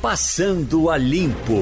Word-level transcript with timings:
Passando 0.00 0.90
a 0.90 0.96
Limpo. 0.96 1.54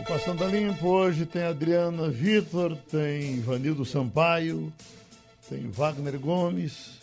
O 0.00 0.04
Passando 0.04 0.42
a 0.42 0.48
Limpo 0.48 0.88
hoje 0.88 1.24
tem 1.24 1.44
Adriana 1.44 2.10
Vitor, 2.10 2.76
tem 2.90 3.40
Vanildo 3.40 3.84
Sampaio, 3.84 4.72
tem 5.48 5.70
Wagner 5.70 6.18
Gomes. 6.18 6.98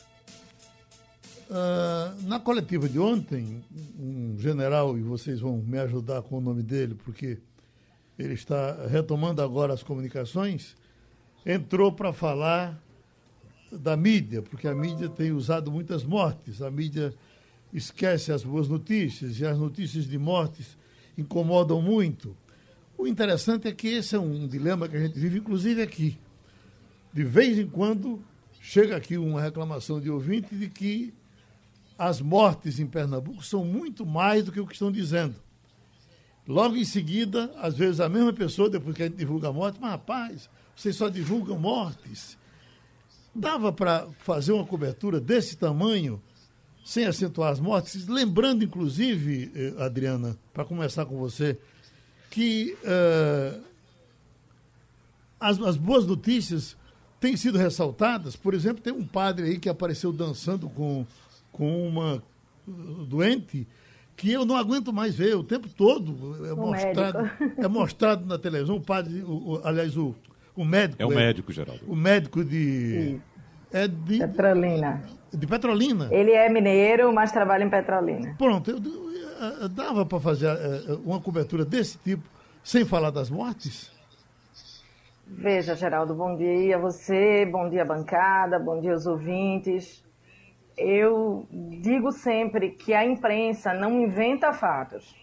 Uh, 1.49 2.27
na 2.27 2.41
coletiva 2.41 2.89
de 2.89 2.99
ontem, 2.99 3.63
um 3.97 4.35
general, 4.37 4.97
e 4.97 5.01
vocês 5.01 5.39
vão 5.39 5.59
me 5.59 5.79
ajudar 5.79 6.23
com 6.23 6.39
o 6.39 6.41
nome 6.41 6.61
dele, 6.61 6.95
porque 7.05 7.37
ele 8.19 8.33
está 8.33 8.85
retomando 8.85 9.41
agora 9.41 9.73
as 9.73 9.81
comunicações, 9.81 10.75
entrou 11.45 11.89
para 11.89 12.11
falar 12.11 12.77
da 13.71 13.95
mídia, 13.95 14.41
porque 14.41 14.67
a 14.67 14.75
mídia 14.75 15.07
tem 15.07 15.31
usado 15.31 15.71
muitas 15.71 16.03
mortes. 16.03 16.61
A 16.61 16.69
mídia 16.69 17.13
esquece 17.73 18.31
as 18.31 18.43
boas 18.43 18.67
notícias 18.67 19.39
e 19.39 19.45
as 19.45 19.57
notícias 19.57 20.07
de 20.07 20.17
mortes 20.17 20.77
incomodam 21.17 21.81
muito. 21.81 22.37
O 22.97 23.07
interessante 23.07 23.67
é 23.67 23.71
que 23.71 23.87
esse 23.87 24.15
é 24.15 24.19
um 24.19 24.47
dilema 24.47 24.87
que 24.87 24.95
a 24.95 24.99
gente 24.99 25.19
vive, 25.19 25.39
inclusive 25.39 25.81
aqui. 25.81 26.17
De 27.11 27.23
vez 27.23 27.57
em 27.57 27.67
quando 27.67 28.23
chega 28.61 28.95
aqui 28.95 29.17
uma 29.17 29.41
reclamação 29.41 29.99
de 29.99 30.09
ouvinte 30.09 30.55
de 30.55 30.69
que 30.69 31.13
as 31.97 32.21
mortes 32.21 32.79
em 32.79 32.87
Pernambuco 32.87 33.43
são 33.43 33.65
muito 33.65 34.05
mais 34.05 34.43
do 34.43 34.51
que 34.51 34.59
o 34.59 34.67
que 34.67 34.73
estão 34.73 34.91
dizendo. 34.91 35.35
Logo 36.47 36.75
em 36.75 36.83
seguida, 36.85 37.51
às 37.57 37.75
vezes 37.75 37.99
a 37.99 38.09
mesma 38.09 38.33
pessoa, 38.33 38.69
depois 38.69 38.95
que 38.95 39.03
a 39.03 39.05
gente 39.05 39.17
divulga 39.17 39.49
a 39.49 39.53
morte, 39.53 39.79
mas 39.79 39.91
rapaz, 39.91 40.49
vocês 40.75 40.95
só 40.95 41.07
divulgam 41.07 41.57
mortes. 41.57 42.37
Dava 43.33 43.71
para 43.71 44.07
fazer 44.19 44.51
uma 44.51 44.65
cobertura 44.65 45.19
desse 45.19 45.55
tamanho, 45.57 46.21
sem 46.83 47.05
acentuar 47.05 47.51
as 47.51 47.59
mortes, 47.59 48.07
lembrando, 48.07 48.63
inclusive, 48.63 49.51
eh, 49.55 49.83
Adriana, 49.83 50.37
para 50.53 50.65
começar 50.65 51.05
com 51.05 51.17
você, 51.17 51.57
que 52.29 52.75
uh, 52.83 53.63
as, 55.39 55.59
as 55.61 55.77
boas 55.77 56.05
notícias 56.05 56.75
têm 57.19 57.37
sido 57.37 57.57
ressaltadas. 57.57 58.35
Por 58.35 58.53
exemplo, 58.53 58.83
tem 58.83 58.91
um 58.91 59.05
padre 59.05 59.45
aí 59.45 59.59
que 59.59 59.69
apareceu 59.69 60.11
dançando 60.11 60.67
com, 60.69 61.05
com 61.53 61.87
uma 61.87 62.21
doente 63.07 63.65
que 64.15 64.31
eu 64.31 64.45
não 64.45 64.55
aguento 64.55 64.91
mais 64.91 65.15
ver 65.15 65.35
o 65.35 65.43
tempo 65.43 65.69
todo. 65.69 66.45
É, 66.45 66.53
mostrado, 66.53 67.31
é 67.57 67.67
mostrado 67.67 68.25
na 68.25 68.37
televisão. 68.37 68.75
O 68.75 68.81
padre, 68.81 69.21
o, 69.21 69.53
o, 69.53 69.61
aliás, 69.63 69.95
o, 69.95 70.13
o 70.55 70.65
médico. 70.65 71.01
É 71.01 71.05
o 71.05 71.09
médico, 71.09 71.51
Geraldo. 71.51 71.81
O 71.87 71.95
médico 71.95 72.43
de. 72.43 73.19
É 73.73 73.87
de. 73.87 74.19
Petrolina. 74.19 75.01
De 75.33 75.47
Petrolina. 75.47 76.07
Ele 76.11 76.31
é 76.31 76.47
mineiro, 76.47 77.11
mas 77.11 77.31
trabalha 77.31 77.63
em 77.63 77.69
Petrolina. 77.69 78.35
Pronto, 78.37 78.69
eu, 78.69 78.77
eu, 79.61 79.67
dava 79.67 80.05
para 80.05 80.19
fazer 80.19 80.47
uh, 80.47 81.01
uma 81.03 81.19
cobertura 81.19 81.65
desse 81.65 81.97
tipo, 81.97 82.23
sem 82.63 82.85
falar 82.85 83.09
das 83.09 83.31
mortes? 83.31 83.91
Veja, 85.25 85.75
Geraldo, 85.75 86.13
bom 86.13 86.35
dia 86.35 86.75
a 86.75 86.79
você, 86.79 87.47
bom 87.47 87.67
dia 87.67 87.83
bancada, 87.83 88.59
bom 88.59 88.79
dia 88.79 88.93
aos 88.93 89.07
ouvintes. 89.07 90.03
Eu 90.77 91.47
digo 91.51 92.11
sempre 92.11 92.69
que 92.69 92.93
a 92.93 93.03
imprensa 93.03 93.73
não 93.73 94.01
inventa 94.01 94.53
fatos. 94.53 95.15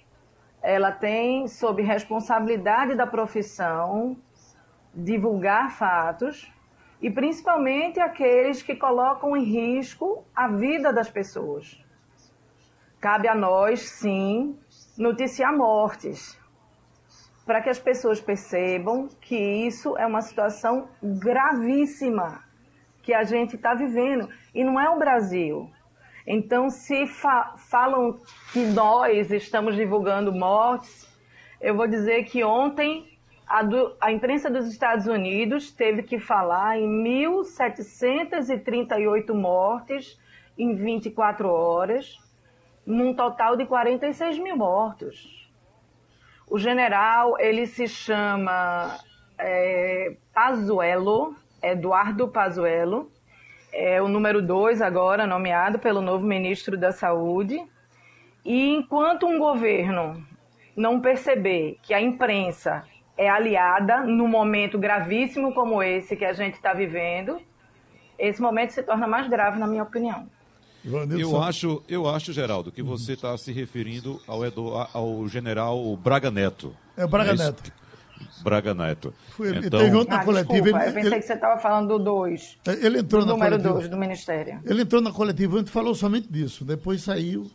Ela 0.60 0.90
tem, 0.90 1.46
sob 1.46 1.82
responsabilidade 1.82 2.96
da 2.96 3.06
profissão, 3.06 4.16
divulgar 4.92 5.70
fatos 5.70 6.50
e 7.00 7.10
principalmente 7.10 7.98
aqueles 7.98 8.62
que 8.62 8.76
colocam 8.76 9.36
em 9.36 9.44
risco 9.44 10.24
a 10.34 10.48
vida 10.48 10.92
das 10.92 11.10
pessoas. 11.10 11.82
Cabe 13.00 13.26
a 13.28 13.34
nós, 13.34 13.80
sim, 13.80 14.58
noticiar 14.98 15.56
mortes, 15.56 16.38
para 17.46 17.62
que 17.62 17.70
as 17.70 17.78
pessoas 17.78 18.20
percebam 18.20 19.08
que 19.20 19.36
isso 19.36 19.96
é 19.96 20.06
uma 20.06 20.20
situação 20.20 20.89
gravíssima 21.02 22.44
que 23.02 23.14
a 23.14 23.24
gente 23.24 23.56
está 23.56 23.74
vivendo 23.74 24.28
e 24.55 24.62
não 24.62 24.78
é 24.78 24.89
o 24.90 24.98
Brasil. 24.98 25.70
Então, 26.27 26.68
se 26.68 27.06
fa 27.06 27.55
falam 27.56 28.18
que 28.52 28.60
nós 28.66 29.30
estamos 29.30 29.74
divulgando 29.74 30.33
mortes, 30.33 31.08
eu 31.60 31.74
vou 31.74 31.89
dizer 31.89 32.24
que 32.24 32.44
ontem 32.44 33.09
a, 33.50 33.62
do, 33.64 33.96
a 34.00 34.12
imprensa 34.12 34.48
dos 34.48 34.68
Estados 34.68 35.08
Unidos 35.08 35.72
teve 35.72 36.05
que 36.05 36.20
falar 36.20 36.78
em 36.78 36.88
1.738 37.02 39.34
mortes 39.34 40.16
em 40.56 40.77
24 40.77 41.48
horas, 41.48 42.16
num 42.86 43.12
total 43.12 43.56
de 43.56 43.66
46 43.66 44.39
mil 44.39 44.56
mortos. 44.56 45.50
O 46.48 46.60
general, 46.60 47.36
ele 47.40 47.66
se 47.66 47.89
chama 47.89 48.96
é, 49.36 50.14
Pazuello, 50.33 51.34
Eduardo 51.60 52.28
Pazuello, 52.28 53.10
é 53.72 54.00
o 54.00 54.06
número 54.06 54.40
dois 54.40 54.80
agora, 54.80 55.27
nomeado 55.27 55.80
pelo 55.80 56.00
novo 56.00 56.24
ministro 56.24 56.78
da 56.78 56.92
Saúde. 56.92 57.60
E 58.44 58.68
enquanto 58.68 59.27
um 59.27 59.40
governo 59.40 60.24
não 60.77 61.00
perceber 61.00 61.80
que 61.83 61.92
a 61.92 62.00
imprensa 62.00 62.84
é 63.20 63.29
aliada 63.29 64.01
num 64.01 64.27
momento 64.27 64.79
gravíssimo 64.79 65.53
como 65.53 65.83
esse 65.83 66.17
que 66.17 66.25
a 66.25 66.33
gente 66.33 66.55
está 66.55 66.73
vivendo, 66.73 67.39
esse 68.19 68.41
momento 68.41 68.70
se 68.70 68.83
torna 68.83 69.07
mais 69.07 69.29
grave, 69.29 69.58
na 69.58 69.67
minha 69.67 69.83
opinião. 69.83 70.27
Eu 70.83 71.42
acho, 71.42 71.83
eu 71.86 72.08
acho, 72.08 72.33
Geraldo, 72.33 72.73
que 72.73 72.83
você 72.83 73.13
está 73.13 73.36
se 73.36 73.53
referindo 73.53 74.19
ao, 74.27 74.42
Edu, 74.42 74.73
ao 74.95 75.29
general 75.29 75.95
Braga 75.98 76.31
Neto. 76.31 76.75
É 76.97 77.05
o 77.05 77.08
Braga 77.08 77.33
é 77.33 77.36
Neto. 77.36 77.70
Braga 78.42 78.73
Neto. 78.73 79.13
Foi, 79.29 79.55
então... 79.55 79.81
Teve 79.81 79.95
ontem 79.95 80.14
ah, 80.14 80.25
coletiva. 80.25 80.63
Desculpa, 80.63 80.79
ele, 80.79 80.89
eu 80.89 80.95
pensei 80.95 81.13
ele, 81.13 81.20
que 81.20 81.27
você 81.27 81.35
estava 81.35 81.61
falando 81.61 81.98
do 81.98 82.05
2. 82.05 82.58
Ele 82.81 83.01
entrou 83.01 83.27
na 83.27 83.33
número 83.33 83.51
coletiva. 83.51 83.75
2 83.75 83.89
do 83.91 83.97
Ministério. 83.98 84.61
Ele 84.64 84.81
entrou 84.81 85.02
na 85.02 85.13
coletiva 85.13 85.58
antes 85.58 85.70
falou 85.70 85.95
somente 85.95 86.33
disso. 86.33 86.64
Depois 86.64 87.02
saiu. 87.02 87.51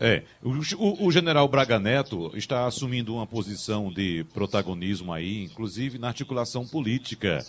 É, 0.00 0.22
o, 0.42 1.06
o, 1.06 1.10
general 1.10 1.48
Braga 1.48 1.78
Neto 1.78 2.30
está 2.34 2.66
assumindo 2.66 3.14
uma 3.14 3.26
posição 3.26 3.92
de 3.92 4.24
protagonismo 4.32 5.12
aí, 5.12 5.42
inclusive 5.44 5.98
na 5.98 6.08
articulação 6.08 6.64
política 6.64 7.44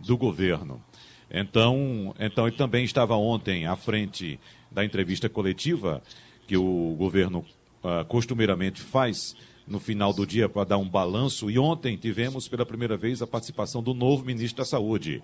do 0.00 0.16
governo. 0.16 0.82
Então, 1.30 2.12
então 2.18 2.46
ele 2.46 2.56
também 2.56 2.84
estava 2.84 3.14
ontem 3.14 3.66
à 3.66 3.76
frente 3.76 4.38
da 4.70 4.84
entrevista 4.84 5.28
coletiva 5.28 6.02
que 6.46 6.56
o 6.56 6.96
governo 6.98 7.44
uh, 7.84 8.04
costumeiramente 8.06 8.80
faz 8.80 9.36
no 9.64 9.78
final 9.78 10.12
do 10.12 10.26
dia 10.26 10.48
para 10.48 10.64
dar 10.64 10.78
um 10.78 10.88
balanço. 10.88 11.48
E 11.48 11.56
ontem 11.56 11.96
tivemos 11.96 12.48
pela 12.48 12.66
primeira 12.66 12.96
vez 12.96 13.22
a 13.22 13.28
participação 13.28 13.80
do 13.80 13.94
novo 13.94 14.24
ministro 14.24 14.58
da 14.58 14.64
Saúde, 14.64 15.22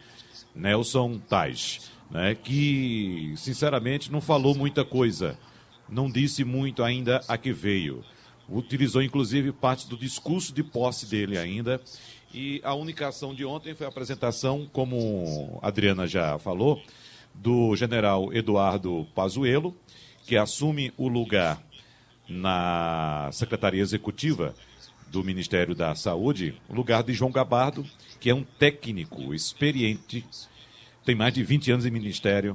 Nelson 0.54 1.18
Tais, 1.18 1.90
né, 2.08 2.36
que 2.36 3.34
sinceramente 3.36 4.12
não 4.12 4.20
falou 4.20 4.54
muita 4.54 4.84
coisa 4.84 5.36
não 5.88 6.10
disse 6.10 6.44
muito 6.44 6.82
ainda 6.82 7.22
a 7.26 7.36
que 7.36 7.52
veio. 7.52 8.04
Utilizou 8.48 9.02
inclusive 9.02 9.52
parte 9.52 9.88
do 9.88 9.96
discurso 9.96 10.52
de 10.52 10.62
posse 10.62 11.06
dele 11.06 11.38
ainda. 11.38 11.80
E 12.32 12.60
a 12.62 12.74
única 12.74 13.08
ação 13.08 13.34
de 13.34 13.44
ontem 13.44 13.74
foi 13.74 13.86
a 13.86 13.88
apresentação, 13.88 14.68
como 14.72 15.58
a 15.62 15.68
Adriana 15.68 16.06
já 16.06 16.38
falou, 16.38 16.82
do 17.34 17.74
general 17.74 18.32
Eduardo 18.32 19.06
Pazuello, 19.14 19.74
que 20.26 20.36
assume 20.36 20.92
o 20.96 21.08
lugar 21.08 21.62
na 22.28 23.30
Secretaria 23.32 23.80
Executiva 23.80 24.54
do 25.06 25.24
Ministério 25.24 25.74
da 25.74 25.94
Saúde, 25.94 26.54
o 26.68 26.74
lugar 26.74 27.02
de 27.02 27.14
João 27.14 27.30
Gabardo, 27.30 27.86
que 28.20 28.28
é 28.28 28.34
um 28.34 28.44
técnico 28.44 29.34
experiente, 29.34 30.24
tem 31.04 31.14
mais 31.14 31.32
de 31.32 31.42
20 31.42 31.72
anos 31.72 31.86
em 31.86 31.90
ministério, 31.90 32.54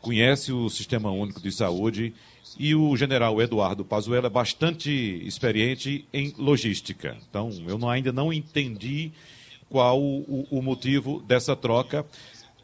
conhece 0.00 0.52
o 0.52 0.68
Sistema 0.68 1.10
Único 1.10 1.40
de 1.40 1.50
Saúde 1.50 2.12
e 2.58 2.74
o 2.74 2.96
general 2.96 3.40
Eduardo 3.40 3.84
Pazuello 3.84 4.26
é 4.26 4.30
bastante 4.30 4.90
experiente 5.26 6.06
em 6.12 6.32
logística. 6.38 7.16
Então, 7.28 7.50
eu 7.66 7.78
não, 7.78 7.90
ainda 7.90 8.12
não 8.12 8.32
entendi 8.32 9.12
qual 9.68 10.00
o, 10.00 10.46
o 10.50 10.62
motivo 10.62 11.20
dessa 11.22 11.56
troca, 11.56 12.06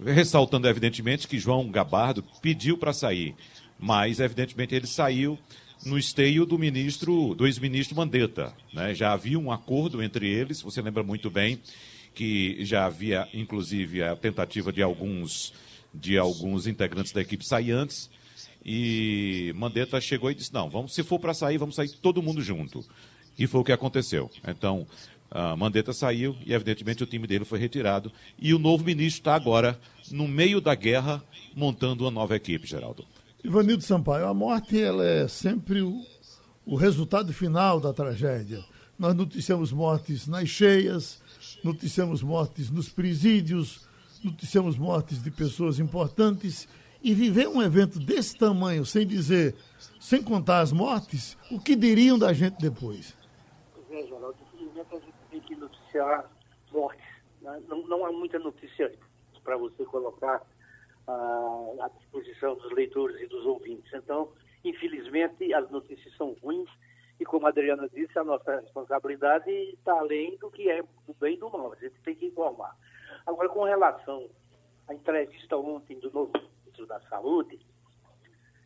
ressaltando, 0.04 0.68
evidentemente, 0.68 1.26
que 1.26 1.38
João 1.38 1.70
Gabardo 1.70 2.24
pediu 2.40 2.78
para 2.78 2.92
sair, 2.92 3.34
mas, 3.78 4.20
evidentemente, 4.20 4.74
ele 4.74 4.86
saiu 4.86 5.38
no 5.84 5.98
esteio 5.98 6.44
do 6.44 6.58
ministro, 6.58 7.34
do 7.34 7.46
ex-ministro 7.46 7.96
Mandetta. 7.96 8.54
Né? 8.72 8.94
Já 8.94 9.12
havia 9.12 9.38
um 9.38 9.50
acordo 9.50 10.02
entre 10.02 10.28
eles, 10.28 10.62
você 10.62 10.80
lembra 10.80 11.02
muito 11.02 11.30
bem 11.30 11.60
que 12.14 12.64
já 12.64 12.86
havia, 12.86 13.26
inclusive, 13.32 14.02
a 14.02 14.14
tentativa 14.16 14.72
de 14.72 14.82
alguns, 14.82 15.52
de 15.94 16.18
alguns 16.18 16.66
integrantes 16.66 17.12
da 17.12 17.20
equipe 17.20 17.46
sair 17.46 17.72
antes, 17.72 18.10
e 18.64 19.52
Mandetta 19.56 20.00
chegou 20.00 20.30
e 20.30 20.34
disse: 20.34 20.52
não, 20.52 20.68
vamos, 20.68 20.94
se 20.94 21.02
for 21.02 21.18
para 21.18 21.34
sair, 21.34 21.58
vamos 21.58 21.74
sair 21.74 21.88
todo 21.88 22.22
mundo 22.22 22.42
junto. 22.42 22.84
E 23.38 23.46
foi 23.46 23.60
o 23.60 23.64
que 23.64 23.72
aconteceu. 23.72 24.30
Então, 24.46 24.86
uh, 25.30 25.56
Mandetta 25.56 25.92
saiu 25.92 26.36
e, 26.44 26.52
evidentemente, 26.52 27.02
o 27.02 27.06
time 27.06 27.26
dele 27.26 27.44
foi 27.44 27.58
retirado. 27.58 28.12
E 28.38 28.52
o 28.52 28.58
novo 28.58 28.84
ministro 28.84 29.20
está 29.20 29.34
agora, 29.34 29.80
no 30.10 30.28
meio 30.28 30.60
da 30.60 30.74
guerra, 30.74 31.22
montando 31.54 32.04
uma 32.04 32.10
nova 32.10 32.36
equipe, 32.36 32.66
Geraldo. 32.66 33.04
Ivanildo 33.42 33.82
Sampaio, 33.82 34.26
a 34.26 34.34
morte 34.34 34.78
ela 34.78 35.04
é 35.04 35.26
sempre 35.26 35.80
o, 35.80 36.04
o 36.66 36.76
resultado 36.76 37.32
final 37.32 37.80
da 37.80 37.92
tragédia. 37.92 38.62
Nós 38.98 39.14
noticiamos 39.14 39.72
mortes 39.72 40.26
nas 40.26 40.46
cheias, 40.46 41.22
noticiamos 41.64 42.22
mortes 42.22 42.70
nos 42.70 42.90
presídios, 42.90 43.80
noticiamos 44.22 44.76
mortes 44.76 45.22
de 45.22 45.30
pessoas 45.30 45.78
importantes. 45.78 46.68
E 47.02 47.14
viver 47.14 47.48
um 47.48 47.62
evento 47.62 47.98
desse 47.98 48.36
tamanho, 48.36 48.84
sem 48.84 49.06
dizer, 49.06 49.54
sem 49.98 50.22
contar 50.22 50.60
as 50.60 50.70
mortes, 50.70 51.36
o 51.50 51.58
que 51.58 51.74
diriam 51.74 52.18
da 52.18 52.32
gente 52.32 52.58
depois? 52.58 53.16
É, 53.90 54.06
Geraldo, 54.06 54.36
infelizmente 54.52 54.94
a 54.94 54.98
gente 54.98 55.14
tem 55.30 55.40
que 55.40 55.54
noticiar 55.56 56.30
mortes. 56.70 57.06
Né? 57.40 57.62
Não, 57.68 57.86
não 57.86 58.04
há 58.04 58.12
muita 58.12 58.38
notícia 58.38 58.92
para 59.42 59.56
você 59.56 59.84
colocar 59.86 60.42
ah, 61.08 61.66
à 61.80 61.88
disposição 61.88 62.54
dos 62.56 62.70
leitores 62.72 63.20
e 63.20 63.26
dos 63.26 63.46
ouvintes. 63.46 63.90
Então, 63.94 64.28
infelizmente, 64.62 65.52
as 65.54 65.70
notícias 65.70 66.14
são 66.16 66.36
ruins 66.42 66.68
e, 67.18 67.24
como 67.24 67.46
a 67.46 67.48
Adriana 67.48 67.88
disse, 67.88 68.18
a 68.18 68.24
nossa 68.24 68.60
responsabilidade 68.60 69.50
está 69.50 69.92
além 69.98 70.36
do 70.36 70.50
que 70.50 70.70
é 70.70 70.82
do 70.82 71.14
bem 71.18 71.34
e 71.34 71.38
do 71.38 71.50
mal. 71.50 71.72
A 71.72 71.76
gente 71.76 71.98
tem 72.04 72.14
que 72.14 72.26
informar. 72.26 72.76
Agora, 73.26 73.48
com 73.48 73.64
relação 73.64 74.28
à 74.86 74.94
entrevista 74.94 75.56
ontem 75.56 75.98
do 75.98 76.10
novo 76.10 76.32
ministro 76.80 76.86
da 76.86 77.00
Saúde, 77.08 77.58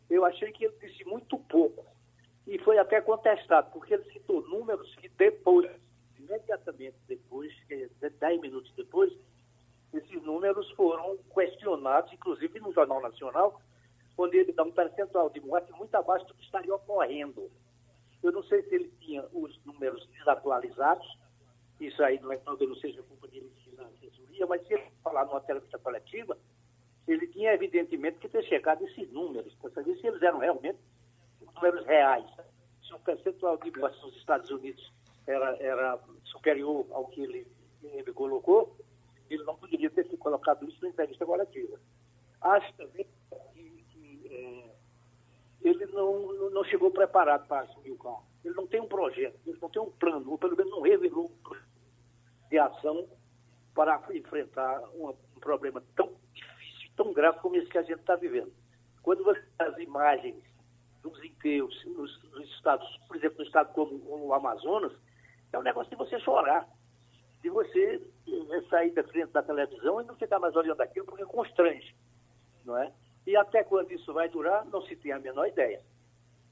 eu 0.09 0.23
achei 0.25 0.51
que 0.51 0.65
ele 0.65 0.75
disse 0.79 1.03
muito 1.05 1.37
pouco. 1.37 1.85
E 2.47 2.57
foi 2.59 2.77
até 2.77 3.01
contestado, 3.01 3.71
porque 3.71 3.95
ele 3.95 4.03
citou 4.11 4.47
números 4.47 4.93
que 4.95 5.09
depois, 5.09 5.69
imediatamente 6.17 6.95
depois, 7.07 7.51
10 7.67 8.41
minutos 8.41 8.71
depois, 8.75 9.11
esses 9.93 10.21
números 10.21 10.69
foram 10.71 11.17
questionados, 11.33 12.13
inclusive 12.13 12.59
no 12.59 12.71
Jornal 12.71 13.01
Nacional, 13.01 13.59
onde 14.17 14.37
ele 14.37 14.53
dá 14.53 14.63
um 14.63 14.71
percentual 14.71 15.29
de 15.29 15.39
morte 15.41 15.71
muito 15.73 15.95
abaixo 15.95 16.25
do 16.27 16.35
que 16.35 16.43
estaria 16.43 16.73
ocorrendo. 16.73 17.49
Eu 18.21 18.31
não 18.31 18.43
sei 18.43 18.61
se 18.63 18.75
ele 18.75 18.91
tinha 18.99 19.25
os 19.33 19.59
números 19.65 20.07
desatualizados, 20.09 21.05
isso 21.79 22.01
aí 22.03 22.19
não 22.19 22.31
é 22.31 22.37
que 22.37 22.45
não 22.45 22.75
seja 22.75 23.01
culpa 23.03 23.27
de 23.27 23.39
mas 24.47 24.65
se 24.67 24.73
ele 24.73 24.83
falar 25.03 25.25
numa 25.25 25.39
entrevista 25.39 25.77
coletiva, 25.79 26.37
ele 27.07 27.27
tinha 27.27 27.53
evidentemente 27.53 28.17
que 28.19 28.27
ter 28.27 28.43
chegado 28.45 28.83
a 28.83 28.87
esses 28.87 29.11
números, 29.11 29.53
para 29.55 29.69
saber 29.71 29.95
se 29.97 30.07
eles 30.07 30.21
eram 30.21 30.39
realmente 30.39 30.79
números 31.53 31.85
reais. 31.85 32.25
Se 32.83 32.93
o 32.93 32.99
percentual 32.99 33.57
de 33.57 33.71
mortes 33.77 34.01
nos 34.01 34.15
Estados 34.17 34.49
Unidos 34.49 34.91
era, 35.27 35.55
era 35.57 35.99
superior 36.23 36.85
ao 36.91 37.05
que 37.07 37.21
ele, 37.21 37.47
ele 37.83 38.11
colocou, 38.13 38.75
ele 39.29 39.43
não 39.43 39.55
poderia 39.55 39.89
ter 39.89 40.05
colocado 40.17 40.67
isso 40.67 40.81
na 40.81 40.89
entrevista 40.89 41.25
coletiva. 41.25 41.79
Acho 42.41 42.73
também 42.73 43.07
que, 43.53 43.85
que 43.89 44.27
é, 44.31 45.67
ele 45.67 45.85
não, 45.87 46.49
não 46.49 46.63
chegou 46.63 46.91
preparado 46.91 47.47
para 47.47 47.61
assumir 47.61 47.91
o 47.91 47.97
cargo. 47.97 48.23
Ele 48.43 48.53
não 48.53 48.67
tem 48.67 48.81
um 48.81 48.87
projeto, 48.87 49.39
ele 49.45 49.57
não 49.59 49.69
tem 49.69 49.81
um 49.81 49.91
plano, 49.91 50.31
ou 50.31 50.37
pelo 50.37 50.55
menos 50.55 50.71
não 50.71 50.81
revelou 50.81 51.25
um 51.25 51.43
plano 51.43 51.65
de 52.49 52.59
ação 52.59 53.07
para 53.73 54.01
enfrentar 54.13 54.81
um, 54.93 55.09
um 55.09 55.39
problema 55.39 55.83
tão 55.95 56.13
tão 56.95 57.13
grave 57.13 57.39
como 57.39 57.55
esse 57.55 57.69
que 57.69 57.77
a 57.77 57.83
gente 57.83 57.99
está 57.99 58.15
vivendo. 58.15 58.51
Quando 59.01 59.23
você 59.23 59.43
as 59.59 59.77
imagens 59.77 60.35
dos 61.01 61.23
enterros 61.23 61.85
nos, 61.85 62.23
nos, 62.31 62.49
estados, 62.55 62.87
por 63.07 63.15
exemplo, 63.15 63.37
no 63.39 63.45
estado 63.45 63.71
como, 63.73 64.01
o 64.09 64.33
Amazonas, 64.33 64.91
é 65.53 65.59
um 65.59 65.61
negócio 65.61 65.89
de 65.89 65.95
você 65.95 66.19
chorar, 66.19 66.67
de 67.41 67.49
você 67.49 68.01
eh, 68.27 68.61
sair 68.69 68.91
da 68.91 69.03
frente 69.03 69.31
da 69.31 69.43
televisão 69.43 70.01
e 70.01 70.05
não 70.05 70.15
ficar 70.15 70.39
mais 70.39 70.55
olhando 70.55 70.81
aquilo, 70.81 71.05
porque 71.05 71.23
constrange, 71.25 71.95
não 72.65 72.75
é? 72.77 72.91
E 73.27 73.35
até 73.35 73.63
quando 73.63 73.91
isso 73.91 74.11
vai 74.13 74.27
durar, 74.29 74.65
não 74.65 74.81
se 74.81 74.95
tem 74.95 75.11
a 75.11 75.19
menor 75.19 75.47
ideia. 75.47 75.81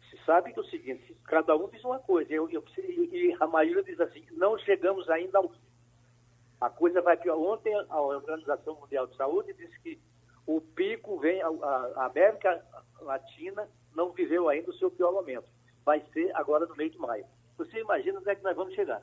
Se 0.10 0.18
sabe 0.26 0.54
que 0.54 0.60
é 0.60 0.62
o 0.62 0.66
seguinte, 0.66 1.18
cada 1.26 1.56
um 1.56 1.68
diz 1.70 1.84
uma 1.84 2.00
coisa, 2.00 2.32
eu, 2.32 2.48
eu, 2.50 2.64
e 2.78 3.36
a 3.40 3.48
maioria 3.48 3.84
diz 3.84 4.00
assim, 4.00 4.24
não 4.32 4.58
chegamos 4.60 5.10
ainda 5.10 5.40
ao... 5.40 5.52
A 6.62 6.70
coisa 6.70 7.02
vai 7.02 7.18
pior. 7.18 7.38
Ontem 7.38 7.74
a 7.90 8.00
Organização 8.00 8.76
Mundial 8.80 9.08
de 9.08 9.18
Saúde 9.18 9.54
disse 9.54 9.78
que 9.82 10.00
o 10.46 10.60
pico 10.60 11.20
vem, 11.20 11.42
a, 11.42 11.48
a 11.48 12.06
América 12.06 12.64
Latina 13.02 13.68
não 13.96 14.12
viveu 14.12 14.50
ainda 14.50 14.70
o 14.70 14.78
seu 14.78 14.92
pior 14.92 15.12
momento. 15.12 15.46
Vai 15.86 16.04
ser 16.12 16.36
agora 16.36 16.66
no 16.66 16.76
meio 16.76 16.90
de 16.90 16.98
maio. 16.98 17.26
Você 17.58 17.80
imagina 17.80 18.20
onde 18.20 18.30
é 18.30 18.36
que 18.36 18.44
nós 18.44 18.56
vamos 18.56 18.74
chegar? 18.74 19.02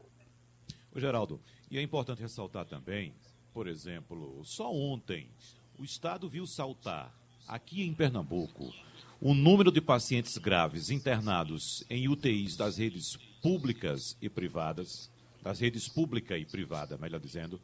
O 0.92 0.98
Geraldo, 0.98 1.40
e 1.70 1.78
é 1.78 1.82
importante 1.82 2.20
ressaltar 2.20 2.66
também, 2.66 3.14
por 3.52 3.66
exemplo, 3.66 4.42
só 4.44 4.72
ontem 4.72 5.30
o 5.78 5.84
Estado 5.84 6.28
viu 6.28 6.46
saltar 6.46 7.14
aqui 7.46 7.82
em 7.82 7.94
Pernambuco 7.94 8.72
o 9.20 9.34
número 9.34 9.70
de 9.70 9.80
pacientes 9.80 10.36
graves 10.38 10.90
internados 10.90 11.84
em 11.90 12.08
UTIs 12.08 12.56
das 12.56 12.78
redes 12.78 13.16
públicas 13.42 14.16
e 14.20 14.28
privadas, 14.28 15.10
das 15.42 15.60
redes 15.60 15.88
pública 15.88 16.36
e 16.38 16.44
privada, 16.44 16.96
melhor 16.96 17.20
dizendo, 17.20 17.60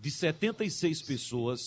de 0.00 0.10
76 0.10 1.02
pessoas 1.02 1.58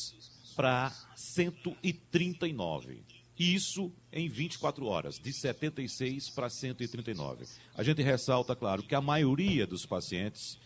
para 0.55 0.91
139. 1.15 3.01
Isso 3.39 3.91
em 4.13 4.29
24 4.29 4.85
horas, 4.85 5.17
de 5.17 5.33
76 5.33 6.29
para 6.29 6.49
139. 6.49 7.45
A 7.75 7.81
gente 7.81 8.01
ressalta, 8.03 8.55
claro, 8.55 8.83
que 8.83 8.93
a 8.93 9.01
maioria 9.01 9.65
dos 9.65 9.85
pacientes 9.85 10.59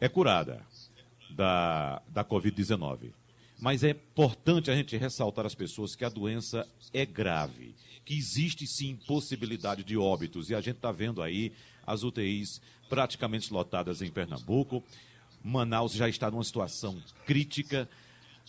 é 0.00 0.08
curada 0.08 0.66
da, 1.30 2.02
da 2.08 2.24
Covid-19. 2.24 3.12
Mas 3.58 3.82
é 3.82 3.90
importante 3.90 4.70
a 4.70 4.76
gente 4.76 4.96
ressaltar 4.96 5.46
às 5.46 5.54
pessoas 5.54 5.94
que 5.94 6.04
a 6.04 6.08
doença 6.08 6.66
é 6.92 7.06
grave, 7.06 7.74
que 8.04 8.14
existe 8.14 8.66
sim 8.66 8.96
possibilidade 9.06 9.82
de 9.82 9.96
óbitos. 9.96 10.50
E 10.50 10.54
a 10.54 10.60
gente 10.60 10.76
está 10.76 10.92
vendo 10.92 11.22
aí 11.22 11.52
as 11.86 12.02
UTIs 12.02 12.60
praticamente 12.88 13.52
lotadas 13.52 14.02
em 14.02 14.10
Pernambuco. 14.10 14.82
Manaus 15.42 15.92
já 15.92 16.08
está 16.08 16.30
numa 16.30 16.44
situação 16.44 17.00
crítica. 17.24 17.88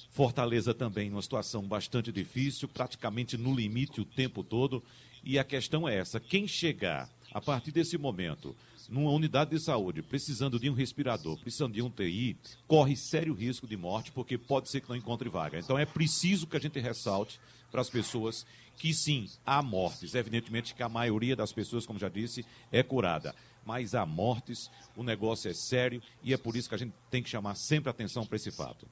Fortaleza 0.10 0.74
também 0.74 1.10
numa 1.10 1.22
situação 1.22 1.64
bastante 1.64 2.12
difícil, 2.12 2.68
praticamente 2.68 3.38
no 3.38 3.54
limite 3.54 4.02
o 4.02 4.06
tempo 4.06 4.44
todo. 4.44 4.84
E 5.24 5.38
a 5.38 5.44
questão 5.44 5.88
é 5.88 5.96
essa: 5.96 6.20
quem 6.20 6.48
chegar 6.48 7.10
a 7.34 7.42
partir 7.42 7.72
desse 7.72 7.98
momento 7.98 8.56
numa 8.90 9.12
unidade 9.12 9.52
de 9.52 9.60
saúde 9.60 10.02
precisando 10.02 10.60
de 10.60 10.70
um 10.70 10.74
respirador, 10.74 11.38
precisando 11.38 11.74
de 11.74 11.82
um 11.82 11.90
TI, 11.90 12.38
corre 12.68 12.96
sério 12.96 13.34
risco 13.34 13.68
de 13.68 13.76
morte, 13.76 14.12
porque 14.12 14.38
pode 14.38 14.70
ser 14.70 14.82
que 14.82 14.90
não 14.90 14.96
encontre 14.96 15.30
vaga. 15.30 15.60
Então 15.60 15.78
é 15.78 15.86
preciso 15.86 16.48
que 16.48 16.58
a 16.58 16.60
gente 16.60 16.80
ressalte 16.80 17.40
para 17.70 17.82
as 17.82 17.90
pessoas 17.90 18.46
que 18.78 18.94
sim, 18.94 19.30
há 19.46 19.62
mortes. 19.62 20.16
Evidentemente 20.16 20.74
que 20.74 20.84
a 20.84 20.90
maioria 20.90 21.36
das 21.36 21.52
pessoas, 21.52 21.86
como 21.86 22.00
já 22.00 22.10
disse, 22.10 22.46
é 22.72 22.82
curada. 22.82 23.36
Mas 23.66 23.94
há 23.94 24.06
mortes, 24.06 24.72
o 24.96 25.04
negócio 25.04 25.52
é 25.52 25.54
sério 25.54 26.02
e 26.24 26.34
é 26.34 26.38
por 26.38 26.56
isso 26.56 26.70
que 26.70 26.76
a 26.76 26.78
gente 26.78 26.94
tem 27.12 27.22
que 27.22 27.30
chamar 27.30 27.56
sempre 27.56 27.90
atenção 27.90 28.26
para 28.26 28.38
esse 28.38 28.52
fato. 28.52 28.88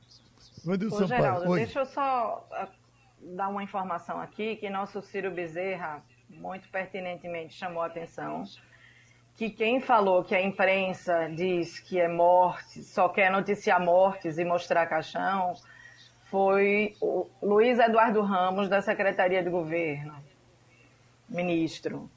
Ô, 0.66 1.08
Geraldo, 1.08 1.50
Oi. 1.50 1.60
deixa 1.60 1.80
eu 1.80 1.86
só 1.86 2.48
uh, 2.52 3.36
dar 3.36 3.50
uma 3.50 3.64
informação 3.64 4.20
aqui 4.20 4.56
que 4.56 4.70
nosso 4.70 5.02
Ciro 5.02 5.32
Bezerra 5.32 6.04
muito 6.30 6.70
pertinentemente 6.70 7.54
chamou 7.54 7.82
a 7.82 7.88
atenção 7.88 8.46
que 9.36 9.50
quem 9.50 9.82
falou 9.82 10.24
que 10.24 10.34
a 10.34 10.42
imprensa 10.42 11.30
diz 11.30 11.80
que 11.80 12.00
é 12.00 12.08
morte, 12.08 12.82
só 12.84 13.10
quer 13.10 13.30
noticiar 13.30 13.84
mortes 13.84 14.38
e 14.38 14.46
mostrar 14.46 14.86
caixão, 14.86 15.54
foi 16.32 16.96
o 17.02 17.28
Luiz 17.42 17.78
Eduardo 17.78 18.22
Ramos, 18.22 18.70
da 18.70 18.82
Secretaria 18.82 19.44
de 19.44 19.50
Governo, 19.50 20.16
ministro. 21.30 22.10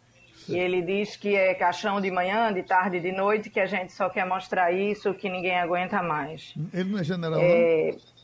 E 0.48 0.56
ele 0.56 0.80
diz 0.80 1.16
que 1.16 1.34
é 1.34 1.52
caixão 1.54 2.00
de 2.00 2.10
manhã, 2.10 2.52
de 2.52 2.62
tarde, 2.62 3.00
de 3.00 3.12
noite, 3.12 3.50
que 3.50 3.60
a 3.60 3.66
gente 3.66 3.92
só 3.92 4.08
quer 4.08 4.24
mostrar 4.24 4.72
isso, 4.72 5.12
que 5.12 5.28
ninguém 5.28 5.58
aguenta 5.58 6.02
mais. 6.02 6.54
Ele 6.72 6.90
não 6.90 6.98
é 6.98 7.04
general, 7.04 7.40
é... 7.40 7.92
não? 7.92 8.17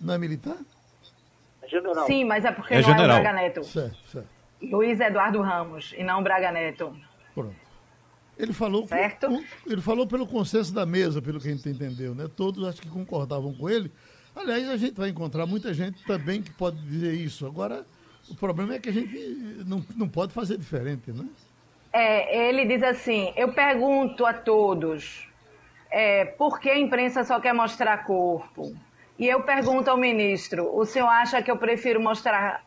Não 0.00 0.14
é 0.14 0.18
militar? 0.18 0.56
É 1.62 1.68
general. 1.68 2.06
Sim, 2.06 2.24
mas 2.24 2.44
é 2.44 2.52
porque 2.52 2.74
é 2.74 2.80
não 2.80 2.84
general. 2.84 3.16
é 3.16 3.20
o 3.20 3.22
Braga 3.22 3.32
Neto. 3.32 3.64
Certo, 3.64 4.08
certo. 4.08 4.28
Luiz 4.62 4.98
Eduardo 5.00 5.40
Ramos, 5.40 5.94
e 5.96 6.02
não 6.02 6.22
Braga 6.22 6.50
Neto. 6.50 6.96
Pronto. 7.34 7.68
Ele 8.36 8.52
falou, 8.52 8.86
certo? 8.86 9.26
ele 9.66 9.80
falou 9.80 10.06
pelo 10.06 10.26
consenso 10.26 10.72
da 10.72 10.86
mesa, 10.86 11.20
pelo 11.20 11.40
que 11.40 11.48
a 11.48 11.50
gente 11.50 11.68
entendeu, 11.68 12.14
né? 12.14 12.28
Todos 12.36 12.66
acho 12.68 12.80
que 12.80 12.88
concordavam 12.88 13.52
com 13.52 13.68
ele. 13.68 13.92
Aliás, 14.34 14.68
a 14.68 14.76
gente 14.76 14.94
vai 14.94 15.08
encontrar 15.08 15.44
muita 15.46 15.74
gente 15.74 16.04
também 16.04 16.40
que 16.40 16.52
pode 16.52 16.80
dizer 16.82 17.14
isso. 17.14 17.44
Agora, 17.44 17.84
o 18.28 18.36
problema 18.36 18.74
é 18.74 18.78
que 18.78 18.88
a 18.88 18.92
gente 18.92 19.18
não, 19.66 19.84
não 19.96 20.08
pode 20.08 20.32
fazer 20.32 20.56
diferente, 20.56 21.10
né? 21.10 21.26
É, 21.92 22.48
ele 22.48 22.64
diz 22.66 22.82
assim: 22.82 23.32
eu 23.34 23.52
pergunto 23.52 24.24
a 24.24 24.32
todos 24.32 25.26
é, 25.90 26.24
por 26.24 26.60
que 26.60 26.70
a 26.70 26.78
imprensa 26.78 27.24
só 27.24 27.40
quer 27.40 27.52
mostrar 27.52 28.04
corpo? 28.04 28.72
E 29.18 29.26
eu 29.26 29.42
pergunto 29.42 29.90
ao 29.90 29.96
ministro: 29.96 30.70
o 30.74 30.84
senhor 30.84 31.08
acha 31.08 31.42
que 31.42 31.50
eu 31.50 31.56
prefiro 31.56 32.00
mostrar 32.00 32.64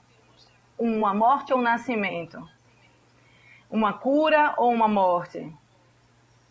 uma 0.78 1.14
morte 1.14 1.54
ou 1.54 1.60
um 1.60 1.62
nascimento? 1.62 2.46
Uma 3.70 3.94
cura 3.94 4.54
ou 4.58 4.70
uma 4.72 4.88
morte? 4.88 5.50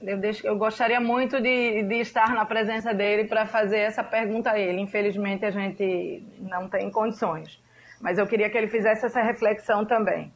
Eu, 0.01 0.17
deixo, 0.17 0.47
eu 0.47 0.57
gostaria 0.57 0.99
muito 0.99 1.39
de, 1.43 1.83
de 1.83 1.97
estar 1.97 2.31
na 2.31 2.47
presença 2.47 2.95
dele 2.95 3.25
para 3.25 3.45
fazer 3.45 3.81
essa 3.81 4.03
pergunta 4.03 4.53
a 4.53 4.59
ele. 4.59 4.81
Infelizmente, 4.81 5.45
a 5.45 5.51
gente 5.51 6.25
não 6.39 6.67
tem 6.67 6.91
condições. 6.91 7.63
Mas 8.01 8.17
eu 8.17 8.27
queria 8.27 8.49
que 8.49 8.57
ele 8.57 8.69
fizesse 8.69 9.05
essa 9.05 9.21
reflexão 9.21 9.85
também. 9.85 10.33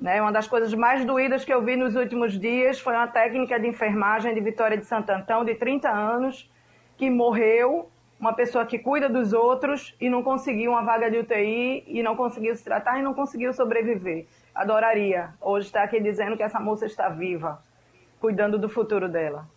Né? 0.00 0.22
Uma 0.22 0.32
das 0.32 0.48
coisas 0.48 0.72
mais 0.72 1.04
doídas 1.04 1.44
que 1.44 1.52
eu 1.52 1.62
vi 1.62 1.76
nos 1.76 1.94
últimos 1.94 2.40
dias 2.40 2.80
foi 2.80 2.94
uma 2.94 3.08
técnica 3.08 3.60
de 3.60 3.66
enfermagem 3.66 4.32
de 4.32 4.40
Vitória 4.40 4.78
de 4.78 4.86
Santo 4.86 5.10
Antão, 5.10 5.44
de 5.44 5.54
30 5.54 5.90
anos, 5.90 6.50
que 6.96 7.10
morreu, 7.10 7.90
uma 8.18 8.32
pessoa 8.32 8.66
que 8.66 8.78
cuida 8.78 9.08
dos 9.08 9.32
outros 9.32 9.94
e 10.00 10.10
não 10.10 10.22
conseguiu 10.22 10.72
uma 10.72 10.82
vaga 10.82 11.10
de 11.10 11.18
UTI 11.18 11.84
e 11.86 12.02
não 12.02 12.16
conseguiu 12.16 12.54
se 12.56 12.64
tratar 12.64 12.98
e 12.98 13.02
não 13.02 13.14
conseguiu 13.14 13.52
sobreviver. 13.52 14.26
Adoraria 14.54 15.34
hoje 15.40 15.66
estar 15.66 15.84
aqui 15.84 16.00
dizendo 16.00 16.36
que 16.36 16.42
essa 16.42 16.58
moça 16.58 16.86
está 16.86 17.08
viva, 17.08 17.62
cuidando 18.20 18.58
do 18.58 18.68
futuro 18.68 19.08
dela. 19.08 19.48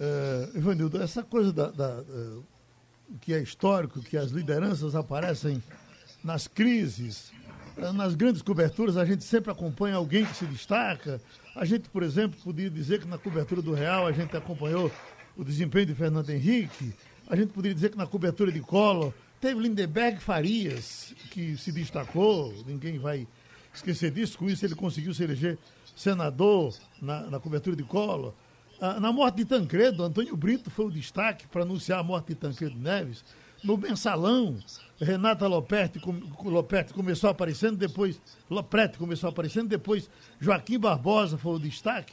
É, 0.00 0.58
Ivanildo, 0.58 1.00
essa 1.02 1.22
coisa 1.22 1.52
da, 1.52 1.70
da, 1.70 2.00
da, 2.00 2.04
que 3.20 3.34
é 3.34 3.38
histórico, 3.38 4.00
que 4.00 4.16
as 4.16 4.30
lideranças 4.30 4.94
aparecem 4.94 5.62
nas 6.22 6.48
crises, 6.48 7.32
eh, 7.76 7.92
nas 7.92 8.14
grandes 8.14 8.40
coberturas, 8.40 8.96
a 8.96 9.04
gente 9.04 9.22
sempre 9.22 9.52
acompanha 9.52 9.96
alguém 9.96 10.24
que 10.24 10.34
se 10.34 10.46
destaca. 10.46 11.20
A 11.54 11.64
gente, 11.64 11.88
por 11.90 12.02
exemplo, 12.02 12.38
podia 12.42 12.70
dizer 12.70 13.00
que 13.00 13.06
na 13.06 13.18
cobertura 13.18 13.60
do 13.60 13.74
Real 13.74 14.06
a 14.06 14.12
gente 14.12 14.36
acompanhou 14.36 14.90
o 15.36 15.44
desempenho 15.44 15.86
de 15.86 15.94
Fernando 15.94 16.30
Henrique. 16.30 16.92
A 17.28 17.36
gente 17.36 17.52
poderia 17.52 17.74
dizer 17.74 17.90
que 17.90 17.98
na 17.98 18.06
cobertura 18.06 18.52
de 18.52 18.60
Collor 18.60 19.12
teve 19.40 19.60
Lindeberg 19.60 20.20
Farias, 20.20 21.14
que 21.30 21.56
se 21.56 21.72
destacou, 21.72 22.54
ninguém 22.66 22.98
vai 22.98 23.26
esquecer 23.74 24.10
disso. 24.10 24.38
Com 24.38 24.48
isso, 24.48 24.64
ele 24.64 24.74
conseguiu 24.74 25.12
se 25.12 25.24
eleger 25.24 25.58
senador 25.96 26.74
na, 27.00 27.22
na 27.22 27.40
cobertura 27.40 27.76
de 27.76 27.82
Collor. 27.82 28.32
Ah, 28.80 28.98
na 29.00 29.12
morte 29.12 29.36
de 29.36 29.44
Tancredo, 29.44 30.02
Antônio 30.02 30.36
Brito 30.36 30.70
foi 30.70 30.86
o 30.86 30.90
destaque 30.90 31.46
para 31.46 31.62
anunciar 31.62 32.00
a 32.00 32.02
morte 32.02 32.28
de 32.28 32.34
Tancredo 32.34 32.78
Neves. 32.78 33.24
No 33.62 33.78
mensalão, 33.78 34.58
Renata 35.00 35.46
Loperti, 35.46 35.98
Loperti 36.44 36.92
começou 36.92 37.30
aparecendo, 37.30 37.78
depois 37.78 38.20
Lopretti 38.50 38.98
começou 38.98 39.30
aparecendo, 39.30 39.68
depois 39.68 40.10
Joaquim 40.38 40.78
Barbosa 40.78 41.38
foi 41.38 41.54
o 41.54 41.58
destaque. 41.58 42.12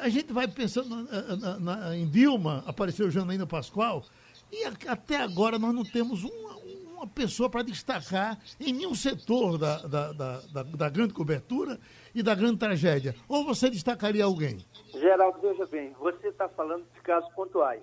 A 0.00 0.08
gente 0.08 0.32
vai 0.32 0.48
pensando 0.48 0.88
na, 0.88 1.36
na, 1.36 1.58
na, 1.58 1.96
em 1.96 2.08
Dilma, 2.08 2.62
apareceu 2.66 3.10
Janaína 3.10 3.46
Pascoal, 3.46 4.02
e 4.50 4.64
a, 4.64 4.72
até 4.92 5.16
agora 5.16 5.58
nós 5.58 5.74
não 5.74 5.84
temos 5.84 6.24
uma, 6.24 6.56
uma 6.94 7.06
pessoa 7.06 7.48
para 7.48 7.62
destacar 7.62 8.38
em 8.60 8.72
nenhum 8.72 8.94
setor 8.94 9.58
da, 9.58 9.78
da, 9.86 10.12
da, 10.12 10.62
da, 10.62 10.88
grande 10.88 11.14
cobertura 11.14 11.78
e 12.14 12.22
da 12.22 12.34
grande 12.34 12.58
tragédia. 12.58 13.14
Ou 13.28 13.44
você 13.44 13.70
destacaria 13.70 14.24
alguém? 14.24 14.64
Geraldo, 14.92 15.40
veja 15.40 15.66
bem, 15.66 15.92
você 15.98 16.28
está 16.28 16.48
falando 16.48 16.84
de 16.92 17.00
casos 17.00 17.32
pontuais 17.34 17.82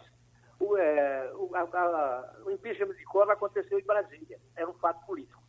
o, 0.61 0.77
é, 0.77 1.31
o, 1.33 1.49
a, 1.55 1.61
a, 1.61 2.33
o 2.45 2.51
impeachment 2.51 2.93
de 2.93 3.03
Collor 3.05 3.31
aconteceu 3.31 3.79
em 3.79 3.83
Brasília. 3.83 4.39
Era 4.55 4.69
um 4.69 4.73
fato 4.73 5.03
político. 5.05 5.41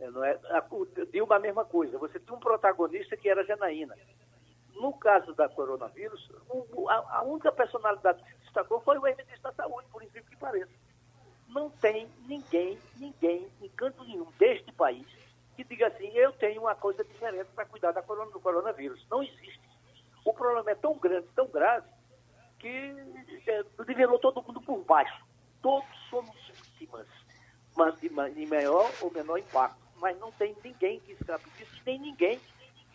É, 0.00 0.10
não 0.10 0.24
é, 0.24 0.32
a, 0.50 0.64
o 0.70 0.86
Dilma 1.12 1.36
a 1.36 1.40
mesma 1.40 1.64
coisa. 1.64 1.96
Você 1.98 2.18
tinha 2.18 2.36
um 2.36 2.40
protagonista 2.40 3.16
que 3.16 3.28
era 3.28 3.44
Janaína. 3.44 3.94
No 4.80 4.92
caso 4.92 5.34
da 5.34 5.48
coronavírus, 5.48 6.30
a, 6.88 7.22
única 7.22 7.50
personalidade 7.50 8.22
que 8.22 8.30
se 8.30 8.38
destacou 8.44 8.80
foi 8.80 8.96
o 8.96 9.06
ex-ministro 9.06 9.42
da 9.42 9.52
Saúde, 9.52 9.88
por 9.90 10.02
incrível 10.02 10.30
que 10.30 10.36
pareça. 10.36 10.72
Não 11.48 11.68
tem 11.68 12.08
ninguém, 12.26 12.78
ninguém, 12.96 13.48
em 13.60 13.68
canto 13.70 14.04
nenhum 14.04 14.30
deste 14.38 14.70
país, 14.72 15.06
que 15.56 15.64
diga 15.64 15.88
assim, 15.88 16.06
eu 16.10 16.32
tenho 16.32 16.62
uma 16.62 16.76
coisa 16.76 17.02
diferente 17.02 17.48
para 17.54 17.64
cuidar 17.64 17.90
da 17.90 18.02
corona, 18.02 18.30
do 18.30 18.38
coronavírus. 18.38 19.04
Não 19.10 19.22
existe. 19.22 19.60
O 20.24 20.32
problema 20.32 20.70
é 20.70 20.74
tão 20.76 20.96
grande, 20.96 21.26
tão 21.34 21.48
grave, 21.48 21.88
que 22.60 22.94
é, 23.48 23.64
nivelou 23.86 24.20
todo 24.20 24.42
mundo 24.42 24.60
por 24.60 24.78
baixo. 24.84 25.24
Todos 25.60 25.88
somos 26.08 26.36
vítimas, 26.54 27.08
mas 27.76 27.98
de, 28.00 28.08
de 28.08 28.46
maior 28.46 28.88
ou 29.00 29.10
menor 29.10 29.38
impacto. 29.38 29.78
Mas 29.96 30.16
não 30.20 30.30
tem 30.30 30.56
ninguém 30.62 31.00
que 31.00 31.12
escape 31.12 31.50
disso, 31.50 31.82
nem 31.84 31.98
ninguém 31.98 32.40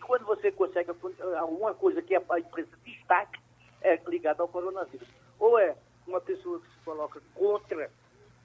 quando 0.03 0.25
você 0.25 0.51
consegue 0.51 0.91
alguma 1.38 1.74
coisa 1.74 2.01
que 2.01 2.15
a 2.15 2.39
imprensa 2.39 2.77
destaque, 2.86 3.39
é 3.81 4.00
ligada 4.07 4.41
ao 4.41 4.48
coronavírus. 4.48 5.07
Ou 5.39 5.60
é 5.60 5.75
uma 6.07 6.22
pessoa 6.22 6.60
que 6.60 6.67
se 6.67 6.79
coloca 6.86 7.22
contra, 7.33 7.91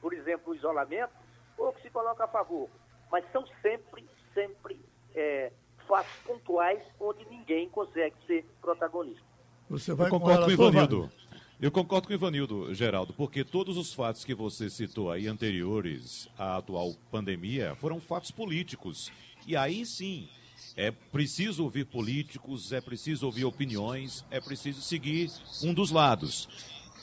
por 0.00 0.12
exemplo, 0.12 0.52
o 0.52 0.54
isolamento, 0.54 1.12
ou 1.56 1.72
que 1.72 1.82
se 1.82 1.90
coloca 1.90 2.24
a 2.24 2.28
favor. 2.28 2.68
Mas 3.10 3.24
são 3.32 3.46
sempre, 3.62 4.08
sempre 4.34 4.80
é, 5.14 5.52
fatos 5.86 6.12
pontuais 6.24 6.82
onde 7.00 7.24
ninguém 7.26 7.68
consegue 7.68 8.14
ser 8.26 8.44
protagonista. 8.60 9.22
Você 9.68 9.94
vai 9.94 10.06
Eu 10.06 10.10
concordo 10.10 10.40
com, 10.40 10.56
com 10.56 10.62
o 10.62 10.68
Ivanildo. 10.68 11.10
Eu 11.60 11.72
concordo 11.72 12.06
com 12.06 12.14
o 12.14 12.16
Ivanildo, 12.16 12.74
Geraldo, 12.74 13.12
porque 13.12 13.44
todos 13.44 13.76
os 13.76 13.92
fatos 13.92 14.24
que 14.24 14.34
você 14.34 14.70
citou 14.70 15.10
aí 15.10 15.26
anteriores 15.26 16.28
à 16.38 16.56
atual 16.58 16.94
pandemia 17.10 17.74
foram 17.76 18.00
fatos 18.00 18.30
políticos. 18.30 19.10
E 19.44 19.56
aí 19.56 19.84
sim, 19.84 20.28
é 20.78 20.92
preciso 20.92 21.64
ouvir 21.64 21.86
políticos, 21.86 22.72
é 22.72 22.80
preciso 22.80 23.26
ouvir 23.26 23.44
opiniões, 23.44 24.24
é 24.30 24.40
preciso 24.40 24.80
seguir 24.80 25.28
um 25.64 25.74
dos 25.74 25.90
lados. 25.90 26.48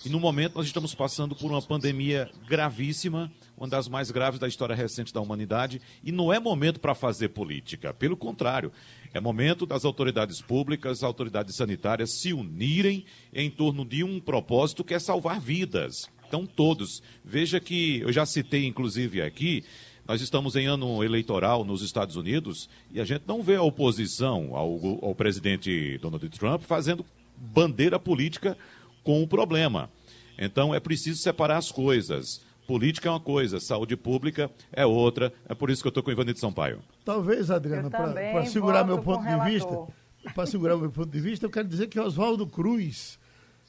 E 0.05 0.07
no 0.07 0.17
momento 0.17 0.55
nós 0.55 0.65
estamos 0.65 0.95
passando 0.95 1.35
por 1.35 1.51
uma 1.51 1.61
pandemia 1.61 2.31
gravíssima, 2.47 3.29
uma 3.57 3.67
das 3.67 3.89
mais 3.89 4.11
graves 4.11 4.39
da 4.39 4.47
história 4.47 4.73
recente 4.73 5.13
da 5.13 5.19
humanidade, 5.19 5.81
e 6.01 6.09
não 6.09 6.31
é 6.31 6.39
momento 6.39 6.79
para 6.79 6.95
fazer 6.95 7.29
política. 7.29 7.93
Pelo 7.93 8.15
contrário, 8.15 8.71
é 9.13 9.19
momento 9.19 9.65
das 9.65 9.83
autoridades 9.83 10.41
públicas, 10.41 11.03
autoridades 11.03 11.57
sanitárias 11.57 12.11
se 12.11 12.31
unirem 12.31 13.03
em 13.33 13.49
torno 13.49 13.83
de 13.83 14.05
um 14.05 14.21
propósito 14.21 14.85
que 14.85 14.93
é 14.93 14.99
salvar 14.99 15.41
vidas. 15.41 16.09
Então, 16.25 16.45
todos. 16.45 17.03
Veja 17.25 17.59
que 17.59 17.99
eu 17.99 18.13
já 18.13 18.25
citei, 18.25 18.65
inclusive, 18.65 19.21
aqui, 19.21 19.65
nós 20.07 20.21
estamos 20.21 20.55
em 20.55 20.67
ano 20.67 21.03
eleitoral 21.03 21.63
nos 21.63 21.81
Estados 21.81 22.15
Unidos 22.15 22.69
e 22.91 23.01
a 23.01 23.05
gente 23.05 23.23
não 23.27 23.41
vê 23.41 23.55
a 23.55 23.63
oposição 23.63 24.55
ao, 24.55 24.79
ao 25.01 25.15
presidente 25.15 25.97
Donald 25.97 26.27
Trump 26.29 26.61
fazendo 26.61 27.05
bandeira 27.35 27.99
política 27.99 28.55
com 29.03 29.23
o 29.23 29.27
problema. 29.27 29.89
Então, 30.37 30.75
é 30.75 30.79
preciso 30.79 31.21
separar 31.21 31.57
as 31.57 31.71
coisas. 31.71 32.43
Política 32.67 33.09
é 33.09 33.11
uma 33.11 33.19
coisa, 33.19 33.59
saúde 33.59 33.95
pública 33.95 34.49
é 34.71 34.85
outra. 34.85 35.33
É 35.47 35.55
por 35.55 35.69
isso 35.69 35.81
que 35.81 35.87
eu 35.87 35.89
estou 35.89 36.03
com 36.03 36.09
o 36.09 36.13
Ivanito 36.13 36.39
Sampaio. 36.39 36.81
Talvez, 37.03 37.49
Adriana, 37.49 37.89
para 37.89 38.45
segurar 38.45 38.83
meu 38.83 39.01
ponto 39.01 39.23
de 39.23 39.49
vista, 39.49 39.87
para 40.33 40.45
segurar 40.45 40.77
meu 40.77 40.91
ponto 40.91 41.09
de 41.09 41.19
vista, 41.19 41.45
eu 41.45 41.49
quero 41.49 41.67
dizer 41.67 41.87
que 41.87 41.99
Oswaldo 41.99 42.45
Cruz 42.47 43.19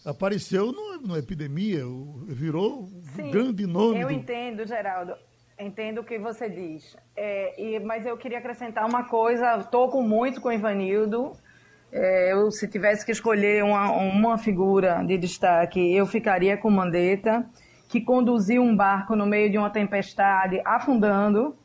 apareceu 0.04 0.72
numa 0.72 1.18
epidemia, 1.18 1.82
virou 2.26 2.88
Sim, 3.14 3.22
um 3.22 3.30
grande 3.30 3.66
nome. 3.66 4.00
Eu 4.00 4.08
do... 4.08 4.14
entendo, 4.14 4.66
Geraldo. 4.66 5.14
Entendo 5.58 6.02
o 6.02 6.04
que 6.04 6.18
você 6.18 6.50
diz. 6.50 6.96
É, 7.16 7.60
e, 7.60 7.80
mas 7.80 8.04
eu 8.04 8.16
queria 8.16 8.38
acrescentar 8.38 8.86
uma 8.86 9.04
coisa, 9.04 9.56
estou 9.56 9.88
com 9.88 10.02
muito 10.02 10.40
com 10.40 10.48
o 10.48 10.52
Ivanildo. 10.52 11.32
É, 11.90 12.32
eu, 12.32 12.50
se 12.50 12.68
tivesse 12.68 13.06
que 13.06 13.12
escolher 13.12 13.64
uma, 13.64 13.90
uma 13.90 14.36
figura 14.36 15.02
de 15.02 15.16
destaque, 15.16 15.94
eu 15.94 16.06
ficaria 16.06 16.56
com 16.58 16.70
Mandetta 16.70 17.48
que 17.88 18.00
conduziu 18.00 18.62
um 18.62 18.76
barco 18.76 19.14
no 19.16 19.25
meio 19.25 19.50
de 19.50 19.56
uma 19.56 19.70
tempestade 19.70 20.60
afundando 20.64 21.56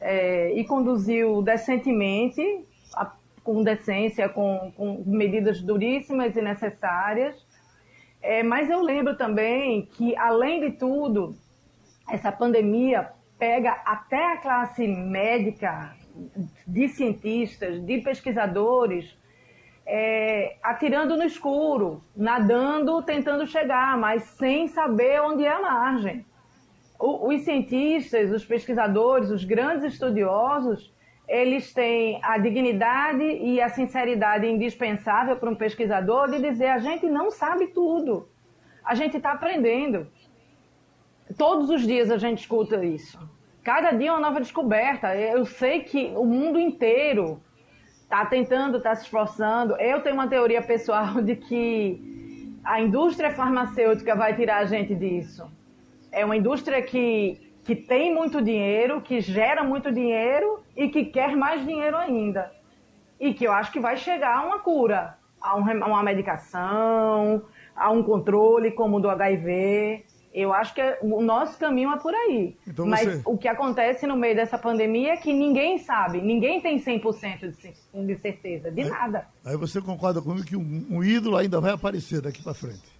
é, 0.00 0.52
e 0.54 0.64
conduziu 0.64 1.42
decentemente, 1.42 2.42
com 3.44 3.62
decência, 3.62 4.28
com, 4.28 4.72
com, 4.76 5.02
medidas 5.04 5.60
duríssimas 5.60 6.36
e 6.36 6.40
necessárias. 6.40 7.36
É, 8.22 8.42
mas 8.42 8.70
eu 8.70 8.80
lembro 8.80 9.16
também 9.16 9.84
que, 9.84 10.16
além 10.16 10.60
de 10.60 10.78
tudo, 10.78 11.34
essa 12.12 12.30
pandemia 12.30 13.10
pega 13.38 13.72
até 13.86 14.34
a 14.34 14.36
classe 14.36 14.86
médica, 14.86 15.96
de 16.66 16.88
cientistas, 16.88 17.82
de 17.82 18.02
pesquisadores, 18.02 19.18
é, 19.86 20.56
atirando 20.62 21.16
no 21.16 21.24
escuro, 21.24 22.02
nadando, 22.14 23.02
tentando 23.02 23.46
chegar, 23.46 23.96
mas 23.96 24.22
sem 24.24 24.68
saber 24.68 25.22
onde 25.22 25.42
é 25.42 25.50
a 25.50 25.62
margem. 25.62 26.26
O, 27.00 27.28
os 27.32 27.40
cientistas, 27.40 28.30
os 28.30 28.44
pesquisadores, 28.44 29.30
os 29.30 29.42
grandes 29.42 29.94
estudiosos, 29.94 30.94
eles 31.26 31.72
têm 31.72 32.20
a 32.22 32.36
dignidade 32.36 33.24
e 33.24 33.58
a 33.58 33.70
sinceridade 33.70 34.46
indispensável 34.46 35.36
para 35.36 35.48
um 35.48 35.54
pesquisador 35.54 36.30
de 36.30 36.38
dizer 36.42 36.68
a 36.68 36.78
gente 36.78 37.06
não 37.06 37.30
sabe 37.30 37.68
tudo, 37.68 38.28
a 38.84 38.94
gente 38.94 39.16
está 39.16 39.32
aprendendo. 39.32 40.06
Todos 41.36 41.70
os 41.70 41.86
dias 41.86 42.10
a 42.10 42.18
gente 42.18 42.40
escuta 42.40 42.84
isso. 42.84 43.18
Cada 43.62 43.92
dia 43.92 44.08
é 44.08 44.12
uma 44.12 44.20
nova 44.20 44.40
descoberta. 44.40 45.16
Eu 45.16 45.44
sei 45.46 45.80
que 45.80 46.12
o 46.16 46.24
mundo 46.24 46.58
inteiro 46.58 47.40
está 48.02 48.26
tentando, 48.26 48.78
está 48.78 48.94
se 48.94 49.04
esforçando. 49.04 49.74
Eu 49.76 50.00
tenho 50.02 50.14
uma 50.14 50.26
teoria 50.26 50.60
pessoal 50.60 51.22
de 51.22 51.36
que 51.36 52.58
a 52.64 52.80
indústria 52.80 53.30
farmacêutica 53.30 54.14
vai 54.14 54.34
tirar 54.34 54.58
a 54.58 54.64
gente 54.64 54.94
disso. 54.94 55.50
É 56.10 56.24
uma 56.24 56.36
indústria 56.36 56.82
que, 56.82 57.40
que 57.64 57.74
tem 57.74 58.12
muito 58.12 58.42
dinheiro, 58.42 59.00
que 59.00 59.20
gera 59.20 59.62
muito 59.64 59.90
dinheiro 59.92 60.62
e 60.76 60.88
que 60.88 61.06
quer 61.06 61.36
mais 61.36 61.64
dinheiro 61.64 61.96
ainda. 61.96 62.52
E 63.18 63.32
que 63.32 63.44
eu 63.44 63.52
acho 63.52 63.72
que 63.72 63.80
vai 63.80 63.96
chegar 63.96 64.38
a 64.38 64.44
uma 64.44 64.58
cura, 64.58 65.16
a, 65.40 65.50
a 65.50 65.56
uma 65.56 66.02
medicação, 66.02 67.42
a 67.74 67.90
um 67.90 68.02
controle 68.02 68.72
como 68.72 68.96
o 68.96 69.00
do 69.00 69.08
HIV. 69.08 70.04
Eu 70.32 70.52
acho 70.52 70.74
que 70.74 70.80
o 71.02 71.20
nosso 71.20 71.58
caminho 71.58 71.92
é 71.92 71.98
por 71.98 72.14
aí. 72.14 72.56
Então 72.66 72.86
Mas 72.86 73.04
você... 73.04 73.22
o 73.24 73.36
que 73.36 73.46
acontece 73.46 74.06
no 74.06 74.16
meio 74.16 74.34
dessa 74.34 74.56
pandemia 74.56 75.12
é 75.12 75.16
que 75.16 75.32
ninguém 75.32 75.76
sabe, 75.78 76.22
ninguém 76.22 76.60
tem 76.60 76.78
100% 76.78 77.54
de 78.06 78.16
certeza, 78.16 78.70
de 78.70 78.82
aí, 78.82 78.88
nada. 78.88 79.26
Aí 79.44 79.56
você 79.56 79.80
concorda 79.80 80.22
comigo 80.22 80.46
que 80.46 80.56
um, 80.56 80.86
um 80.90 81.04
ídolo 81.04 81.36
ainda 81.36 81.60
vai 81.60 81.72
aparecer 81.72 82.22
daqui 82.22 82.42
para 82.42 82.54
frente? 82.54 82.90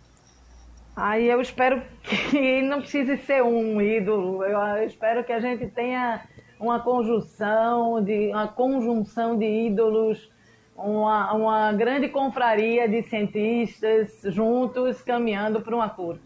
Aí 0.95 1.27
eu 1.27 1.41
espero 1.41 1.83
que 2.03 2.61
não 2.69 2.81
precise 2.81 3.17
ser 3.19 3.43
um 3.43 3.81
ídolo. 3.81 4.45
Eu 4.45 4.87
espero 4.87 5.25
que 5.25 5.33
a 5.33 5.41
gente 5.41 5.67
tenha 5.69 6.23
uma 6.61 6.81
conjunção 6.81 8.03
de 8.05 8.29
uma 8.29 8.47
conjunção 8.47 9.39
de 9.39 9.47
ídolos, 9.47 10.31
uma, 10.77 11.33
uma 11.33 11.73
grande 11.73 12.09
confraria 12.09 12.87
de 12.87 13.03
cientistas 13.03 14.21
juntos 14.25 15.01
caminhando 15.01 15.63
para 15.63 15.75
uma 15.75 15.89
cura. 15.89 16.21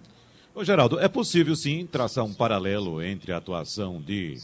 Ô, 0.56 0.64
Geraldo, 0.64 0.98
é 0.98 1.06
possível 1.06 1.54
sim 1.54 1.84
traçar 1.84 2.24
um 2.24 2.32
paralelo 2.32 3.02
entre 3.02 3.30
a 3.30 3.36
atuação 3.36 4.00
de 4.00 4.38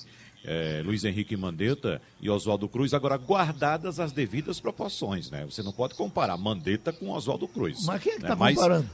é, 0.45 0.83
Luiz 0.85 1.05
Henrique 1.05 1.35
Mandetta 1.39 2.03
e 2.21 2.29
Oswaldo 2.29 2.69
Cruz, 2.69 2.93
agora 2.93 3.17
guardadas 3.17 3.99
as 3.99 4.13
devidas 4.13 4.61
proporções, 4.61 5.31
né? 5.31 5.47
Você 5.47 5.63
não 5.63 5.73
pode 5.73 5.95
comparar 5.95 6.37
Mandetta 6.37 6.93
com 6.93 7.09
Oswaldo 7.09 7.49
Cruz. 7.49 7.87
Mas 7.87 8.03
quem 8.03 8.13
é 8.13 8.17
que 8.17 8.23
está 8.25 8.37
né? 8.37 8.55
comparando? 8.55 8.91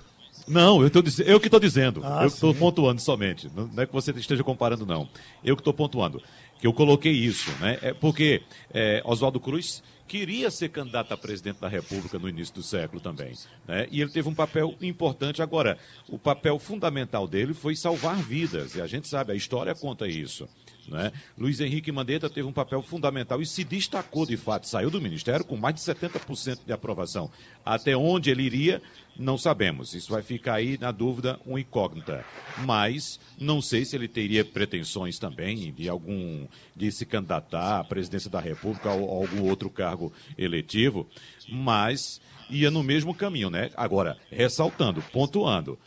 Não, 0.47 0.81
eu, 0.81 0.89
tô, 0.89 1.01
eu 1.25 1.41
que 1.41 1.49
estou 1.49 1.59
dizendo. 1.59 2.03
Ah, 2.05 2.21
eu 2.23 2.29
estou 2.29 2.55
pontuando 2.55 3.01
somente. 3.01 3.51
Não 3.53 3.83
é 3.83 3.85
que 3.85 3.93
você 3.93 4.13
esteja 4.13 4.45
comparando, 4.45 4.87
não. 4.87 5.09
Eu 5.43 5.57
que 5.57 5.61
estou 5.61 5.75
pontuando. 5.75 6.23
Que 6.61 6.69
eu 6.69 6.73
coloquei 6.73 7.13
isso, 7.13 7.51
né? 7.59 7.79
É 7.83 7.93
porque 7.93 8.43
é, 8.73 9.03
Oswaldo 9.05 9.41
Cruz 9.41 9.83
queria 10.09 10.51
ser 10.51 10.71
candidato 10.71 11.13
a 11.13 11.17
presidente 11.17 11.61
da 11.61 11.69
República 11.69 12.19
no 12.19 12.29
início 12.29 12.55
do 12.55 12.63
século 12.63 13.01
também. 13.01 13.35
Né? 13.67 13.87
E 13.91 14.01
ele 14.01 14.11
teve 14.11 14.29
um 14.29 14.35
papel 14.35 14.75
importante. 14.81 15.43
Agora, 15.43 15.79
o 16.09 16.19
papel 16.19 16.59
fundamental 16.59 17.29
dele 17.29 17.53
foi 17.53 17.77
salvar 17.77 18.17
vidas, 18.17 18.75
e 18.75 18.81
a 18.81 18.87
gente 18.87 19.07
sabe, 19.07 19.33
a 19.33 19.37
história 19.37 19.75
conta 19.75 20.09
isso. 20.09 20.49
Né? 20.89 21.13
Luiz 21.37 21.61
Henrique 21.61 21.93
Mandetta 21.93 22.31
teve 22.31 22.49
um 22.49 22.53
papel 22.53 22.83
fundamental 22.83 23.43
e 23.43 23.47
se 23.47 23.63
destacou 23.63 24.25
de 24.25 24.37
fato, 24.37 24.67
saiu 24.67 24.91
do 24.91 25.01
ministério 25.01 25.45
com 25.45 25.57
mais 25.57 25.75
de 25.75 25.81
70% 25.83 26.61
de 26.67 26.73
aprovação. 26.73 27.31
Até 27.65 27.97
onde 27.97 28.31
ele 28.31 28.43
iria, 28.43 28.81
não 29.19 29.37
sabemos. 29.37 29.95
Isso 29.95 30.11
vai 30.11 30.23
ficar 30.23 30.55
aí 30.55 30.79
na 30.79 30.91
dúvida, 30.91 31.39
um 31.47 31.59
incógnita. 31.59 32.25
Mas 32.65 33.21
não 33.39 33.61
sei 33.61 33.85
se 33.85 33.97
ele 33.97 34.09
teria 34.09 34.45
pretensões 34.45 35.19
também 35.19 35.73
de 35.73 35.89
algum 35.89 36.47
de 36.75 36.91
se 36.91 37.05
candidatar 37.05 37.81
à 37.81 37.85
presidência 37.85 38.31
da 38.31 38.41
República 38.41 38.91
ou 38.93 39.11
algum 39.11 39.49
outro 39.49 39.69
cargo 39.69 40.13
eletivo, 40.37 41.07
mas 41.49 42.21
ia 42.49 42.71
no 42.71 42.83
mesmo 42.83 43.15
caminho, 43.15 43.51
né? 43.51 43.71
Agora, 43.77 44.17
ressaltando, 44.31 45.03
pontuando. 45.13 45.79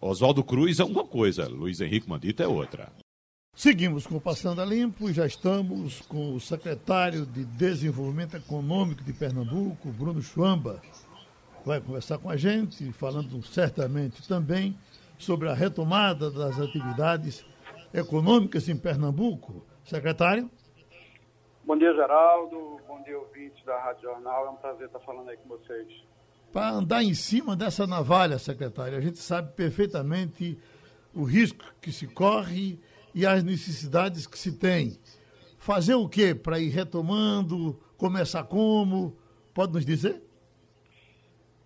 Oswaldo 0.00 0.42
Cruz 0.42 0.80
é 0.80 0.84
uma 0.84 1.04
coisa, 1.04 1.46
Luiz 1.46 1.80
Henrique 1.80 2.08
Mandita 2.08 2.42
é 2.42 2.48
outra. 2.48 2.90
Seguimos 3.54 4.06
com 4.06 4.16
o 4.16 4.20
Passando 4.20 4.62
a 4.62 4.64
Limpo 4.64 5.10
e 5.10 5.12
já 5.12 5.26
estamos 5.26 6.00
com 6.00 6.34
o 6.34 6.40
secretário 6.40 7.26
de 7.26 7.44
Desenvolvimento 7.44 8.34
Econômico 8.34 9.04
de 9.04 9.12
Pernambuco, 9.12 9.90
Bruno 9.90 10.22
Chuamba. 10.22 10.80
Vai 11.64 11.78
conversar 11.78 12.16
com 12.18 12.30
a 12.30 12.36
gente, 12.36 12.90
falando 12.92 13.40
certamente 13.42 14.26
também 14.26 14.76
sobre 15.18 15.50
a 15.50 15.54
retomada 15.54 16.30
das 16.30 16.58
atividades 16.58 17.44
econômicas 17.92 18.70
em 18.70 18.76
Pernambuco. 18.76 19.62
Secretário? 19.84 20.50
Bom 21.62 21.76
dia, 21.76 21.92
Geraldo. 21.94 22.80
Bom 22.88 23.02
dia, 23.02 23.18
ouvintes 23.18 23.62
da 23.66 23.78
Rádio 23.78 24.02
Jornal. 24.02 24.46
É 24.46 24.50
um 24.50 24.56
prazer 24.56 24.86
estar 24.86 25.00
falando 25.00 25.28
aí 25.28 25.36
com 25.36 25.50
vocês. 25.50 25.88
Para 26.50 26.70
andar 26.70 27.04
em 27.04 27.14
cima 27.14 27.54
dessa 27.54 27.86
navalha, 27.86 28.38
secretário, 28.38 28.96
a 28.96 29.00
gente 29.00 29.18
sabe 29.18 29.52
perfeitamente 29.52 30.58
o 31.14 31.22
risco 31.22 31.64
que 31.82 31.92
se 31.92 32.06
corre 32.06 32.80
e 33.14 33.26
as 33.26 33.42
necessidades 33.42 34.26
que 34.26 34.38
se 34.38 34.58
tem. 34.58 34.98
Fazer 35.58 35.94
o 35.94 36.08
que 36.08 36.34
para 36.34 36.58
ir 36.58 36.70
retomando? 36.70 37.78
Começar 37.96 38.44
como? 38.44 39.16
Pode 39.54 39.72
nos 39.72 39.84
dizer? 39.84 40.20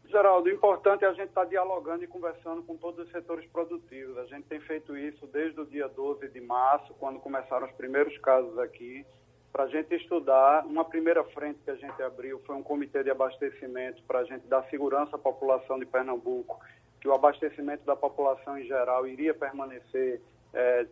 Geraldo, 0.08 0.48
o 0.48 0.52
importante 0.52 1.04
é 1.04 1.08
a 1.08 1.12
gente 1.12 1.28
estar 1.28 1.42
tá 1.42 1.46
dialogando 1.46 2.04
e 2.04 2.06
conversando 2.06 2.62
com 2.62 2.76
todos 2.76 3.06
os 3.06 3.12
setores 3.12 3.46
produtivos. 3.50 4.16
A 4.18 4.24
gente 4.24 4.44
tem 4.44 4.60
feito 4.60 4.96
isso 4.96 5.26
desde 5.26 5.60
o 5.60 5.66
dia 5.66 5.88
12 5.88 6.28
de 6.28 6.40
março, 6.40 6.94
quando 6.94 7.18
começaram 7.18 7.66
os 7.66 7.72
primeiros 7.72 8.16
casos 8.18 8.58
aqui, 8.58 9.04
para 9.52 9.64
a 9.64 9.68
gente 9.68 9.94
estudar. 9.94 10.64
Uma 10.64 10.84
primeira 10.84 11.24
frente 11.24 11.58
que 11.64 11.70
a 11.70 11.74
gente 11.74 12.02
abriu 12.02 12.40
foi 12.46 12.54
um 12.54 12.62
comitê 12.62 13.02
de 13.02 13.10
abastecimento 13.10 14.02
para 14.04 14.20
a 14.20 14.24
gente 14.24 14.46
dar 14.46 14.62
segurança 14.70 15.16
à 15.16 15.18
população 15.18 15.78
de 15.78 15.86
Pernambuco, 15.86 16.60
que 17.00 17.08
o 17.08 17.14
abastecimento 17.14 17.84
da 17.84 17.96
população 17.96 18.58
em 18.58 18.64
geral 18.64 19.06
iria 19.06 19.34
permanecer 19.34 20.20
é, 20.52 20.86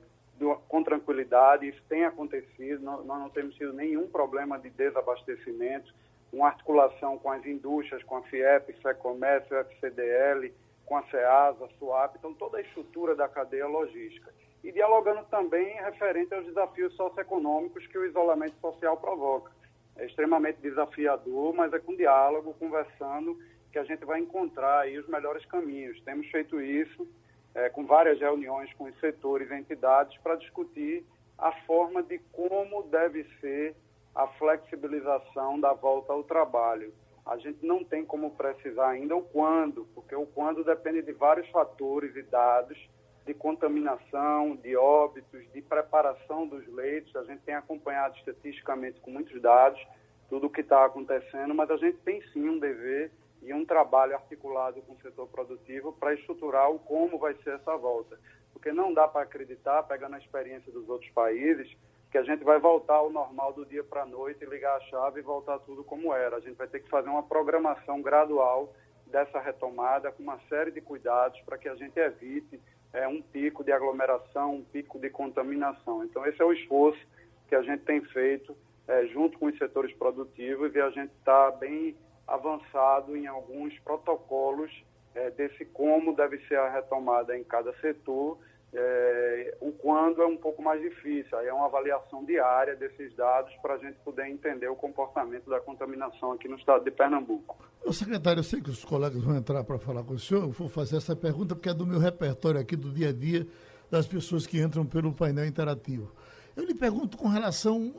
com 0.69 0.83
tranquilidade, 0.83 1.69
isso 1.69 1.83
tem 1.89 2.05
acontecido, 2.05 2.83
nós 2.83 3.07
não 3.07 3.31
temos 3.31 3.55
tido 3.55 3.73
nenhum 3.73 4.09
problema 4.09 4.59
de 4.59 4.71
desabastecimento, 4.71 5.95
uma 6.33 6.49
articulação 6.49 7.17
com 7.19 7.31
as 7.31 7.45
indústrias, 7.47 8.03
com 8.03 8.17
a 8.17 8.23
FIEP, 8.23 8.73
FEComércio, 8.83 9.57
FCDL, 9.57 10.53
com 10.85 10.97
a 10.97 11.03
SEASA, 11.05 11.69
SUAP, 11.79 12.17
então 12.19 12.35
toda 12.35 12.59
a 12.59 12.61
estrutura 12.61 13.15
da 13.15 13.29
cadeia 13.29 13.67
logística. 13.67 14.33
E 14.63 14.73
dialogando 14.73 15.25
também 15.31 15.77
referente 15.77 16.35
aos 16.35 16.45
desafios 16.45 16.95
socioeconômicos 16.95 17.87
que 17.87 17.99
o 17.99 18.05
isolamento 18.05 18.57
social 18.61 18.97
provoca. 18.97 19.53
É 19.97 20.07
extremamente 20.07 20.61
desafiador, 20.61 21.55
mas 21.55 21.73
é 21.73 21.79
com 21.79 21.95
diálogo, 21.95 22.55
conversando, 22.55 23.39
que 23.71 23.79
a 23.79 23.85
gente 23.85 24.05
vai 24.05 24.21
encontrar 24.21 24.81
aí 24.81 24.99
os 24.99 25.07
melhores 25.07 25.45
caminhos. 25.47 26.01
Temos 26.03 26.27
feito 26.29 26.61
isso 26.61 27.07
é, 27.55 27.69
com 27.69 27.85
várias 27.87 28.19
reuniões 28.19 28.73
com 28.75 28.85
os 28.85 28.99
setores 29.01 29.51
e 29.51 29.55
entidades 29.55 30.17
para 30.19 30.37
discutir 30.37 31.05
a 31.39 31.53
forma 31.67 32.03
de 32.03 32.19
como 32.33 32.83
deve 32.85 33.25
ser 33.41 33.75
a 34.15 34.27
flexibilização 34.27 35.59
da 35.59 35.73
volta 35.73 36.13
ao 36.13 36.23
trabalho. 36.23 36.93
A 37.27 37.37
gente 37.39 37.65
não 37.65 37.83
tem 37.83 38.05
como 38.05 38.31
precisar 38.33 38.91
ainda 38.91 39.17
o 39.17 39.23
quando, 39.23 39.87
porque 39.95 40.15
o 40.15 40.27
quando 40.27 40.63
depende 40.63 41.03
de 41.03 41.13
vários 41.13 41.49
fatores 41.49 42.15
e 42.17 42.23
dados 42.23 42.79
de 43.25 43.33
contaminação, 43.33 44.55
de 44.57 44.77
óbitos, 44.77 45.51
de 45.53 45.63
preparação 45.63 46.47
dos 46.47 46.67
leitos. 46.69 47.17
A 47.17 47.25
gente 47.25 47.41
tem 47.41 47.55
acompanhado 47.55 48.17
estatisticamente 48.19 49.01
com 49.01 49.11
muitos 49.11 49.41
dados 49.41 49.81
tudo 50.29 50.47
o 50.47 50.51
que 50.51 50.61
está 50.61 50.85
acontecendo, 50.85 51.55
mas 51.55 51.71
a 51.71 51.77
gente 51.77 51.99
tem 51.99 52.23
sim 52.33 52.49
um 52.49 52.59
dever 52.59 53.11
e 53.45 53.53
um 53.53 53.65
trabalho 53.65 54.15
articulado 54.15 54.81
com 54.83 54.95
o 54.95 55.01
setor 55.01 55.29
produtivo 55.29 55.93
para 55.93 56.15
estruturar 56.15 56.71
o 56.71 56.79
como 56.79 57.19
vai 57.19 57.35
ser 57.43 57.55
essa 57.55 57.77
volta. 57.77 58.19
Porque 58.53 58.73
não 58.73 58.93
dá 58.93 59.07
para 59.07 59.23
acreditar, 59.23 59.83
pegando 59.83 60.15
a 60.15 60.19
experiência 60.19 60.73
dos 60.73 60.89
outros 60.89 61.11
países, 61.11 61.71
que 62.11 62.19
a 62.19 62.23
gente 62.23 62.45
vai 62.45 62.59
voltar 62.59 62.95
ao 62.95 63.11
normal 63.11 63.53
do 63.53 63.67
dia 63.67 63.83
para 63.83 64.03
a 64.03 64.07
noite, 64.07 64.47
ligar 64.47 64.77
a 64.77 64.81
chave 64.83 65.21
e 65.21 65.23
voltar 65.23 65.59
tudo 65.59 65.83
como 65.83 66.15
era. 66.15 66.37
A 66.37 66.41
gente 66.41 66.57
vai 66.57 66.69
ter 66.69 66.81
que 66.81 66.89
fazer 66.89 67.09
uma 67.09 67.25
programação 67.25 68.01
gradual 68.01 68.73
dessa 69.07 69.41
retomada 69.41 70.11
com 70.13 70.23
uma 70.23 70.39
série 70.49 70.71
de 70.71 70.81
cuidados 70.81 71.41
para 71.43 71.59
que 71.59 71.69
a 71.69 71.75
gente 71.75 71.99
evite 71.99 72.61
é, 72.93 73.07
um 73.09 73.21
pico 73.21 73.65
de 73.65 73.73
aglomeração, 73.73 74.55
um 74.55 74.65
pico 74.65 74.99
de 74.99 75.11
contaminação. 75.11 76.05
Então, 76.05 76.25
esse 76.25 76.41
é 76.41 76.45
o 76.45 76.53
esforço 76.53 77.05
que 77.49 77.55
a 77.55 77.63
gente 77.63 77.83
tem 77.83 78.01
feito 78.01 78.57
é, 78.87 79.07
junto 79.07 79.39
com 79.39 79.47
os 79.47 79.59
setores 79.59 79.93
produtivos 79.97 80.75
e 80.75 80.81
a 80.81 80.91
gente 80.91 81.13
está 81.19 81.51
bem 81.51 81.97
avançado 82.27 83.17
em 83.17 83.27
alguns 83.27 83.79
protocolos 83.81 84.71
é, 85.15 85.31
desse 85.31 85.65
como 85.67 86.15
deve 86.15 86.39
ser 86.47 86.59
a 86.59 86.71
retomada 86.71 87.37
em 87.37 87.45
cada 87.45 87.73
setor. 87.81 88.39
É, 88.77 89.57
o 89.61 89.71
quando 89.71 90.21
é 90.21 90.27
um 90.27 90.37
pouco 90.37 90.61
mais 90.61 90.81
difícil, 90.81 91.39
aí 91.39 91.47
é 91.47 91.53
uma 91.53 91.67
avaliação 91.67 92.25
diária 92.25 92.75
desses 92.75 93.15
dados 93.15 93.55
para 93.63 93.75
a 93.75 93.79
gente 93.79 93.97
poder 94.01 94.27
entender 94.27 94.67
o 94.67 94.75
comportamento 94.75 95.49
da 95.49 95.61
contaminação 95.61 96.33
aqui 96.33 96.49
no 96.49 96.57
estado 96.57 96.83
de 96.83 96.91
Pernambuco. 96.91 97.57
O 97.85 97.93
secretário, 97.93 98.41
eu 98.41 98.45
sei 98.45 98.61
que 98.61 98.71
os 98.71 98.85
colegas 98.85 99.23
vão 99.23 99.37
entrar 99.37 99.63
para 99.63 99.79
falar 99.79 100.03
com 100.03 100.15
o 100.15 100.19
senhor, 100.19 100.43
eu 100.43 100.51
vou 100.51 100.69
fazer 100.69 100.97
essa 100.97 101.15
pergunta 101.15 101.55
porque 101.55 101.69
é 101.69 101.75
do 101.75 101.87
meu 101.87 102.01
repertório 102.01 102.61
aqui 102.61 102.75
do 102.75 102.91
dia 102.91 103.11
a 103.11 103.13
dia 103.13 103.47
das 103.89 104.09
pessoas 104.09 104.45
que 104.45 104.61
entram 104.61 104.85
pelo 104.85 105.13
painel 105.13 105.47
interativo. 105.47 106.11
Eu 106.57 106.65
lhe 106.65 106.75
pergunto 106.75 107.17
com 107.17 107.29
relação 107.29 107.95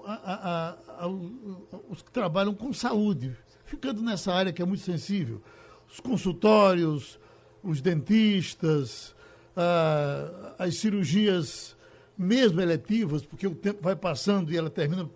aos 1.87 2.01
que 2.01 2.11
trabalham 2.11 2.53
com 2.53 2.73
saúde, 2.73 3.35
ficando 3.75 4.01
nessa 4.01 4.33
área 4.33 4.53
que 4.53 4.61
é 4.61 4.65
muito 4.65 4.83
sensível. 4.83 5.41
Os 5.87 5.99
consultórios, 5.99 7.19
os 7.61 7.81
dentistas, 7.81 9.13
as 10.57 10.77
cirurgias 10.77 11.75
mesmo 12.17 12.61
eletivas, 12.61 13.23
porque 13.23 13.45
o 13.45 13.53
tempo 13.53 13.81
vai 13.81 13.95
passando 13.95 14.51
e 14.51 14.57
ela 14.57 14.69
termina, 14.69 15.09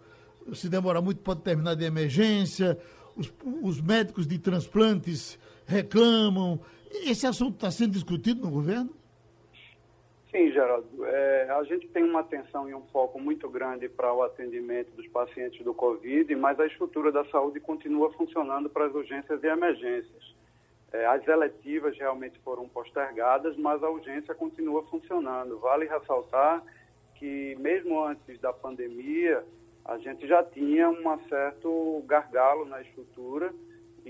se 0.53 0.67
demora 0.67 1.01
muito, 1.01 1.21
pode 1.21 1.41
terminar 1.41 1.75
de 1.75 1.85
emergência, 1.85 2.77
os, 3.15 3.31
os 3.63 3.81
médicos 3.81 4.27
de 4.27 4.37
transplantes 4.37 5.39
reclamam. 5.65 6.59
Esse 6.91 7.25
assunto 7.25 7.55
está 7.55 7.71
sendo 7.71 7.93
discutido 7.93 8.41
no 8.41 8.51
governo? 8.51 8.89
Sim, 10.31 10.51
Geraldo. 10.51 11.05
É, 11.05 11.49
a 11.49 11.63
gente 11.63 11.87
tem 11.87 12.03
uma 12.03 12.19
atenção 12.19 12.69
e 12.69 12.75
um 12.75 12.85
foco 12.87 13.19
muito 13.19 13.49
grande 13.49 13.89
para 13.89 14.13
o 14.13 14.21
atendimento 14.21 14.91
dos 14.91 15.07
pacientes 15.07 15.63
do 15.63 15.73
Covid, 15.73 16.35
mas 16.35 16.59
a 16.59 16.67
estrutura 16.67 17.11
da 17.11 17.25
saúde 17.25 17.59
continua 17.59 18.13
funcionando 18.13 18.69
para 18.69 18.85
as 18.85 18.93
urgências 18.93 19.43
e 19.43 19.47
emergências. 19.47 20.35
É, 20.91 21.05
as 21.07 21.27
eletivas 21.27 21.97
realmente 21.97 22.37
foram 22.39 22.69
postergadas, 22.69 23.57
mas 23.57 23.81
a 23.83 23.89
urgência 23.89 24.35
continua 24.35 24.83
funcionando. 24.87 25.57
Vale 25.57 25.87
ressaltar 25.87 26.63
que, 27.15 27.55
mesmo 27.59 28.03
antes 28.03 28.39
da 28.39 28.53
pandemia, 28.53 29.43
a 29.83 29.97
gente 29.97 30.27
já 30.27 30.43
tinha 30.43 30.89
um 30.89 31.27
certo 31.27 32.03
gargalo 32.05 32.65
na 32.65 32.81
estrutura 32.81 33.51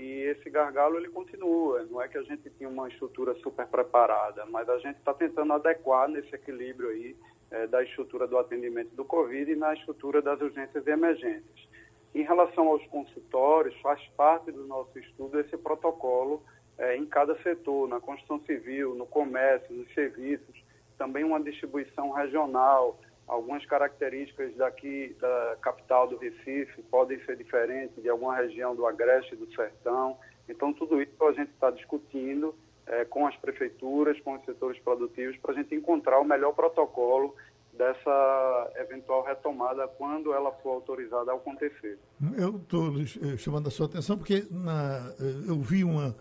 e 0.00 0.22
esse 0.22 0.48
gargalo 0.48 0.96
ele 0.96 1.08
continua. 1.08 1.84
Não 1.84 2.00
é 2.00 2.08
que 2.08 2.16
a 2.16 2.22
gente 2.22 2.48
tinha 2.50 2.68
uma 2.68 2.88
estrutura 2.88 3.34
super 3.34 3.66
preparada, 3.66 4.46
mas 4.46 4.66
a 4.68 4.78
gente 4.78 4.96
está 4.96 5.12
tentando 5.12 5.52
adequar 5.52 6.08
nesse 6.08 6.34
equilíbrio 6.34 6.88
aí 6.88 7.14
é, 7.50 7.66
da 7.66 7.82
estrutura 7.82 8.26
do 8.26 8.38
atendimento 8.38 8.94
do 8.94 9.04
Covid 9.04 9.52
e 9.52 9.56
na 9.56 9.74
estrutura 9.74 10.22
das 10.22 10.40
urgências 10.40 10.86
e 10.86 10.90
emergências. 10.90 11.68
Em 12.14 12.22
relação 12.22 12.68
aos 12.68 12.84
consultórios, 12.86 13.78
faz 13.82 14.00
parte 14.16 14.50
do 14.50 14.66
nosso 14.66 14.98
estudo 14.98 15.38
esse 15.38 15.56
protocolo 15.58 16.42
é, 16.78 16.96
em 16.96 17.04
cada 17.04 17.36
setor, 17.42 17.86
na 17.86 18.00
construção 18.00 18.40
civil, 18.46 18.94
no 18.94 19.04
comércio, 19.04 19.74
nos 19.74 19.92
serviços, 19.92 20.64
também 20.96 21.24
uma 21.24 21.40
distribuição 21.40 22.10
regional. 22.10 22.98
Algumas 23.30 23.64
características 23.64 24.56
daqui 24.56 25.16
da 25.20 25.56
capital 25.62 26.08
do 26.08 26.16
Recife 26.16 26.82
podem 26.90 27.24
ser 27.24 27.36
diferentes 27.36 28.02
de 28.02 28.08
alguma 28.08 28.34
região 28.34 28.74
do 28.74 28.84
Agreste, 28.84 29.36
do 29.36 29.46
Sertão. 29.54 30.18
Então, 30.48 30.72
tudo 30.72 31.00
isso 31.00 31.12
a 31.24 31.32
gente 31.32 31.52
está 31.52 31.70
discutindo 31.70 32.52
é, 32.88 33.04
com 33.04 33.28
as 33.28 33.36
prefeituras, 33.36 34.18
com 34.22 34.34
os 34.34 34.44
setores 34.44 34.80
produtivos, 34.80 35.36
para 35.36 35.52
a 35.52 35.54
gente 35.54 35.72
encontrar 35.76 36.18
o 36.18 36.24
melhor 36.24 36.52
protocolo 36.54 37.36
dessa 37.72 38.72
eventual 38.80 39.24
retomada 39.24 39.86
quando 39.86 40.32
ela 40.32 40.50
for 40.54 40.70
autorizada 40.70 41.30
a 41.30 41.36
acontecer. 41.36 42.00
Eu 42.36 42.56
estou 42.56 42.92
eh, 43.00 43.36
chamando 43.36 43.68
a 43.68 43.70
sua 43.70 43.86
atenção 43.86 44.18
porque 44.18 44.44
na, 44.50 45.14
eh, 45.20 45.48
eu 45.48 45.60
vi 45.60 45.84
uma 45.84 46.16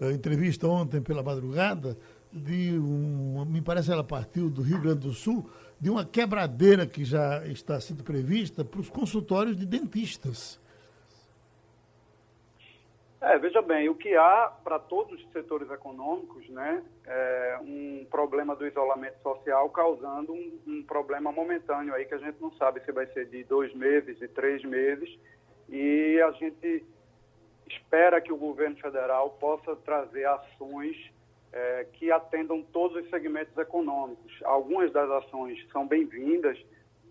uh, 0.00 0.10
entrevista 0.10 0.66
ontem 0.66 1.00
pela 1.00 1.22
madrugada 1.22 1.96
de 2.32 2.76
um, 2.78 3.44
me 3.46 3.62
parece 3.62 3.90
ela 3.90 4.04
partiu 4.04 4.50
do 4.50 4.62
Rio 4.62 4.80
Grande 4.80 5.00
do 5.00 5.12
Sul, 5.12 5.48
de 5.80 5.88
uma 5.88 6.04
quebradeira 6.04 6.86
que 6.86 7.04
já 7.04 7.44
está 7.46 7.80
sendo 7.80 8.04
prevista 8.04 8.64
para 8.64 8.80
os 8.80 8.90
consultórios 8.90 9.56
de 9.56 9.64
dentistas. 9.64 10.60
É, 13.20 13.38
veja 13.38 13.60
bem, 13.60 13.88
o 13.88 13.94
que 13.94 14.14
há 14.16 14.50
para 14.64 14.78
todos 14.78 15.22
os 15.22 15.32
setores 15.32 15.70
econômicos, 15.70 16.48
né, 16.48 16.82
é 17.06 17.58
um 17.62 18.06
problema 18.10 18.56
do 18.56 18.66
isolamento 18.66 19.20
social 19.22 19.68
causando 19.68 20.32
um, 20.32 20.58
um, 20.66 20.82
problema 20.82 21.30
momentâneo 21.30 21.94
aí 21.94 22.06
que 22.06 22.14
a 22.14 22.18
gente 22.18 22.40
não 22.40 22.50
sabe 22.52 22.80
se 22.80 22.92
vai 22.92 23.06
ser 23.08 23.26
de 23.26 23.44
dois 23.44 23.74
meses, 23.74 24.18
de 24.18 24.26
três 24.26 24.64
meses, 24.64 25.18
e 25.68 26.18
a 26.22 26.30
gente 26.32 26.82
espera 27.68 28.22
que 28.22 28.32
o 28.32 28.38
governo 28.38 28.76
federal 28.76 29.30
possa 29.38 29.76
trazer 29.76 30.26
ações 30.26 30.96
é, 31.52 31.86
que 31.92 32.10
atendam 32.10 32.62
todos 32.62 33.02
os 33.02 33.10
segmentos 33.10 33.56
econômicos. 33.56 34.32
Algumas 34.44 34.92
das 34.92 35.10
ações 35.10 35.58
são 35.72 35.86
bem-vindas, 35.86 36.58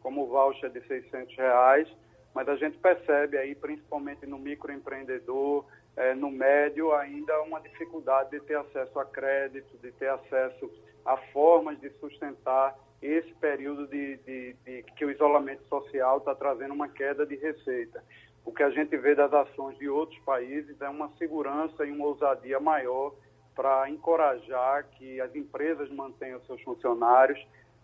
como 0.02 0.24
o 0.24 0.28
voucher 0.28 0.70
de 0.70 0.82
600 0.88 1.36
reais, 1.36 1.88
mas 2.34 2.48
a 2.48 2.56
gente 2.56 2.78
percebe 2.78 3.38
aí, 3.38 3.56
principalmente 3.56 4.26
no 4.26 4.38
microempreendedor, 4.38 5.66
é, 5.98 6.14
no 6.14 6.32
médio, 6.32 6.94
ainda 6.94 7.42
uma 7.42 7.60
dificuldade 7.60 8.32
de 8.32 8.40
ter 8.42 8.56
acesso 8.56 8.98
a 9.00 9.06
crédito, 9.06 9.78
de 9.80 9.92
ter 9.94 10.10
acesso 10.10 10.72
a 11.06 11.18
formas 11.34 11.80
de 11.82 11.90
sustentar 12.00 12.78
esse 13.02 13.34
período 13.36 13.88
de, 13.88 14.18
de, 14.18 14.54
de 14.66 14.84
que 14.96 15.06
o 15.06 15.12
isolamento 15.12 15.64
social 15.68 16.20
está 16.20 16.36
trazendo 16.36 16.74
uma 16.74 16.88
queda 16.88 17.26
de 17.26 17.36
receita. 17.36 18.04
O 18.46 18.54
que 18.54 18.64
a 18.64 18.70
gente 18.70 18.96
vê 18.98 19.16
das 19.16 19.34
ações 19.34 19.78
de 19.78 19.90
outros 19.90 20.20
países 20.20 20.80
é 20.82 20.90
uma 20.90 21.10
segurança 21.18 21.86
e 21.86 21.92
uma 21.92 22.06
ousadia 22.06 22.60
maior 22.60 23.14
para 23.56 23.90
encorajar 23.90 24.88
que 24.92 25.20
as 25.20 25.36
empresas 25.36 25.90
mantenham 25.92 26.40
seus 26.42 26.62
funcionários, 26.62 27.40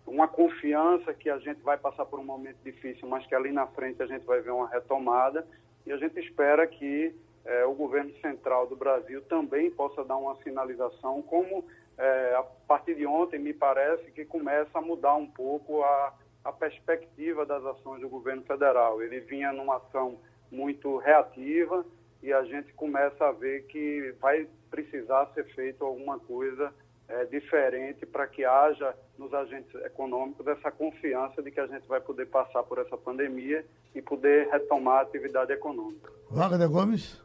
uma 0.05 0.27
confiança 0.27 1.13
que 1.13 1.29
a 1.29 1.37
gente 1.39 1.61
vai 1.61 1.77
passar 1.77 2.05
por 2.05 2.19
um 2.19 2.23
momento 2.23 2.57
difícil, 2.63 3.07
mas 3.07 3.25
que 3.25 3.33
ali 3.33 3.51
na 3.51 3.67
frente 3.67 4.01
a 4.01 4.05
gente 4.05 4.23
vai 4.25 4.39
ver 4.39 4.51
uma 4.51 4.69
retomada 4.69 5.45
e 5.85 5.91
a 5.91 5.97
gente 5.97 6.19
espera 6.19 6.65
que 6.67 7.15
eh, 7.43 7.65
o 7.65 7.73
governo 7.73 8.13
central 8.21 8.67
do 8.67 8.75
Brasil 8.75 9.21
também 9.23 9.69
possa 9.71 10.03
dar 10.03 10.17
uma 10.17 10.35
sinalização, 10.43 11.21
como 11.23 11.65
eh, 11.97 12.35
a 12.37 12.43
partir 12.67 12.95
de 12.95 13.05
ontem 13.05 13.39
me 13.39 13.53
parece 13.53 14.11
que 14.11 14.25
começa 14.25 14.77
a 14.77 14.81
mudar 14.81 15.15
um 15.15 15.27
pouco 15.27 15.83
a, 15.83 16.13
a 16.43 16.51
perspectiva 16.51 17.45
das 17.45 17.65
ações 17.65 18.01
do 18.01 18.09
governo 18.09 18.43
federal. 18.43 19.01
Ele 19.01 19.19
vinha 19.21 19.51
numa 19.51 19.77
ação 19.77 20.19
muito 20.51 20.97
reativa 20.97 21.85
e 22.25 22.33
a 22.33 22.43
gente 22.43 22.73
começa 22.73 23.23
a 23.23 23.31
ver 23.31 23.67
que 23.67 24.15
vai 24.19 24.47
precisar 24.71 25.27
ser 25.35 25.45
feito 25.53 25.85
alguma 25.85 26.17
coisa 26.17 26.73
é, 27.07 27.23
diferente 27.25 28.03
para 28.03 28.25
que 28.25 28.43
haja 28.43 28.95
nos 29.15 29.31
agentes 29.31 29.73
econômicos 29.85 30.47
essa 30.47 30.71
confiança 30.71 31.43
de 31.43 31.51
que 31.51 31.59
a 31.59 31.67
gente 31.67 31.87
vai 31.87 32.01
poder 32.01 32.25
passar 32.25 32.63
por 32.63 32.79
essa 32.79 32.97
pandemia 32.97 33.63
e 33.93 34.01
poder 34.01 34.47
retomar 34.49 34.97
a 34.97 35.01
atividade 35.01 35.53
econômica. 35.53 36.11
Wagner 36.31 36.67
Gomes. 36.67 37.23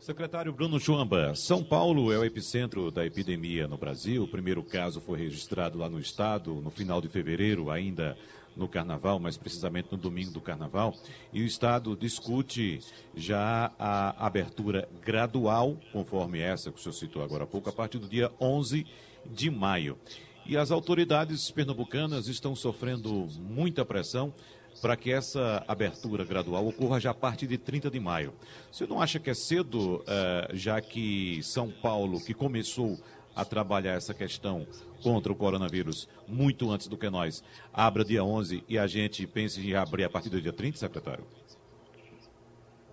Secretário 0.00 0.50
Bruno 0.50 0.80
Chuamba, 0.80 1.34
São 1.34 1.62
Paulo 1.62 2.10
é 2.10 2.16
o 2.16 2.24
epicentro 2.24 2.90
da 2.90 3.04
epidemia 3.04 3.68
no 3.68 3.76
Brasil. 3.76 4.22
O 4.22 4.28
primeiro 4.28 4.62
caso 4.62 4.98
foi 4.98 5.18
registrado 5.18 5.76
lá 5.76 5.90
no 5.90 6.00
estado 6.00 6.54
no 6.54 6.70
final 6.70 7.02
de 7.02 7.08
fevereiro, 7.10 7.70
ainda 7.70 8.16
no 8.60 8.68
carnaval, 8.68 9.18
mais 9.18 9.38
precisamente 9.38 9.88
no 9.90 9.96
domingo 9.96 10.30
do 10.30 10.40
carnaval, 10.40 10.94
e 11.32 11.42
o 11.42 11.46
Estado 11.46 11.96
discute 11.96 12.80
já 13.16 13.72
a 13.78 14.26
abertura 14.26 14.86
gradual, 15.02 15.76
conforme 15.92 16.38
essa 16.38 16.70
que 16.70 16.78
o 16.78 16.82
senhor 16.82 16.92
citou 16.92 17.22
agora 17.22 17.44
há 17.44 17.46
pouco, 17.46 17.70
a 17.70 17.72
partir 17.72 17.98
do 17.98 18.06
dia 18.06 18.30
11 18.38 18.86
de 19.24 19.50
maio. 19.50 19.98
E 20.46 20.56
as 20.56 20.70
autoridades 20.70 21.50
pernambucanas 21.50 22.28
estão 22.28 22.54
sofrendo 22.54 23.26
muita 23.38 23.84
pressão 23.84 24.32
para 24.80 24.96
que 24.96 25.10
essa 25.10 25.64
abertura 25.66 26.24
gradual 26.24 26.66
ocorra 26.66 27.00
já 27.00 27.10
a 27.10 27.14
partir 27.14 27.46
de 27.46 27.58
30 27.58 27.90
de 27.90 28.00
maio. 28.00 28.32
Você 28.70 28.86
não 28.86 29.00
acha 29.00 29.18
que 29.18 29.30
é 29.30 29.34
cedo, 29.34 29.96
uh, 29.96 30.56
já 30.56 30.80
que 30.80 31.40
São 31.42 31.70
Paulo, 31.70 32.20
que 32.20 32.32
começou 32.32 32.98
a 33.40 33.44
trabalhar 33.44 33.94
essa 33.94 34.12
questão 34.12 34.66
contra 35.02 35.32
o 35.32 35.36
coronavírus 35.36 36.06
muito 36.28 36.70
antes 36.70 36.88
do 36.88 36.98
que 36.98 37.08
nós, 37.08 37.42
abra 37.72 38.04
dia 38.04 38.22
11 38.22 38.62
e 38.68 38.78
a 38.78 38.86
gente 38.86 39.26
pense 39.26 39.60
em 39.66 39.74
abrir 39.74 40.04
a 40.04 40.10
partir 40.10 40.28
do 40.28 40.40
dia 40.40 40.52
30, 40.52 40.76
secretário? 40.76 41.24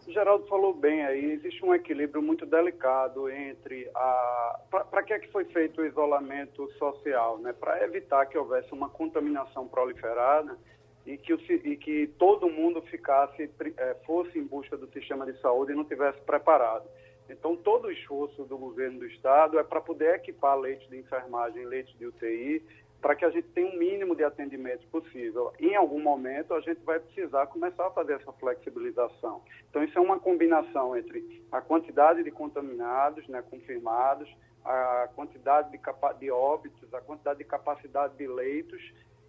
Geraldo 0.08 0.48
falou 0.48 0.74
bem 0.74 1.06
aí, 1.06 1.34
existe 1.34 1.64
um 1.66 1.76
equilíbrio 1.76 2.24
muito 2.24 2.46
delicado 2.46 3.30
entre 3.30 3.90
a. 3.94 4.60
Para 4.70 5.04
que 5.04 5.14
é 5.14 5.20
que 5.20 5.28
foi 5.28 5.44
feito 5.46 5.82
o 5.82 5.86
isolamento 5.86 6.72
social? 6.80 7.38
Né? 7.40 7.52
Para 7.52 7.84
evitar 7.84 8.26
que 8.26 8.38
houvesse 8.38 8.72
uma 8.72 8.90
contaminação 8.90 9.68
proliferada 9.68 10.58
e 11.06 11.18
que, 11.18 11.34
o, 11.34 11.40
e 11.40 11.76
que 11.76 12.08
todo 12.18 12.50
mundo 12.50 12.82
ficasse, 12.84 13.50
é, 13.78 13.96
fosse 14.06 14.40
em 14.40 14.44
busca 14.44 14.78
do 14.78 14.88
sistema 14.92 15.26
de 15.26 15.40
saúde 15.42 15.74
e 15.74 15.76
não 15.76 15.84
tivesse 15.84 16.20
preparado. 16.22 16.88
Então, 17.30 17.56
todo 17.56 17.86
o 17.86 17.92
esforço 17.92 18.44
do 18.46 18.58
governo 18.58 19.00
do 19.00 19.06
estado 19.06 19.60
é 19.60 19.64
para 19.64 19.82
poder 19.82 20.16
equipar 20.16 20.58
leitos 20.58 20.88
de 20.90 20.98
enfermagem, 20.98 21.66
leitos 21.66 21.98
de 21.98 22.06
UTI, 22.06 22.64
para 23.02 23.16
que 23.16 23.26
a 23.26 23.30
gente 23.30 23.48
tenha 23.50 23.68
um 23.68 23.78
mínimo 23.78 24.16
de 24.16 24.24
atendimento 24.24 24.88
possível. 24.88 25.54
Em 25.60 25.76
algum 25.76 26.02
momento, 26.02 26.54
a 26.54 26.62
gente 26.62 26.82
vai 26.84 27.00
precisar 27.00 27.46
começar 27.48 27.88
a 27.88 27.92
fazer 27.92 28.14
essa 28.14 28.32
flexibilização. 28.34 29.42
Então, 29.70 29.84
isso 29.84 29.98
é 29.98 30.02
uma 30.02 30.20
combinação 30.20 30.98
entre 30.98 31.44
a 31.52 31.62
quantidade 31.62 32.24
de 32.24 32.32
contaminados, 32.32 33.28
né, 33.28 33.44
confirmados, 33.50 34.30
a 34.66 35.10
quantidade 35.16 35.72
de, 35.72 35.80
de 36.20 36.32
óbitos, 36.32 36.94
a 36.94 37.00
quantidade 37.00 37.40
de 37.40 37.46
capacidade 37.46 38.18
de 38.18 38.28
leitos 38.28 38.82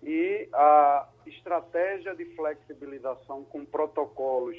e 0.03 0.49
a 0.53 1.09
estratégia 1.27 2.15
de 2.15 2.25
flexibilização 2.37 3.45
com 3.45 3.65
protocolos 3.65 4.57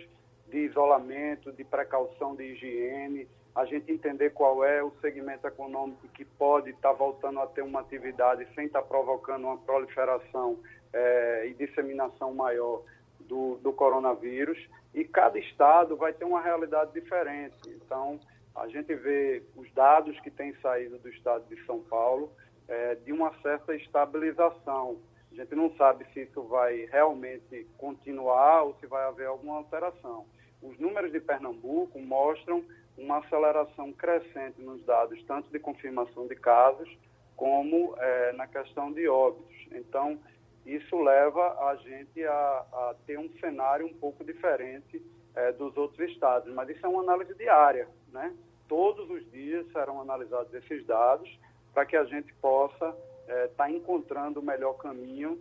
de 0.50 0.60
isolamento, 0.60 1.52
de 1.52 1.64
precaução 1.64 2.36
de 2.36 2.44
higiene, 2.44 3.28
a 3.56 3.66
gente 3.66 3.92
entender 3.92 4.32
qual 4.32 4.64
é 4.64 4.84
o 4.84 4.92
segmento 5.02 5.46
econômico 5.48 6.08
que 6.10 6.24
pode 6.24 6.70
estar 6.70 6.90
tá 6.90 6.96
voltando 6.96 7.40
a 7.40 7.48
ter 7.48 7.62
uma 7.62 7.82
atividade 7.82 8.48
sem 8.56 8.66
estar 8.66 8.82
tá 8.82 8.88
provocando 8.88 9.46
uma 9.46 9.58
proliferação 9.58 10.58
é, 10.94 11.48
e 11.48 11.54
disseminação 11.54 12.34
maior 12.34 12.84
do, 13.20 13.58
do 13.58 13.74
coronavírus. 13.74 14.58
E 14.94 15.04
cada 15.04 15.38
estado 15.38 15.96
vai 15.96 16.14
ter 16.14 16.26
uma 16.26 16.42
realidade 16.42 16.94
diferente. 16.94 17.58
Então, 17.68 18.20
a 18.56 18.68
gente 18.68 18.94
vê 18.96 19.44
os 19.56 19.72
dados 19.74 20.20
que 20.22 20.32
têm 20.32 20.54
saído 20.62 20.98
do 20.98 21.10
estado 21.10 21.44
de 21.48 21.64
São 21.66 21.80
Paulo 21.82 22.32
é, 22.68 22.96
de 22.96 23.12
uma 23.12 23.34
certa 23.42 23.76
estabilização. 23.76 24.98
A 25.32 25.36
gente 25.36 25.54
não 25.54 25.76
sabe 25.76 26.06
se 26.14 26.22
isso 26.22 26.44
vai 26.44 26.88
realmente 26.92 27.68
continuar 27.78 28.64
ou 28.64 28.76
se 28.80 28.88
vai 28.88 29.06
haver 29.06 29.28
alguma 29.28 29.58
alteração 29.58 30.26
os 30.62 30.78
números 30.80 31.12
de 31.12 31.20
Pernambuco 31.20 32.00
mostram 32.00 32.64
uma 32.98 33.20
aceleração 33.20 33.94
crescente 33.94 34.62
nos 34.62 34.84
dados, 34.84 35.22
tanto 35.24 35.50
de 35.50 35.60
confirmação 35.60 36.28
de 36.28 36.36
casos, 36.36 36.90
como 37.36 37.96
é, 37.98 38.34
na 38.34 38.46
questão 38.46 38.92
de 38.92 39.08
óbitos. 39.08 39.56
Então, 39.72 40.20
isso 40.66 41.02
leva 41.02 41.58
a 41.70 41.76
gente 41.78 42.24
a, 42.26 42.32
a 42.32 42.96
ter 43.08 43.18
um 43.18 43.30
cenário 43.40 43.86
um 43.86 43.94
pouco 43.94 44.24
diferente 44.26 45.02
é, 45.34 45.54
dos 45.54 45.76
outros 45.78 46.10
estados, 46.12 46.54
mas 46.54 46.70
isso 46.70 46.86
é 46.86 46.90
uma 46.90 47.02
análise 47.02 47.34
diária, 47.36 47.88
né? 48.12 48.36
todos 48.68 49.10
os 49.10 49.32
dias 49.32 49.66
serão 49.72 50.02
analisados 50.02 50.54
esses 50.54 50.86
dados 50.86 51.30
para 51.74 51.86
que 51.86 51.96
a 51.96 52.04
gente 52.04 52.32
possa 52.36 52.96
estar 53.28 53.34
é, 53.34 53.48
tá 53.48 53.72
encontrando 53.72 54.40
o 54.40 54.44
melhor 54.44 54.74
caminho 54.74 55.40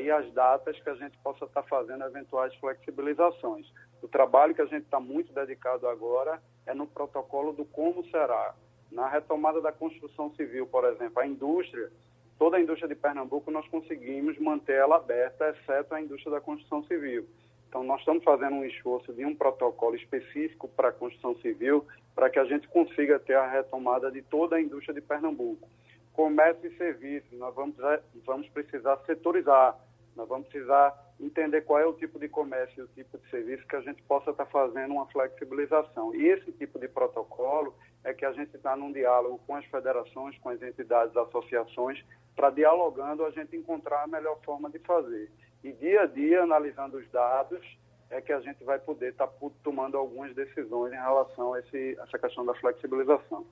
e 0.00 0.10
as 0.10 0.32
datas 0.32 0.78
que 0.80 0.88
a 0.88 0.94
gente 0.94 1.18
possa 1.18 1.44
estar 1.44 1.62
tá 1.62 1.68
fazendo 1.68 2.02
eventuais 2.02 2.54
flexibilizações. 2.56 3.70
O 4.02 4.08
trabalho 4.08 4.54
que 4.54 4.62
a 4.62 4.66
gente 4.66 4.84
está 4.84 5.00
muito 5.00 5.32
dedicado 5.32 5.88
agora 5.88 6.40
é 6.66 6.74
no 6.74 6.86
protocolo 6.86 7.52
do 7.52 7.64
como 7.64 8.04
será. 8.10 8.54
Na 8.90 9.08
retomada 9.08 9.60
da 9.60 9.72
construção 9.72 10.32
civil, 10.34 10.66
por 10.66 10.84
exemplo, 10.84 11.20
a 11.20 11.26
indústria, 11.26 11.90
toda 12.38 12.56
a 12.56 12.60
indústria 12.60 12.88
de 12.88 12.94
Pernambuco, 12.94 13.50
nós 13.50 13.66
conseguimos 13.68 14.38
manter 14.38 14.76
ela 14.76 14.96
aberta, 14.96 15.48
exceto 15.48 15.94
a 15.94 16.00
indústria 16.00 16.32
da 16.32 16.40
construção 16.40 16.82
civil. 16.84 17.26
Então, 17.68 17.82
nós 17.82 18.00
estamos 18.00 18.22
fazendo 18.22 18.54
um 18.54 18.64
esforço 18.64 19.12
de 19.12 19.24
um 19.24 19.34
protocolo 19.34 19.96
específico 19.96 20.68
para 20.68 20.88
a 20.88 20.92
construção 20.92 21.34
civil, 21.36 21.86
para 22.14 22.30
que 22.30 22.38
a 22.38 22.44
gente 22.44 22.68
consiga 22.68 23.18
ter 23.18 23.34
a 23.34 23.46
retomada 23.46 24.10
de 24.10 24.22
toda 24.22 24.56
a 24.56 24.60
indústria 24.60 24.94
de 24.94 25.00
Pernambuco. 25.00 25.68
Comércio 26.12 26.70
e 26.70 26.76
serviços, 26.76 27.38
nós 27.38 27.54
vamos, 27.54 27.76
vamos 28.24 28.48
precisar 28.48 28.96
setorizar, 29.04 29.76
nós 30.16 30.28
vamos 30.28 30.48
precisar 30.48 30.94
entender 31.20 31.62
qual 31.62 31.78
é 31.78 31.86
o 31.86 31.92
tipo 31.92 32.18
de 32.18 32.28
comércio 32.28 32.80
e 32.80 32.82
o 32.82 32.88
tipo 32.88 33.18
de 33.18 33.28
serviço 33.30 33.66
que 33.66 33.76
a 33.76 33.80
gente 33.80 34.02
possa 34.02 34.30
estar 34.30 34.46
fazendo 34.46 34.92
uma 34.92 35.06
flexibilização. 35.06 36.14
E 36.14 36.26
esse 36.26 36.52
tipo 36.52 36.78
de 36.78 36.88
protocolo 36.88 37.74
é 38.04 38.12
que 38.12 38.24
a 38.24 38.32
gente 38.32 38.54
está 38.56 38.76
num 38.76 38.92
diálogo 38.92 39.40
com 39.46 39.54
as 39.54 39.64
federações, 39.66 40.36
com 40.38 40.48
as 40.48 40.60
entidades, 40.62 41.16
associações, 41.16 42.02
para 42.34 42.50
dialogando 42.50 43.24
a 43.24 43.30
gente 43.30 43.56
encontrar 43.56 44.04
a 44.04 44.06
melhor 44.06 44.38
forma 44.44 44.70
de 44.70 44.78
fazer. 44.80 45.30
E 45.64 45.72
dia 45.72 46.02
a 46.02 46.06
dia, 46.06 46.42
analisando 46.42 46.98
os 46.98 47.08
dados, 47.10 47.64
é 48.10 48.20
que 48.20 48.32
a 48.32 48.40
gente 48.40 48.62
vai 48.62 48.78
poder 48.78 49.10
estar 49.10 49.26
tá 49.26 49.48
tomando 49.62 49.96
algumas 49.96 50.34
decisões 50.34 50.92
em 50.92 50.96
relação 50.96 51.54
a 51.54 51.60
esse, 51.60 51.98
essa 51.98 52.18
questão 52.18 52.44
da 52.44 52.54
flexibilização. 52.54 53.44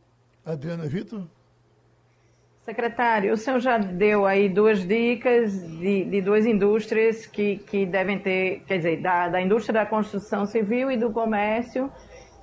Adriana 0.45 0.87
Vitor? 0.87 1.27
Secretário, 2.65 3.35
o 3.35 3.37
senhor 3.37 3.61
já 3.61 3.77
deu 3.77 4.25
aí 4.25 4.49
duas 4.49 4.87
dicas 4.87 5.53
de, 5.79 6.05
de 6.05 6.23
duas 6.23 6.47
indústrias 6.47 7.27
que, 7.27 7.59
que 7.59 7.85
devem 7.85 8.19
ter, 8.19 8.63
quer 8.67 8.79
dizer, 8.79 9.03
da, 9.03 9.29
da 9.29 9.39
indústria 9.39 9.81
da 9.81 9.87
construção 9.87 10.47
civil 10.47 10.91
e 10.91 10.97
do 10.97 11.11
comércio, 11.13 11.93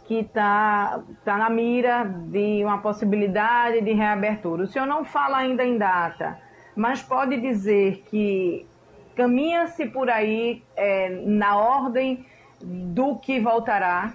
que 0.06 0.20
está 0.20 1.02
tá 1.26 1.38
na 1.38 1.50
mira 1.50 2.04
de 2.04 2.64
uma 2.64 2.78
possibilidade 2.78 3.82
de 3.82 3.94
reabertura. 3.94 4.66
O 4.66 4.68
senhor 4.68 4.86
não 4.86 5.04
fala 5.04 5.38
ainda 5.38 5.64
em 5.64 5.80
data, 5.80 6.38
mas 6.76 7.02
pode 7.02 7.42
dizer 7.42 8.04
que 8.08 8.68
caminha-se 9.16 9.88
por 9.88 10.08
aí 10.08 10.62
é, 10.76 11.10
na 11.26 11.58
ordem 11.58 12.24
do 12.64 13.18
que 13.18 13.40
voltará? 13.40 14.14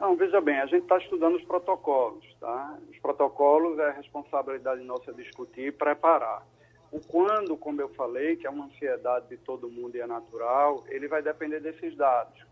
Não, 0.00 0.16
veja 0.16 0.40
bem, 0.40 0.58
a 0.58 0.64
gente 0.64 0.84
está 0.84 0.96
estudando 0.96 1.36
os 1.36 1.44
protocolos, 1.44 2.24
tá? 2.40 2.78
Os 2.90 2.98
protocolos 3.00 3.78
é 3.78 3.90
responsabilidade 3.90 4.82
nossa 4.82 5.12
discutir 5.12 5.66
e 5.66 5.70
preparar. 5.70 6.42
O 6.90 6.98
quando, 7.00 7.54
como 7.54 7.82
eu 7.82 7.88
falei, 7.90 8.34
que 8.36 8.46
é 8.46 8.50
uma 8.50 8.64
ansiedade 8.64 9.28
de 9.28 9.36
todo 9.36 9.68
mundo 9.68 9.94
e 9.94 10.00
é 10.00 10.06
natural, 10.06 10.82
ele 10.88 11.06
vai 11.06 11.20
depender 11.20 11.60
desses 11.60 11.94
dados. 11.98 12.42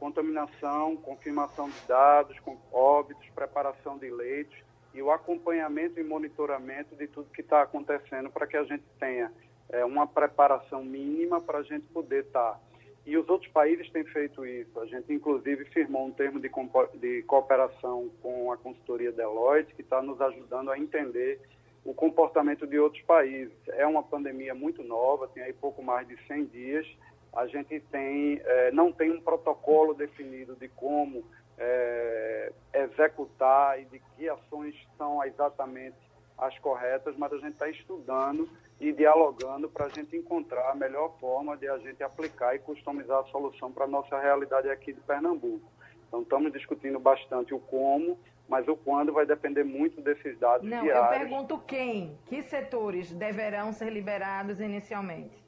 Contaminação, 0.00 0.96
confirmação 0.96 1.70
de 1.70 1.80
dados, 1.86 2.36
óbitos, 2.72 3.24
preparação 3.36 3.96
de 3.96 4.10
leitos 4.10 4.58
e 4.92 5.00
o 5.00 5.12
acompanhamento 5.12 6.00
e 6.00 6.02
monitoramento 6.02 6.96
de 6.96 7.06
tudo 7.06 7.30
que 7.30 7.40
está 7.40 7.62
acontecendo 7.62 8.30
para 8.30 8.48
que 8.48 8.56
a 8.56 8.64
gente 8.64 8.84
tenha 8.98 9.32
é, 9.68 9.84
uma 9.84 10.08
preparação 10.08 10.84
mínima 10.84 11.40
para 11.40 11.58
a 11.58 11.62
gente 11.62 11.86
poder 11.86 12.24
estar. 12.24 12.54
Tá. 12.54 12.60
E 13.06 13.16
os 13.16 13.28
outros 13.28 13.50
países 13.52 13.88
têm 13.90 14.02
feito 14.04 14.44
isso. 14.44 14.80
A 14.80 14.86
gente, 14.86 15.12
inclusive, 15.12 15.64
firmou 15.66 16.06
um 16.06 16.10
termo 16.10 16.40
de, 16.40 16.50
de 16.98 17.22
cooperação 17.22 18.10
com 18.20 18.50
a 18.50 18.56
consultoria 18.56 19.12
Deloitte, 19.12 19.72
que 19.76 19.82
está 19.82 20.02
nos 20.02 20.20
ajudando 20.20 20.72
a 20.72 20.78
entender 20.78 21.40
o 21.84 21.94
comportamento 21.94 22.66
de 22.66 22.80
outros 22.80 23.02
países. 23.04 23.54
É 23.68 23.86
uma 23.86 24.02
pandemia 24.02 24.56
muito 24.56 24.82
nova, 24.82 25.28
tem 25.28 25.44
aí 25.44 25.52
pouco 25.52 25.84
mais 25.84 26.08
de 26.08 26.18
100 26.26 26.46
dias. 26.46 26.86
A 27.32 27.46
gente 27.46 27.78
tem, 27.92 28.40
é, 28.44 28.72
não 28.72 28.90
tem 28.90 29.12
um 29.12 29.20
protocolo 29.20 29.94
definido 29.94 30.56
de 30.56 30.66
como 30.66 31.24
é, 31.56 32.52
executar 32.74 33.80
e 33.80 33.84
de 33.84 34.00
que 34.00 34.28
ações 34.28 34.74
são 34.98 35.22
exatamente 35.22 35.96
as 36.36 36.58
corretas, 36.58 37.16
mas 37.16 37.32
a 37.32 37.38
gente 37.38 37.52
está 37.52 37.68
estudando 37.68 38.48
e 38.80 38.92
dialogando 38.92 39.68
para 39.68 39.86
a 39.86 39.88
gente 39.88 40.16
encontrar 40.16 40.70
a 40.70 40.74
melhor 40.74 41.16
forma 41.18 41.56
de 41.56 41.66
a 41.68 41.78
gente 41.78 42.02
aplicar 42.02 42.54
e 42.54 42.58
customizar 42.58 43.20
a 43.20 43.24
solução 43.24 43.72
para 43.72 43.84
a 43.84 43.88
nossa 43.88 44.18
realidade 44.18 44.68
aqui 44.68 44.92
de 44.92 45.00
Pernambuco. 45.00 45.70
Então, 46.06 46.22
estamos 46.22 46.52
discutindo 46.52 46.98
bastante 46.98 47.54
o 47.54 47.58
como, 47.58 48.18
mas 48.48 48.68
o 48.68 48.76
quando 48.76 49.12
vai 49.12 49.26
depender 49.26 49.64
muito 49.64 50.00
desses 50.00 50.38
dados 50.38 50.68
Não, 50.68 50.82
diários. 50.82 51.12
eu 51.12 51.18
pergunto 51.18 51.58
quem, 51.66 52.16
que 52.26 52.42
setores 52.42 53.12
deverão 53.12 53.72
ser 53.72 53.90
liberados 53.90 54.60
inicialmente? 54.60 55.42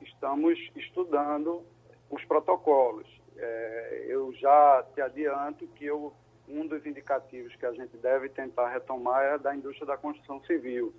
Estamos 0.00 0.58
estudando 0.76 1.64
os 2.10 2.24
protocolos. 2.24 3.08
É, 3.36 4.04
eu 4.08 4.32
já 4.34 4.84
te 4.94 5.00
adianto 5.00 5.66
que 5.68 5.86
eu, 5.86 6.12
um 6.46 6.66
dos 6.66 6.84
indicativos 6.86 7.56
que 7.56 7.66
a 7.66 7.72
gente 7.72 7.96
deve 7.96 8.28
tentar 8.28 8.68
retomar 8.68 9.24
é 9.24 9.38
da 9.38 9.54
indústria 9.54 9.86
da 9.86 9.96
construção 9.96 10.40
civil 10.44 10.94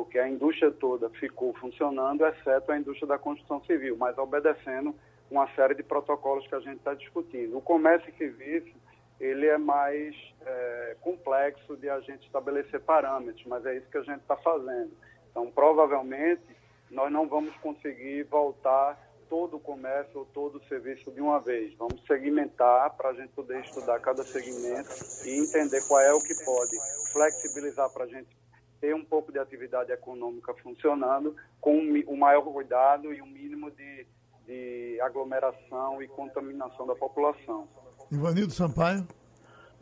porque 0.00 0.18
a 0.18 0.26
indústria 0.26 0.70
toda 0.70 1.10
ficou 1.10 1.52
funcionando, 1.52 2.24
exceto 2.24 2.72
a 2.72 2.78
indústria 2.78 3.06
da 3.06 3.18
construção 3.18 3.62
civil, 3.64 3.98
mas 3.98 4.16
obedecendo 4.16 4.94
uma 5.30 5.46
série 5.54 5.74
de 5.74 5.82
protocolos 5.82 6.46
que 6.46 6.54
a 6.54 6.60
gente 6.60 6.78
está 6.78 6.94
discutindo. 6.94 7.58
O 7.58 7.60
comércio 7.60 8.08
e 8.08 8.16
serviço, 8.16 8.74
ele 9.20 9.46
é 9.46 9.58
mais 9.58 10.16
é, 10.40 10.96
complexo 11.02 11.76
de 11.76 11.90
a 11.90 12.00
gente 12.00 12.24
estabelecer 12.24 12.80
parâmetros, 12.80 13.44
mas 13.44 13.66
é 13.66 13.76
isso 13.76 13.90
que 13.90 13.98
a 13.98 14.02
gente 14.02 14.22
está 14.22 14.38
fazendo. 14.38 14.90
Então, 15.30 15.50
provavelmente, 15.50 16.56
nós 16.90 17.12
não 17.12 17.28
vamos 17.28 17.54
conseguir 17.56 18.22
voltar 18.22 18.98
todo 19.28 19.58
o 19.58 19.60
comércio 19.60 20.20
ou 20.20 20.24
todo 20.24 20.56
o 20.56 20.64
serviço 20.64 21.10
de 21.10 21.20
uma 21.20 21.40
vez. 21.40 21.74
Vamos 21.74 22.02
segmentar 22.06 22.96
para 22.96 23.10
a 23.10 23.12
gente 23.12 23.34
poder 23.34 23.60
estudar 23.60 24.00
cada 24.00 24.22
segmento 24.22 24.88
e 25.26 25.38
entender 25.38 25.86
qual 25.86 26.00
é 26.00 26.12
o 26.14 26.20
que 26.20 26.34
pode 26.42 26.76
flexibilizar 27.12 27.92
para 27.92 28.04
a 28.04 28.08
gente 28.08 28.39
ter 28.80 28.94
um 28.94 29.04
pouco 29.04 29.30
de 29.30 29.38
atividade 29.38 29.92
econômica 29.92 30.54
funcionando 30.54 31.36
com 31.60 31.78
o 32.06 32.16
maior 32.16 32.42
cuidado 32.42 33.12
e 33.12 33.20
um 33.20 33.26
mínimo 33.26 33.70
de, 33.70 34.06
de 34.46 35.00
aglomeração 35.02 36.02
e 36.02 36.08
contaminação 36.08 36.86
da 36.86 36.94
população. 36.94 37.68
Ivanildo 38.10 38.52
Sampaio. 38.52 39.06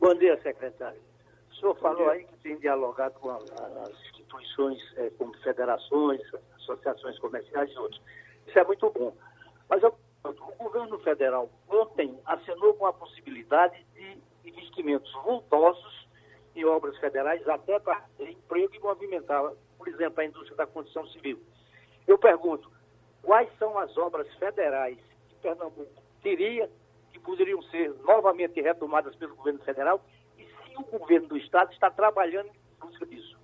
Bom 0.01 0.15
dia, 0.15 0.41
secretário. 0.43 1.01
O 1.51 1.55
senhor 1.55 1.79
falou 1.79 2.09
aí 2.11 2.25
que 2.25 2.37
tem 2.39 2.59
dialogado 2.59 3.19
com 3.21 3.31
as 3.31 3.91
instituições, 4.07 4.79
é, 4.97 5.11
como 5.11 5.37
federações, 5.39 6.21
associações 6.57 7.19
comerciais 7.19 7.71
e 7.71 7.79
outros. 7.79 8.01
Isso 8.47 8.59
é 8.59 8.65
muito 8.65 8.91
bom. 8.91 9.13
Mas 9.69 9.83
eu, 9.83 9.95
o 10.25 10.65
governo 10.65 10.99
federal 11.01 11.51
ontem 11.69 12.19
assinou 12.27 12.75
com 12.75 12.87
a 12.87 12.93
possibilidade 12.93 13.85
de 13.95 14.19
investimentos 14.45 15.13
vultosos 15.25 15.98
em 16.59 16.65
obras 16.65 16.97
federais 16.99 17.47
até 17.49 17.79
para 17.79 18.05
emprego 18.19 18.75
e 18.75 18.81
movimentar, 18.81 19.53
por 19.77 19.89
exemplo, 19.89 20.21
a 20.21 20.25
indústria 20.25 20.57
da 20.57 20.67
construção 20.67 21.07
civil. 21.09 21.41
Eu 22.07 22.19
pergunto, 22.19 22.71
quais 23.23 23.49
são 23.59 23.79
as 23.79 23.97
obras 23.97 24.27
federais 24.35 24.99
que 25.29 25.35
Pernambuco 25.37 26.03
teria 26.23 26.71
que 27.13 27.21
poderiam 27.21 27.63
ser 27.63 27.95
novamente 28.05 28.61
retomadas 28.61 29.15
pelo 29.17 29.37
governo 29.37 29.61
federal 29.61 30.05
e 30.37 30.45
se 30.45 30.77
o 30.77 30.99
governo 30.99 31.29
do 31.29 31.37
estado 31.37 31.73
está 31.73 31.91
trabalhando 31.91 32.49
em 32.49 32.87
busca 32.87 33.07
disso? 33.07 33.39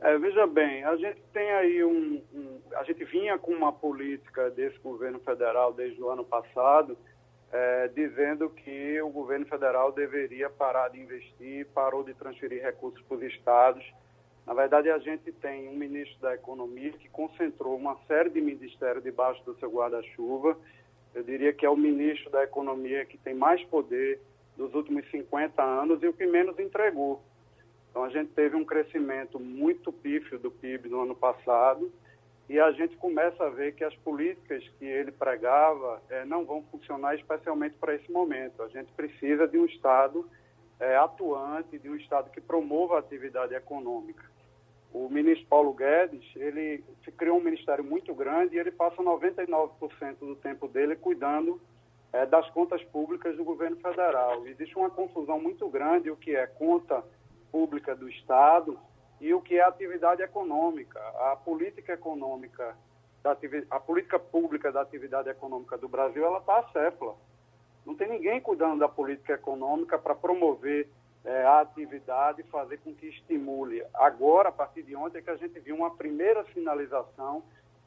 É, 0.00 0.16
veja 0.16 0.46
bem, 0.46 0.84
a 0.84 0.96
gente 0.96 1.20
tem 1.32 1.50
aí 1.50 1.84
um, 1.84 2.22
um, 2.32 2.60
A 2.76 2.84
gente 2.84 3.04
vinha 3.04 3.36
com 3.36 3.52
uma 3.52 3.72
política 3.72 4.48
desse 4.50 4.78
governo 4.78 5.18
federal 5.20 5.72
desde 5.72 6.00
o 6.00 6.08
ano 6.08 6.24
passado, 6.24 6.96
é, 7.52 7.88
dizendo 7.88 8.50
que 8.50 9.00
o 9.00 9.08
governo 9.08 9.46
federal 9.46 9.92
deveria 9.92 10.50
parar 10.50 10.88
de 10.88 11.00
investir, 11.00 11.66
parou 11.74 12.02
de 12.02 12.14
transferir 12.14 12.62
recursos 12.62 13.00
para 13.02 13.16
os 13.16 13.22
estados. 13.22 13.84
Na 14.46 14.54
verdade, 14.54 14.90
a 14.90 14.98
gente 14.98 15.32
tem 15.32 15.68
um 15.68 15.76
ministro 15.76 16.18
da 16.20 16.34
Economia 16.34 16.92
que 16.92 17.08
concentrou 17.08 17.76
uma 17.76 17.96
série 18.06 18.30
de 18.30 18.40
ministérios 18.40 19.04
debaixo 19.04 19.42
do 19.44 19.58
seu 19.58 19.70
guarda-chuva. 19.70 20.56
Eu 21.14 21.22
diria 21.22 21.52
que 21.52 21.64
é 21.64 21.70
o 21.70 21.76
ministro 21.76 22.30
da 22.30 22.44
Economia 22.44 23.04
que 23.04 23.18
tem 23.18 23.34
mais 23.34 23.62
poder 23.64 24.20
dos 24.56 24.74
últimos 24.74 25.08
50 25.10 25.62
anos 25.62 26.02
e 26.02 26.06
o 26.06 26.12
que 26.12 26.26
menos 26.26 26.58
entregou. 26.58 27.22
Então, 27.90 28.04
a 28.04 28.10
gente 28.10 28.30
teve 28.32 28.56
um 28.56 28.64
crescimento 28.64 29.40
muito 29.40 29.92
pífio 29.92 30.38
do 30.38 30.50
PIB 30.50 30.88
no 30.88 31.02
ano 31.02 31.14
passado 31.14 31.90
e 32.48 32.58
a 32.58 32.72
gente 32.72 32.96
começa 32.96 33.44
a 33.44 33.50
ver 33.50 33.74
que 33.74 33.84
as 33.84 33.94
políticas 33.96 34.66
que 34.78 34.84
ele 34.84 35.12
pregava 35.12 36.00
é, 36.08 36.24
não 36.24 36.46
vão 36.46 36.62
funcionar 36.70 37.14
especialmente 37.14 37.76
para 37.76 37.94
esse 37.94 38.10
momento. 38.10 38.62
A 38.62 38.68
gente 38.68 38.90
precisa 38.92 39.46
de 39.46 39.58
um 39.58 39.66
Estado 39.66 40.28
é, 40.80 40.96
atuante, 40.96 41.78
de 41.78 41.90
um 41.90 41.96
Estado 41.96 42.30
que 42.30 42.40
promova 42.40 42.96
a 42.96 43.00
atividade 43.00 43.54
econômica. 43.54 44.24
O 44.92 45.10
ministro 45.10 45.46
Paulo 45.46 45.74
Guedes, 45.74 46.24
ele 46.36 46.82
criou 47.18 47.36
um 47.36 47.42
ministério 47.42 47.84
muito 47.84 48.14
grande 48.14 48.56
e 48.56 48.58
ele 48.58 48.70
passa 48.70 49.02
99% 49.02 50.16
do 50.20 50.36
tempo 50.36 50.66
dele 50.66 50.96
cuidando 50.96 51.60
é, 52.14 52.24
das 52.24 52.48
contas 52.50 52.82
públicas 52.84 53.36
do 53.36 53.44
governo 53.44 53.76
federal. 53.76 54.46
Existe 54.46 54.74
uma 54.74 54.88
confusão 54.88 55.38
muito 55.38 55.68
grande 55.68 56.10
o 56.10 56.16
que 56.16 56.34
é 56.34 56.46
conta 56.46 57.04
pública 57.52 57.94
do 57.94 58.08
Estado 58.08 58.78
e 59.20 59.34
o 59.34 59.40
que 59.40 59.58
é 59.58 59.62
atividade 59.62 60.22
econômica. 60.22 61.00
A 61.30 61.36
política 61.36 61.92
econômica, 61.92 62.76
da 63.22 63.36
a 63.70 63.80
política 63.80 64.18
pública 64.18 64.70
da 64.70 64.80
atividade 64.80 65.28
econômica 65.28 65.76
do 65.76 65.88
Brasil, 65.88 66.24
ela 66.24 66.38
está 66.38 66.58
acéfala. 66.60 67.16
Não 67.84 67.94
tem 67.94 68.08
ninguém 68.08 68.40
cuidando 68.40 68.78
da 68.78 68.88
política 68.88 69.34
econômica 69.34 69.98
para 69.98 70.14
promover 70.14 70.88
é, 71.24 71.44
a 71.44 71.60
atividade 71.60 72.42
e 72.42 72.44
fazer 72.44 72.78
com 72.78 72.94
que 72.94 73.06
estimule. 73.06 73.82
Agora, 73.94 74.50
a 74.50 74.52
partir 74.52 74.82
de 74.82 74.94
ontem, 74.94 75.18
é 75.18 75.22
que 75.22 75.30
a 75.30 75.36
gente 75.36 75.58
viu 75.60 75.76
uma 75.76 75.90
primeira 75.90 76.44
sinalização 76.52 77.42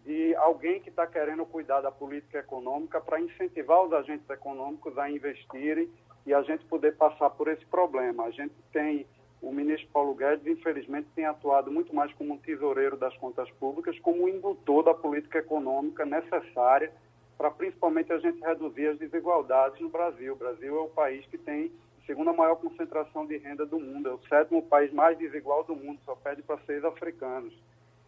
de 0.06 0.36
alguém 0.36 0.80
que 0.80 0.90
está 0.90 1.06
querendo 1.06 1.46
cuidar 1.46 1.82
da 1.82 1.92
política 1.92 2.40
econômica 2.40 3.00
para 3.00 3.22
incentivar 3.22 3.84
os 3.84 3.94
agentes 3.94 4.30
econômicos 4.30 4.98
a 4.98 5.10
investirem 5.10 5.90
e 6.26 6.34
a 6.34 6.42
gente 6.42 6.66
poder 6.66 6.96
passar 6.96 7.30
por 7.32 7.48
esse 7.48 7.66
problema. 7.66 8.26
A 8.26 8.32
gente 8.32 8.54
tem, 8.72 9.06
o 9.42 9.52
ministro 9.52 9.88
Paulo 9.92 10.14
Guedes, 10.14 10.46
infelizmente, 10.46 11.08
tem 11.16 11.26
atuado 11.26 11.72
muito 11.72 11.94
mais 11.96 12.14
como 12.14 12.34
um 12.34 12.38
tesoureiro 12.38 12.96
das 12.96 13.16
contas 13.18 13.50
públicas, 13.52 13.98
como 14.00 14.24
um 14.24 14.30
indutor 14.30 14.84
da 14.84 14.94
política 14.94 15.40
econômica 15.40 16.06
necessária 16.06 16.92
para 17.38 17.50
principalmente 17.50 18.14
a 18.14 18.20
gente 18.20 18.40
reduzir 18.40 18.88
as 18.88 19.00
desigualdades 19.00 19.80
no 19.80 19.90
Brasil. 19.90 20.34
O 20.34 20.38
Brasil 20.38 20.78
é 20.78 20.82
o 20.82 20.90
país 20.90 21.26
que 21.26 21.40
tem 21.40 21.72
a 22.04 22.06
segunda 22.06 22.32
maior 22.32 22.56
concentração 22.56 23.26
de 23.26 23.38
renda 23.38 23.66
do 23.66 23.80
mundo, 23.80 24.10
é 24.10 24.14
o 24.14 24.22
sétimo 24.30 24.62
país 24.62 24.94
mais 24.94 25.18
desigual 25.18 25.64
do 25.64 25.76
mundo, 25.76 26.00
só 26.06 26.16
pede 26.16 26.44
para 26.44 26.60
seis 26.66 26.86
africanos 26.86 27.54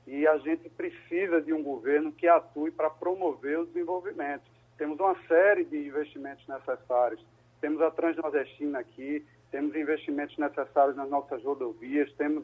e 0.05 0.27
a 0.27 0.37
gente 0.37 0.69
precisa 0.69 1.41
de 1.41 1.53
um 1.53 1.63
governo 1.63 2.11
que 2.11 2.27
atue 2.27 2.71
para 2.71 2.89
promover 2.89 3.59
o 3.59 3.65
desenvolvimento. 3.65 4.43
Temos 4.77 4.99
uma 4.99 5.15
série 5.27 5.63
de 5.63 5.77
investimentos 5.87 6.45
necessários. 6.47 7.23
Temos 7.61 7.81
a 7.81 7.89
Transnordestina 7.89 8.79
aqui, 8.79 9.25
temos 9.53 9.75
investimentos 9.75 10.35
necessários 10.35 10.95
nas 10.95 11.07
nossas 11.11 11.43
rodovias, 11.43 12.11
temos 12.13 12.43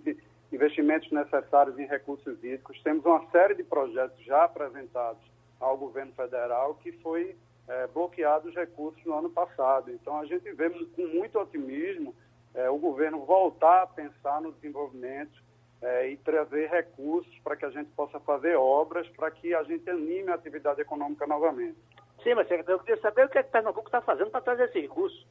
investimentos 0.54 1.12
necessários 1.12 1.78
em 1.80 1.88
recursos 1.88 2.38
hídricos, 2.38 2.80
temos 2.84 3.04
uma 3.04 3.26
série 3.32 3.56
de 3.56 3.64
projetos 3.64 4.24
já 4.24 4.44
apresentados 4.44 5.20
ao 5.60 5.76
governo 5.76 6.14
federal 6.14 6.76
que 6.76 6.92
foi 7.02 7.36
é, 7.68 7.88
bloqueado 7.88 8.50
os 8.50 8.56
recursos 8.56 9.04
no 9.06 9.18
ano 9.18 9.30
passado. 9.32 9.90
Então, 9.90 10.20
a 10.20 10.26
gente 10.26 10.52
vê 10.52 10.70
com 10.70 11.08
muito 11.08 11.40
otimismo 11.40 12.14
é, 12.54 12.70
o 12.70 12.78
governo 12.78 13.26
voltar 13.26 13.82
a 13.82 13.88
pensar 13.88 14.40
no 14.40 14.52
desenvolvimento 14.52 15.42
é, 15.82 16.12
e 16.12 16.18
trazer 16.18 16.70
recursos 16.70 17.40
para 17.40 17.56
que 17.56 17.66
a 17.66 17.72
gente 17.72 17.90
possa 17.96 18.20
fazer 18.20 18.56
obras 18.56 19.08
para 19.10 19.32
que 19.32 19.56
a 19.56 19.64
gente 19.64 19.90
anime 19.90 20.30
a 20.30 20.36
atividade 20.36 20.80
econômica 20.80 21.26
novamente. 21.26 21.78
Sim, 22.22 22.36
mas 22.36 22.48
eu 22.52 22.80
queria 22.80 23.02
saber 23.02 23.26
o 23.26 23.30
que, 23.30 23.40
é 23.40 23.44
que 23.44 23.50
Pernambuco 23.50 23.88
está 23.88 24.00
fazendo 24.00 24.30
para 24.30 24.42
trazer 24.42 24.66
esse 24.66 24.80
recurso. 24.80 25.26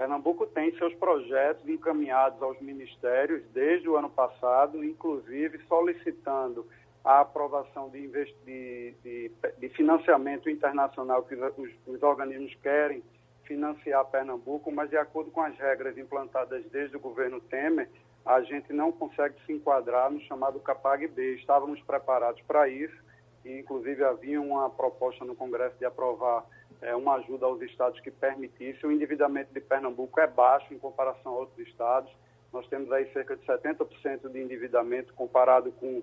Pernambuco 0.00 0.46
tem 0.46 0.74
seus 0.78 0.94
projetos 0.94 1.68
encaminhados 1.68 2.40
aos 2.40 2.58
ministérios 2.58 3.42
desde 3.52 3.86
o 3.86 3.98
ano 3.98 4.08
passado, 4.08 4.82
inclusive 4.82 5.60
solicitando 5.68 6.66
a 7.04 7.20
aprovação 7.20 7.90
de, 7.90 8.08
de, 8.08 8.94
de, 9.04 9.30
de 9.58 9.68
financiamento 9.68 10.48
internacional 10.48 11.22
que 11.24 11.34
os, 11.34 11.70
os 11.86 12.02
organismos 12.02 12.54
querem 12.62 13.02
financiar 13.44 14.06
Pernambuco, 14.06 14.72
mas 14.72 14.88
de 14.88 14.96
acordo 14.96 15.30
com 15.30 15.42
as 15.42 15.54
regras 15.58 15.98
implantadas 15.98 16.64
desde 16.70 16.96
o 16.96 17.00
governo 17.00 17.38
Temer, 17.38 17.90
a 18.24 18.40
gente 18.40 18.72
não 18.72 18.90
consegue 18.90 19.34
se 19.44 19.52
enquadrar 19.52 20.10
no 20.10 20.20
chamado 20.22 20.60
CAPAG-B. 20.60 21.34
Estávamos 21.34 21.78
preparados 21.82 22.40
para 22.48 22.66
isso 22.70 22.96
e, 23.44 23.58
inclusive, 23.58 24.02
havia 24.02 24.40
uma 24.40 24.70
proposta 24.70 25.26
no 25.26 25.34
Congresso 25.34 25.76
de 25.78 25.84
aprovar 25.84 26.46
é, 26.82 26.94
uma 26.94 27.14
ajuda 27.14 27.46
aos 27.46 27.60
estados 27.62 28.00
que 28.00 28.10
permitisse. 28.10 28.86
O 28.86 28.92
endividamento 28.92 29.52
de 29.52 29.60
Pernambuco 29.60 30.20
é 30.20 30.26
baixo 30.26 30.72
em 30.72 30.78
comparação 30.78 31.32
a 31.32 31.38
outros 31.38 31.66
estados. 31.66 32.10
Nós 32.52 32.66
temos 32.68 32.90
aí 32.90 33.10
cerca 33.12 33.36
de 33.36 33.44
70% 33.46 34.28
de 34.28 34.42
endividamento 34.42 35.12
comparado 35.14 35.70
com 35.72 36.02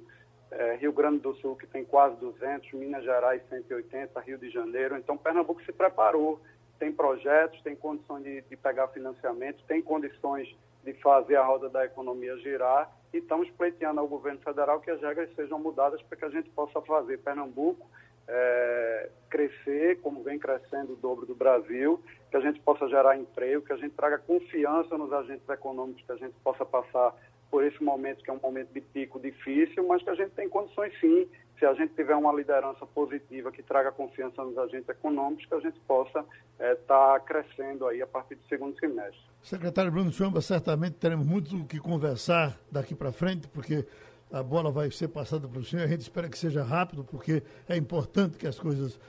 é, 0.51 0.75
Rio 0.75 0.93
Grande 0.93 1.19
do 1.19 1.35
Sul, 1.35 1.55
que 1.55 1.67
tem 1.67 1.83
quase 1.83 2.15
200, 2.17 2.71
Minas 2.73 3.03
Gerais 3.03 3.41
180, 3.49 4.19
Rio 4.21 4.37
de 4.37 4.49
Janeiro. 4.49 4.95
Então, 4.95 5.17
Pernambuco 5.17 5.61
se 5.63 5.73
preparou, 5.73 6.39
tem 6.79 6.91
projetos, 6.91 7.61
tem 7.61 7.75
condições 7.75 8.23
de, 8.23 8.41
de 8.41 8.55
pegar 8.55 8.87
financiamento, 8.89 9.63
tem 9.67 9.81
condições 9.81 10.47
de 10.83 10.93
fazer 11.01 11.35
a 11.35 11.43
roda 11.43 11.69
da 11.69 11.83
economia 11.83 12.37
girar 12.37 12.89
e 13.13 13.17
estamos 13.17 13.49
pleiteando 13.51 13.99
ao 13.99 14.07
governo 14.07 14.39
federal 14.39 14.79
que 14.79 14.89
as 14.89 15.01
regras 15.01 15.33
sejam 15.35 15.59
mudadas 15.59 16.01
para 16.03 16.17
que 16.17 16.23
a 16.23 16.29
gente 16.29 16.49
possa 16.51 16.79
fazer 16.81 17.17
Pernambuco 17.17 17.85
é, 18.27 19.09
crescer, 19.29 19.99
como 20.01 20.23
vem 20.23 20.37
crescendo 20.37 20.93
o 20.93 20.95
dobro 20.95 21.25
do 21.25 21.35
Brasil, 21.35 22.01
que 22.29 22.37
a 22.37 22.41
gente 22.41 22.59
possa 22.59 22.87
gerar 22.87 23.17
emprego, 23.17 23.65
que 23.65 23.73
a 23.73 23.77
gente 23.77 23.95
traga 23.95 24.17
confiança 24.17 24.97
nos 24.97 25.11
agentes 25.13 25.47
econômicos, 25.47 26.03
que 26.03 26.11
a 26.11 26.17
gente 26.17 26.35
possa 26.43 26.65
passar 26.65 27.15
por 27.49 27.63
esse 27.63 27.81
momento 27.81 28.23
que 28.23 28.29
é 28.29 28.33
um 28.33 28.39
momento 28.41 28.73
de 28.73 28.81
pico 28.81 29.19
difícil, 29.19 29.85
mas 29.87 30.03
que 30.03 30.09
a 30.09 30.15
gente 30.15 30.31
tem 30.31 30.49
condições 30.49 30.91
sim 30.99 31.27
se 31.57 31.65
a 31.65 31.73
gente 31.73 31.93
tiver 31.95 32.15
uma 32.15 32.31
liderança 32.31 32.85
positiva 32.85 33.51
que 33.51 33.63
traga 33.63 33.91
confiança 33.91 34.43
nos 34.43 34.57
agentes 34.57 34.87
econômicos, 34.89 35.45
que 35.45 35.53
a 35.55 35.59
gente 35.59 35.79
possa 35.87 36.19
estar 36.19 36.27
é, 36.59 36.75
tá 36.75 37.19
crescendo 37.21 37.87
aí 37.87 38.01
a 38.01 38.05
partir 38.05 38.35
do 38.35 38.45
segundo 38.47 38.77
semestre. 38.79 39.19
Secretário 39.41 39.91
Bruno 39.91 40.11
Chamba, 40.11 40.39
certamente 40.41 40.97
teremos 40.97 41.25
muito 41.25 41.55
o 41.55 41.65
que 41.65 41.79
conversar 41.79 42.59
daqui 42.71 42.93
para 42.93 43.11
frente, 43.11 43.47
porque 43.47 43.85
a 44.31 44.43
bola 44.43 44.71
vai 44.71 44.91
ser 44.91 45.07
passada 45.07 45.47
para 45.47 45.59
o 45.59 45.63
senhor. 45.63 45.83
A 45.83 45.87
gente 45.87 46.01
espera 46.01 46.29
que 46.29 46.37
seja 46.37 46.63
rápido, 46.63 47.03
porque 47.03 47.43
é 47.67 47.75
importante 47.77 48.37
que 48.37 48.47
as 48.47 48.59
coisas 48.59 48.99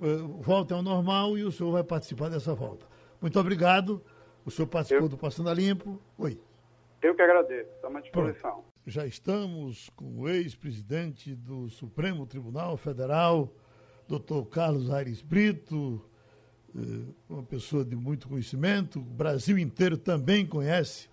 uh, 0.00 0.28
voltem 0.40 0.76
ao 0.76 0.82
normal 0.82 1.36
e 1.38 1.44
o 1.44 1.52
senhor 1.52 1.72
vai 1.72 1.84
participar 1.84 2.28
dessa 2.28 2.54
volta. 2.54 2.86
Muito 3.20 3.38
obrigado. 3.38 4.02
O 4.44 4.50
senhor 4.50 4.68
participou 4.68 5.04
Eu... 5.04 5.08
do 5.08 5.16
Passando 5.16 5.50
a 5.50 5.54
Limpo. 5.54 6.00
Oi. 6.18 6.40
Eu 7.02 7.14
que 7.14 7.22
agradeço. 7.22 7.70
Estamos 7.74 7.96
à 7.96 8.00
disposição. 8.00 8.52
Pronto 8.52 8.76
já 8.86 9.04
estamos 9.04 9.90
com 9.96 10.20
o 10.20 10.28
ex-presidente 10.28 11.34
do 11.34 11.68
Supremo 11.68 12.24
Tribunal 12.24 12.76
Federal, 12.76 13.52
doutor 14.06 14.46
Carlos 14.46 14.90
Aires 14.90 15.20
Brito, 15.20 16.00
eh, 16.72 17.12
uma 17.28 17.42
pessoa 17.42 17.84
de 17.84 17.96
muito 17.96 18.28
conhecimento, 18.28 19.00
o 19.00 19.02
Brasil 19.02 19.58
inteiro 19.58 19.98
também 19.98 20.46
conhece 20.46 21.08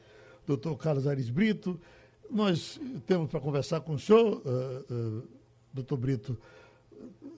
doutor 0.46 0.78
Carlos 0.78 1.08
Aires 1.08 1.32
Brito. 1.32 1.82
Nós 2.30 2.80
temos 3.06 3.30
para 3.30 3.40
conversar 3.40 3.82
com 3.82 3.94
o 3.94 4.00
senhor, 4.00 4.42
uh, 4.46 4.94
uh, 4.94 5.28
doutor 5.74 5.98
Brito, 5.98 6.38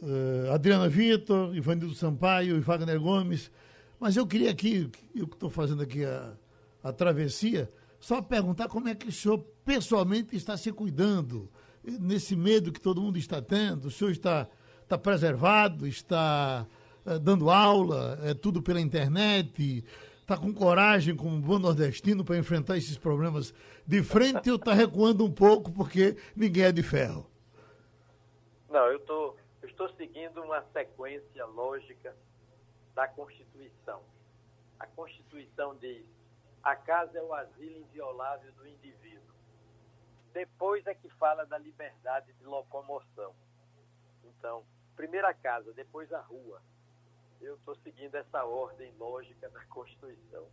uh, 0.02 0.52
Adriana 0.54 0.88
Vitor, 0.88 1.56
Ivanildo 1.56 1.94
Sampaio 1.94 2.58
e 2.58 2.60
Wagner 2.60 3.00
Gomes. 3.00 3.52
Mas 4.00 4.16
eu 4.16 4.26
queria 4.26 4.52
aqui, 4.52 4.90
eu 5.16 5.28
que 5.28 5.36
estou 5.36 5.50
fazendo 5.50 5.82
aqui 5.82 6.06
a, 6.06 6.34
a 6.84 6.94
travessia, 6.94 7.72
só 8.00 8.22
perguntar 8.22 8.68
como 8.68 8.88
é 8.88 8.96
que 8.96 9.08
o 9.08 9.12
senhor 9.12 9.40
pessoalmente 9.64 10.36
está 10.36 10.56
se 10.58 10.72
cuidando 10.72 11.50
nesse 11.84 12.36
medo 12.36 12.72
que 12.72 12.80
todo 12.80 13.02
mundo 13.02 13.18
está 13.18 13.42
tendo. 13.42 13.88
O 13.88 13.92
senhor 13.92 14.12
está, 14.12 14.48
está 14.84 14.98
preservado, 14.98 15.88
está 15.88 16.68
dando 17.22 17.50
aula, 17.50 18.20
é 18.24 18.34
tudo 18.34 18.62
pela 18.62 18.82
internet, 18.82 19.84
está 20.26 20.36
com 20.36 20.52
coragem 20.52 21.16
como 21.16 21.40
bom 21.40 21.60
nordestino 21.60 22.26
para 22.26 22.36
enfrentar 22.36 22.76
esses 22.78 22.98
problemas 22.98 23.54
de 23.86 24.02
frente 24.02 24.50
ou 24.50 24.56
está 24.56 24.74
recuando 24.74 25.24
um 25.24 25.32
pouco 25.32 25.72
porque 25.72 26.18
ninguém 26.36 26.64
é 26.64 26.72
de 26.72 26.82
ferro? 26.82 27.30
Não, 28.68 28.88
eu, 28.88 29.00
tô, 29.02 29.36
eu 29.62 29.70
estou 29.70 29.88
seguindo 29.94 30.42
uma 30.42 30.64
sequência 30.74 31.46
lógica 31.46 32.16
da 32.96 33.08
Constituição. 33.08 34.02
A 34.80 34.88
Constituição 34.88 35.76
diz 35.76 36.04
a 36.64 36.76
casa 36.76 37.20
é 37.20 37.22
o 37.22 37.32
asilo 37.32 37.78
inviolável 37.78 38.52
do 38.54 38.68
indivíduo. 38.68 39.22
Depois 40.34 40.88
é 40.88 40.96
que 40.96 41.08
fala 41.10 41.46
da 41.46 41.60
liberdade 41.60 42.34
de 42.34 42.44
locomoção. 42.44 43.36
Então, 44.24 44.66
primeiro 44.96 45.28
a 45.28 45.34
casa, 45.36 45.72
depois 45.74 46.12
a 46.12 46.20
rua. 46.22 46.60
Eu 47.46 47.54
estou 47.54 47.76
seguindo 47.84 48.16
essa 48.16 48.44
ordem 48.44 48.92
lógica 48.98 49.48
da 49.50 49.64
Constituição. 49.66 50.48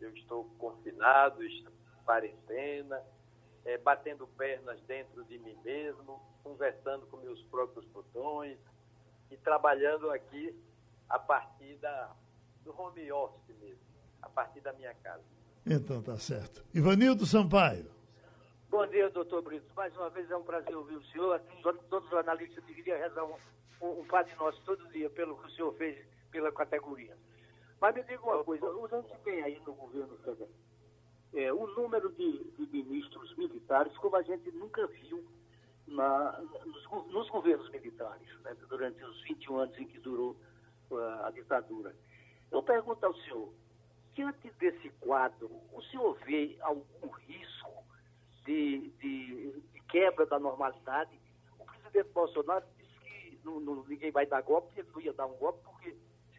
Eu 0.00 0.14
estou 0.14 0.44
confinado, 0.56 1.42
estou 1.42 1.72
em 1.72 2.04
quarentena, 2.04 3.02
é, 3.64 3.76
batendo 3.76 4.24
pernas 4.28 4.80
dentro 4.82 5.24
de 5.24 5.36
mim 5.40 5.58
mesmo, 5.64 6.22
conversando 6.44 7.08
com 7.08 7.16
meus 7.16 7.42
próprios 7.46 7.84
botões 7.86 8.56
e 9.32 9.36
trabalhando 9.38 10.12
aqui 10.12 10.56
a 11.08 11.18
partir 11.18 11.74
da, 11.78 12.14
do 12.62 12.70
home 12.80 13.10
office 13.10 13.56
mesmo, 13.58 13.82
a 14.22 14.28
partir 14.28 14.60
da 14.60 14.72
minha 14.74 14.94
casa. 14.94 15.24
Então 15.66 16.00
tá 16.00 16.16
certo. 16.18 16.64
Ivanildo 16.72 17.26
Sampaio. 17.26 17.90
Bom 18.70 18.86
dia, 18.86 19.10
doutor 19.10 19.42
Brito. 19.42 19.66
Mais 19.74 19.92
uma 19.96 20.08
vez 20.08 20.30
é 20.30 20.36
um 20.36 20.44
prazer 20.44 20.76
ouvir 20.76 20.94
o 20.94 21.04
senhor. 21.06 21.34
Assim, 21.34 21.60
todos 21.90 22.06
os 22.06 22.16
analistas 22.16 22.62
deveriam 22.64 22.96
rezar 22.96 23.24
um, 23.24 23.34
um, 23.82 24.00
um 24.02 24.04
Padre 24.06 24.36
Nosso 24.36 24.62
todo 24.62 24.86
dia 24.92 25.10
pelo 25.10 25.36
que 25.36 25.48
o 25.48 25.50
senhor 25.50 25.74
fez 25.74 25.98
pela 26.30 26.52
categoria. 26.52 27.16
Mas 27.80 27.94
me 27.94 28.02
diga 28.02 28.22
uma 28.22 28.42
coisa, 28.42 28.66
os 28.66 28.92
anos 28.92 29.10
que 29.10 29.18
tem 29.18 29.42
aí 29.42 29.60
no 29.66 29.74
governo 29.74 30.16
federal, 30.18 30.48
é, 31.34 31.52
o 31.52 31.66
número 31.68 32.10
de, 32.12 32.44
de, 32.44 32.66
ministros 32.66 33.36
militares, 33.36 33.96
como 33.98 34.16
a 34.16 34.22
gente 34.22 34.50
nunca 34.52 34.86
viu 34.86 35.24
na, 35.86 36.40
nos, 36.64 37.06
nos, 37.12 37.28
governos 37.28 37.70
militares, 37.70 38.28
né, 38.40 38.56
durante 38.68 39.02
os 39.04 39.22
21 39.22 39.58
anos 39.58 39.78
em 39.78 39.86
que 39.86 39.98
durou 40.00 40.36
a 41.22 41.30
ditadura. 41.30 41.94
Eu 42.50 42.62
pergunto 42.62 43.04
ao 43.04 43.14
senhor, 43.14 43.52
diante 44.14 44.50
desse 44.52 44.88
quadro, 45.00 45.50
o 45.72 45.82
senhor 45.82 46.18
vê 46.24 46.56
algum 46.60 47.08
risco 47.08 47.84
de, 48.44 48.88
de, 48.98 49.60
de 49.60 49.80
quebra 49.88 50.24
da 50.24 50.38
normalidade? 50.38 51.20
O 51.58 51.64
presidente 51.64 52.12
Bolsonaro 52.12 52.64
disse 52.78 52.98
que 53.00 53.38
ninguém 53.88 54.10
vai 54.10 54.26
dar 54.26 54.42
golpe, 54.42 54.72
ele 54.78 54.88
não 54.92 55.00
ia 55.00 55.12
dar 55.12 55.26
um 55.26 55.36
golpe, 55.36 55.60
porque 55.62 55.94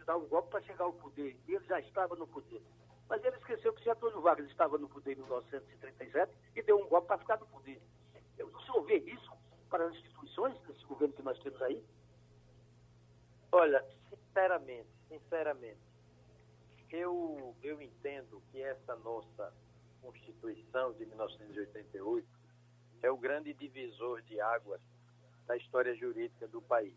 dá 0.09 0.17
um 0.17 0.25
golpe 0.25 0.49
para 0.49 0.61
chegar 0.63 0.85
ao 0.85 0.93
poder. 0.93 1.37
E 1.47 1.53
ele 1.53 1.65
já 1.65 1.79
estava 1.79 2.15
no 2.15 2.25
poder. 2.25 2.63
Mas 3.07 3.23
ele 3.23 3.37
esqueceu 3.37 3.71
que 3.73 3.83
Getúlio 3.83 4.19
Vargas 4.21 4.49
estava 4.49 4.75
no 4.79 4.89
poder 4.89 5.13
em 5.13 5.21
1937 5.21 6.33
e 6.55 6.63
deu 6.63 6.79
um 6.79 6.87
golpe 6.87 7.07
para 7.07 7.19
ficar 7.19 7.37
no 7.37 7.45
poder. 7.45 7.79
O 8.39 8.61
senhor 8.61 8.81
vê 8.85 8.97
isso 8.97 9.31
para 9.69 9.85
as 9.85 9.93
instituições 9.93 10.59
desse 10.61 10.83
governo 10.85 11.13
que 11.13 11.21
nós 11.21 11.37
temos 11.43 11.61
aí? 11.61 11.85
Olha, 13.51 13.85
sinceramente, 14.09 14.89
sinceramente, 15.07 15.79
eu, 16.89 17.55
eu 17.61 17.79
entendo 17.79 18.41
que 18.51 18.63
essa 18.63 18.95
nossa 18.95 19.53
Constituição 20.01 20.91
de 20.93 21.05
1988 21.05 22.27
é 23.03 23.11
o 23.11 23.17
grande 23.17 23.53
divisor 23.53 24.23
de 24.23 24.41
águas 24.41 24.81
da 25.45 25.55
história 25.55 25.93
jurídica 25.93 26.47
do 26.47 26.63
país, 26.63 26.95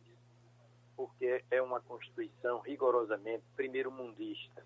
porque 1.02 1.44
é 1.50 1.60
uma 1.60 1.80
Constituição 1.80 2.60
rigorosamente 2.60 3.42
primeiro-mundista, 3.56 4.64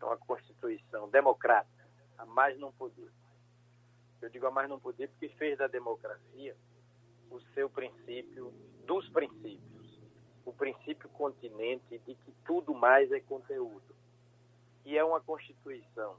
é 0.00 0.04
uma 0.06 0.16
Constituição 0.16 1.10
democrática, 1.10 1.86
a 2.16 2.24
mais 2.24 2.58
não 2.58 2.72
poder. 2.72 3.12
Eu 4.22 4.30
digo 4.30 4.46
a 4.46 4.50
mais 4.50 4.66
não 4.66 4.80
poder 4.80 5.08
porque 5.08 5.28
fez 5.36 5.58
da 5.58 5.66
democracia 5.66 6.56
o 7.30 7.38
seu 7.52 7.68
princípio 7.68 8.50
dos 8.86 9.06
princípios, 9.10 10.00
o 10.46 10.54
princípio 10.54 11.10
continente 11.10 11.98
de 11.98 12.14
que 12.14 12.32
tudo 12.46 12.72
mais 12.72 13.12
é 13.12 13.20
conteúdo. 13.20 13.94
E 14.86 14.96
é 14.96 15.04
uma 15.04 15.20
Constituição 15.20 16.16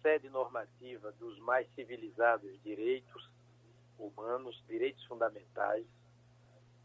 sede 0.00 0.30
normativa 0.30 1.10
dos 1.18 1.36
mais 1.40 1.68
civilizados 1.74 2.62
direitos 2.62 3.28
humanos, 3.98 4.62
direitos 4.68 5.04
fundamentais, 5.06 5.84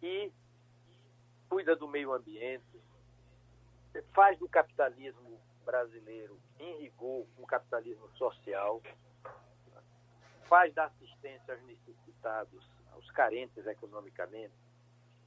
e 0.02 0.32
cuida 1.50 1.76
do 1.76 1.88
meio 1.88 2.14
ambiente, 2.14 2.82
faz 4.14 4.38
do 4.38 4.48
capitalismo 4.48 5.40
brasileiro, 5.66 6.40
em 6.60 6.78
rigor, 6.80 7.26
um 7.38 7.46
capitalismo 7.46 8.10
social, 8.12 8.82
faz 10.48 10.74
da 10.74 10.86
assistência 10.86 11.54
aos 11.54 11.64
necessitados, 11.64 12.70
aos 12.94 13.10
carentes 13.12 13.66
economicamente, 13.66 14.54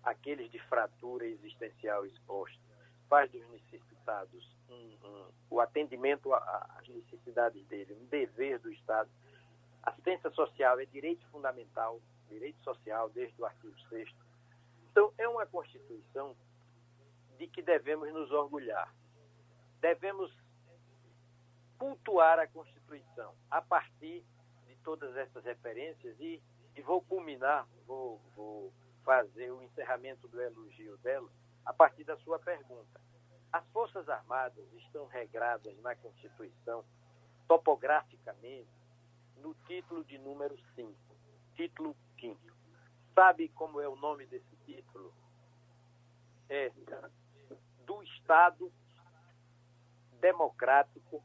aqueles 0.02 0.50
de 0.50 0.58
fratura 0.60 1.26
existencial 1.26 2.06
exposta, 2.06 2.58
faz 3.08 3.30
dos 3.30 3.46
necessitados 3.50 4.56
um, 4.68 4.96
um, 5.04 5.28
o 5.50 5.60
atendimento 5.60 6.32
às 6.32 6.88
necessidades 6.88 7.66
dele, 7.66 7.94
um 8.00 8.06
dever 8.06 8.58
do 8.60 8.72
Estado. 8.72 9.10
Assistência 9.82 10.30
social 10.30 10.78
é 10.78 10.86
direito 10.86 11.26
fundamental, 11.28 12.00
direito 12.28 12.62
social 12.62 13.10
desde 13.10 13.40
o 13.42 13.44
artigo 13.44 13.78
6 13.88 14.10
Então, 14.90 15.12
é 15.16 15.28
uma 15.28 15.46
Constituição 15.46 16.36
de 17.38 17.46
que 17.46 17.62
devemos 17.62 18.12
nos 18.12 18.30
orgulhar. 18.32 18.92
Devemos 19.80 20.30
cultuar 21.78 22.38
a 22.38 22.46
Constituição 22.46 23.34
a 23.50 23.62
partir 23.62 24.24
de 24.66 24.76
todas 24.84 25.16
essas 25.16 25.44
referências 25.44 26.18
e, 26.20 26.42
e 26.76 26.82
vou 26.82 27.00
culminar, 27.02 27.66
vou, 27.86 28.20
vou 28.36 28.72
fazer 29.04 29.50
o 29.50 29.62
encerramento 29.62 30.28
do 30.28 30.40
elogio 30.40 30.98
dela 30.98 31.30
a 31.64 31.72
partir 31.72 32.04
da 32.04 32.16
sua 32.18 32.38
pergunta. 32.38 33.00
As 33.52 33.66
Forças 33.68 34.08
Armadas 34.08 34.70
estão 34.74 35.06
regradas 35.06 35.76
na 35.80 35.96
Constituição, 35.96 36.84
topograficamente, 37.48 38.68
no 39.38 39.54
título 39.66 40.04
de 40.04 40.18
número 40.18 40.58
5, 40.74 40.94
título 41.54 41.96
5. 42.20 42.38
Sabe 43.14 43.48
como 43.48 43.80
é 43.80 43.88
o 43.88 43.96
nome 43.96 44.26
desse 44.26 44.56
título? 44.74 45.12
É 46.48 46.70
do 47.86 48.02
Estado 48.02 48.72
democrático 50.20 51.22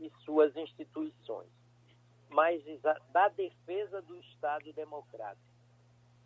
e 0.00 0.10
suas 0.24 0.54
instituições, 0.56 1.50
mas 2.28 2.62
da 3.10 3.28
defesa 3.28 4.02
do 4.02 4.16
Estado 4.16 4.72
democrático, 4.72 5.46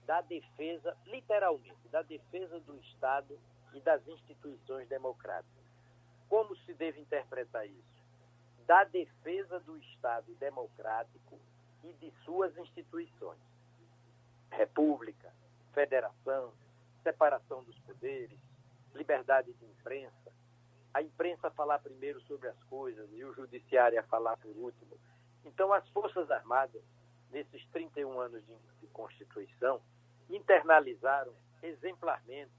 da 0.07 0.21
defesa, 0.23 0.97
literalmente, 1.07 1.89
da 1.91 2.03
defesa 2.03 2.59
do 2.61 2.77
Estado 2.81 3.39
e 3.75 3.81
das 3.81 4.07
instituições 4.09 4.89
democráticas. 4.89 5.65
Como 6.29 6.57
se 6.57 6.75
deve 6.75 7.01
interpretar 7.01 7.67
isso? 7.67 7.99
Da 8.67 8.85
defesa 8.85 9.61
do 9.61 9.77
Estado 9.79 10.35
democrático 10.37 11.39
e 11.85 11.93
de 11.95 12.11
suas 12.25 12.57
instituições. 12.57 13.41
República, 14.51 15.33
federação, 15.79 16.53
separação 17.05 17.63
dos 17.63 17.79
poderes, 17.79 18.37
liberdade 18.97 19.53
de 19.53 19.65
imprensa, 19.65 20.33
a 20.93 21.01
imprensa 21.01 21.53
falar 21.53 21.79
primeiro 21.79 22.21
sobre 22.23 22.49
as 22.49 22.61
coisas 22.65 23.09
e 23.13 23.25
o 23.25 23.33
judiciário 23.33 24.01
a 24.01 24.03
falar 24.03 24.37
por 24.39 24.57
último. 24.57 24.99
Então, 25.45 25.73
as 25.73 25.89
Forças 25.91 26.29
Armadas, 26.33 26.83
nesses 27.31 27.65
31 27.69 28.19
anos 28.19 28.45
de, 28.45 28.57
de 28.81 28.89
Constituição, 28.89 29.81
internalizaram 30.29 31.33
exemplarmente 31.63 32.51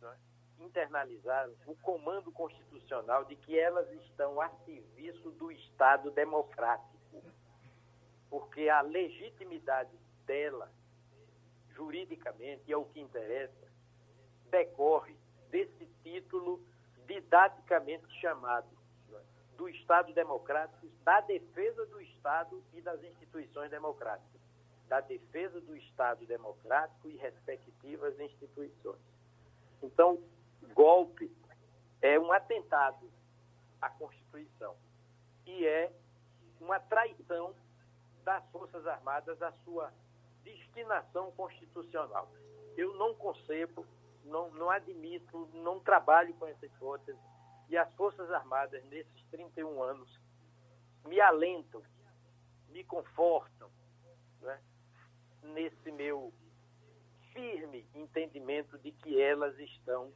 né, 0.00 0.16
internalizaram 0.58 1.52
o 1.66 1.74
comando 1.76 2.32
constitucional 2.32 3.26
de 3.26 3.36
que 3.36 3.58
elas 3.58 3.90
estão 3.92 4.40
a 4.40 4.48
serviço 4.64 5.30
do 5.32 5.52
Estado 5.52 6.10
democrático. 6.12 6.96
Porque 8.30 8.70
a 8.70 8.80
legitimidade 8.80 9.94
dela, 10.24 10.70
juridicamente, 11.76 12.62
e 12.66 12.72
é 12.72 12.76
o 12.76 12.86
que 12.86 13.00
interessa, 13.00 13.70
decorre 14.50 15.14
desse 15.50 15.86
título 16.02 16.60
didaticamente 17.06 18.08
chamado 18.20 18.66
do 19.56 19.68
Estado 19.68 20.12
democrático, 20.12 20.88
da 21.04 21.20
defesa 21.20 21.86
do 21.86 22.00
Estado 22.00 22.62
e 22.74 22.80
das 22.80 23.02
instituições 23.02 23.70
democráticas, 23.70 24.40
da 24.88 25.00
defesa 25.00 25.60
do 25.60 25.76
Estado 25.76 26.26
democrático 26.26 27.08
e 27.08 27.16
respectivas 27.16 28.18
instituições. 28.18 29.00
Então, 29.82 30.22
golpe 30.74 31.30
é 32.02 32.18
um 32.18 32.32
atentado 32.32 33.10
à 33.80 33.88
Constituição 33.90 34.76
e 35.46 35.66
é 35.66 35.92
uma 36.60 36.78
traição 36.80 37.54
das 38.24 38.44
Forças 38.50 38.86
Armadas 38.86 39.40
à 39.40 39.52
sua 39.64 39.92
destinação 40.46 41.32
constitucional. 41.32 42.30
Eu 42.76 42.94
não 42.94 43.14
concebo, 43.14 43.84
não, 44.24 44.50
não 44.52 44.70
admito, 44.70 45.48
não 45.52 45.80
trabalho 45.80 46.32
com 46.34 46.46
essa 46.46 46.64
hipótese 46.64 47.18
e 47.68 47.76
as 47.76 47.92
Forças 47.94 48.30
Armadas, 48.30 48.84
nesses 48.84 49.24
31 49.30 49.82
anos, 49.82 50.20
me 51.04 51.20
alentam, 51.20 51.82
me 52.68 52.84
confortam 52.84 53.68
né, 54.40 54.60
nesse 55.42 55.90
meu 55.90 56.32
firme 57.32 57.86
entendimento 57.94 58.78
de 58.78 58.92
que 58.92 59.20
elas 59.20 59.58
estão 59.58 60.12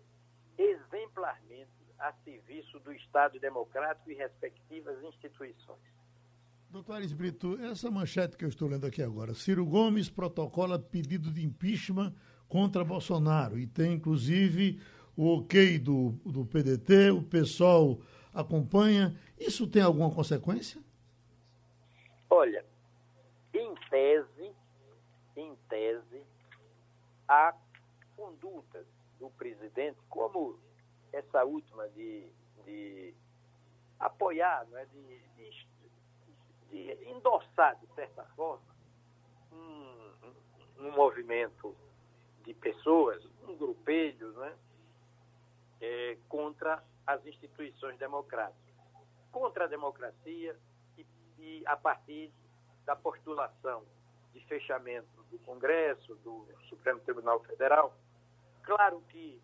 exemplarmente 0.57 1.71
a 1.99 2.13
serviço 2.25 2.79
do 2.81 2.93
Estado 2.93 3.39
democrático 3.41 4.11
e 4.11 4.15
respectivas 4.15 5.03
instituições. 5.03 6.00
Doutor 6.71 6.95
Aris 6.95 7.13
Brito, 7.13 7.59
essa 7.65 7.91
manchete 7.91 8.37
que 8.37 8.45
eu 8.45 8.49
estou 8.49 8.69
lendo 8.69 8.87
aqui 8.87 9.03
agora, 9.03 9.35
Ciro 9.35 9.67
Gomes 9.67 10.09
protocola 10.09 10.79
pedido 10.79 11.29
de 11.29 11.45
impeachment 11.45 12.15
contra 12.49 12.85
Bolsonaro 12.85 13.59
e 13.59 13.67
tem 13.67 13.95
inclusive 13.95 14.81
o 15.17 15.39
ok 15.39 15.81
do, 15.81 16.11
do 16.25 16.47
PDT, 16.47 17.11
o 17.11 17.25
pessoal 17.25 17.99
acompanha. 18.33 19.19
Isso 19.37 19.67
tem 19.67 19.83
alguma 19.83 20.15
consequência? 20.15 20.81
Olha, 22.31 22.65
em 23.53 23.75
tese, 23.91 24.53
em 25.37 25.57
tese, 25.69 26.23
há 27.27 27.53
condutas 28.17 28.87
do 29.19 29.29
presidente, 29.31 29.99
como 30.09 30.57
essa 31.13 31.43
última 31.43 31.89
de, 31.89 32.29
de 32.65 33.13
apoiar, 33.99 34.69
não 34.71 34.79
é, 34.79 34.85
de, 34.85 35.03
de, 35.37 35.70
de 36.71 36.93
endossar, 37.09 37.77
de 37.81 37.87
certa 37.95 38.25
forma, 38.37 38.63
um, 39.53 40.85
um, 40.85 40.93
movimento 40.93 41.77
de 42.45 42.55
pessoas, 42.55 43.23
um 43.47 43.57
grupelho, 43.57 44.33
não 44.33 44.45
é, 44.45 44.55
é, 45.81 46.19
contra 46.29 46.83
as 47.07 47.25
instituições 47.27 47.99
democráticas, 47.99 48.75
contra 49.33 49.65
a 49.65 49.69
democracia 49.69 50.57
e, 50.97 51.07
e 51.39 51.63
a 51.67 51.77
partir 51.77 52.33
da 52.85 52.95
postulação 52.95 53.85
de 54.33 54.41
fechamento 54.47 55.23
do 55.31 55.39
Congresso, 55.41 56.15
do 56.17 56.47
Supremo 56.69 57.01
Tribunal 57.01 57.41
Federal. 57.41 57.95
Claro 58.63 59.03
que 59.09 59.41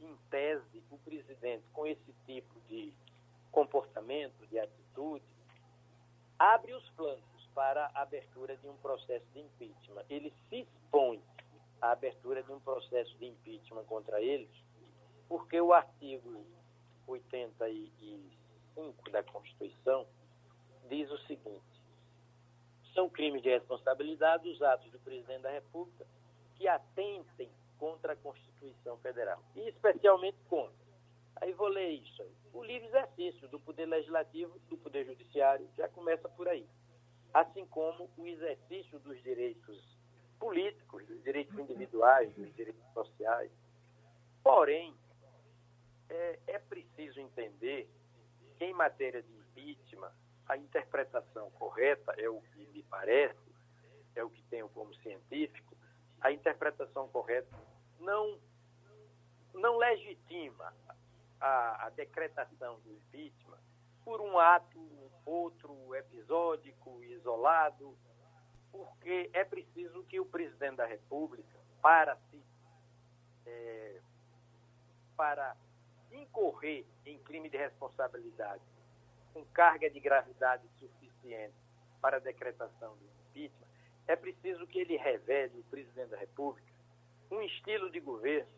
em 0.00 0.16
tese, 0.30 0.82
o 0.90 0.98
presidente, 0.98 1.64
com 1.72 1.86
esse 1.86 2.12
tipo 2.24 2.60
de 2.68 2.92
comportamento, 3.50 4.46
de 4.46 4.58
atitude, 4.58 5.24
abre 6.38 6.72
os 6.72 6.88
flancos 6.90 7.48
para 7.54 7.90
a 7.94 8.02
abertura 8.02 8.56
de 8.56 8.68
um 8.68 8.76
processo 8.76 9.26
de 9.32 9.40
impeachment. 9.40 10.04
Ele 10.08 10.32
se 10.48 10.60
expõe 10.60 11.20
à 11.80 11.90
abertura 11.90 12.40
de 12.42 12.52
um 12.52 12.60
processo 12.60 13.16
de 13.18 13.26
impeachment 13.26 13.84
contra 13.84 14.22
eles, 14.22 14.48
porque 15.28 15.60
o 15.60 15.72
artigo 15.72 16.46
85 17.06 19.10
da 19.10 19.22
Constituição 19.24 20.06
diz 20.88 21.10
o 21.10 21.18
seguinte: 21.26 21.64
são 22.94 23.08
crimes 23.08 23.42
de 23.42 23.50
responsabilidade 23.50 24.48
os 24.48 24.62
atos 24.62 24.90
do 24.92 25.00
presidente 25.00 25.42
da 25.42 25.50
República 25.50 26.06
que 26.56 26.68
atentem 26.68 27.50
contra 27.78 28.12
a 28.12 28.16
Constituição 28.16 28.96
Federal, 28.98 29.40
e 29.54 29.68
especialmente 29.68 30.36
contra. 30.48 30.77
Aí 31.40 31.52
vou 31.52 31.68
ler 31.68 31.90
isso. 31.90 32.22
O 32.52 32.64
livre 32.64 32.88
exercício 32.88 33.48
do 33.48 33.60
Poder 33.60 33.86
Legislativo, 33.86 34.58
do 34.68 34.76
Poder 34.76 35.04
Judiciário, 35.06 35.68
já 35.76 35.88
começa 35.88 36.28
por 36.28 36.48
aí. 36.48 36.66
Assim 37.32 37.64
como 37.66 38.10
o 38.16 38.26
exercício 38.26 38.98
dos 39.00 39.22
direitos 39.22 39.98
políticos, 40.38 41.06
dos 41.06 41.22
direitos 41.22 41.56
individuais, 41.58 42.34
dos 42.34 42.54
direitos 42.54 42.82
sociais. 42.92 43.50
Porém, 44.42 44.94
é, 46.08 46.38
é 46.46 46.58
preciso 46.58 47.20
entender 47.20 47.88
que, 48.56 48.64
em 48.64 48.72
matéria 48.72 49.22
de 49.22 49.32
impeachment, 49.32 50.12
a 50.48 50.56
interpretação 50.56 51.50
correta 51.52 52.14
é 52.16 52.28
o 52.28 52.40
que 52.40 52.66
me 52.68 52.82
parece, 52.84 53.36
é 54.14 54.24
o 54.24 54.30
que 54.30 54.42
tenho 54.44 54.68
como 54.70 54.94
científico, 54.96 55.76
a 56.20 56.32
interpretação 56.32 57.08
correta 57.08 57.56
não, 58.00 58.38
não 59.54 59.76
legitima 59.76 60.72
a, 61.40 61.86
a 61.86 61.90
decretação 61.90 62.80
do 62.80 62.92
impeachment 62.92 63.58
por 64.04 64.20
um 64.20 64.38
ato, 64.38 64.78
outro 65.24 65.94
episódico, 65.94 67.02
isolado, 67.04 67.96
porque 68.72 69.30
é 69.32 69.44
preciso 69.44 70.02
que 70.04 70.18
o 70.18 70.24
presidente 70.24 70.76
da 70.76 70.86
República, 70.86 71.58
para 71.82 72.16
se 72.30 72.42
é, 73.46 74.00
para 75.16 75.56
incorrer 76.12 76.86
em 77.04 77.18
crime 77.18 77.50
de 77.50 77.56
responsabilidade 77.56 78.62
com 79.32 79.44
carga 79.46 79.90
de 79.90 80.00
gravidade 80.00 80.66
suficiente 80.78 81.54
para 82.00 82.16
a 82.16 82.20
decretação 82.20 82.96
do 82.96 83.04
impeachment, 83.04 83.68
é 84.06 84.16
preciso 84.16 84.66
que 84.66 84.78
ele 84.78 84.96
revele, 84.96 85.60
o 85.60 85.64
presidente 85.64 86.08
da 86.10 86.16
República, 86.16 86.72
um 87.30 87.42
estilo 87.42 87.90
de 87.90 88.00
governo 88.00 88.57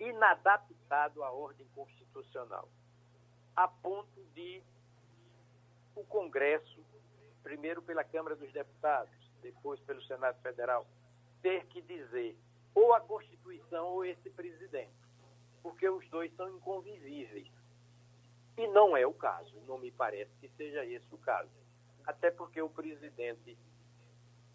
inadaptado 0.00 1.22
à 1.22 1.30
ordem 1.30 1.66
constitucional, 1.74 2.68
a 3.56 3.66
ponto 3.66 4.24
de 4.34 4.62
o 5.94 6.04
Congresso, 6.04 6.84
primeiro 7.42 7.82
pela 7.82 8.04
Câmara 8.04 8.36
dos 8.36 8.52
Deputados, 8.52 9.12
depois 9.42 9.80
pelo 9.80 10.02
Senado 10.02 10.40
Federal, 10.40 10.86
ter 11.42 11.66
que 11.66 11.82
dizer 11.82 12.36
ou 12.74 12.94
a 12.94 13.00
Constituição 13.00 13.86
ou 13.86 14.04
esse 14.04 14.30
presidente, 14.30 14.92
porque 15.62 15.88
os 15.88 16.08
dois 16.08 16.34
são 16.36 16.48
inconvisíveis. 16.48 17.48
E 18.56 18.66
não 18.68 18.96
é 18.96 19.06
o 19.06 19.12
caso, 19.12 19.54
não 19.66 19.78
me 19.78 19.90
parece 19.90 20.30
que 20.40 20.48
seja 20.50 20.84
esse 20.84 21.06
o 21.12 21.18
caso. 21.18 21.50
Até 22.04 22.30
porque 22.30 22.60
o 22.60 22.68
presidente, 22.68 23.58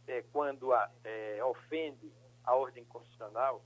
é, 0.08 0.22
quando 0.32 0.74
a, 0.74 0.92
é, 1.04 1.44
ofende 1.44 2.12
a 2.44 2.56
ordem 2.56 2.84
constitucional 2.86 3.64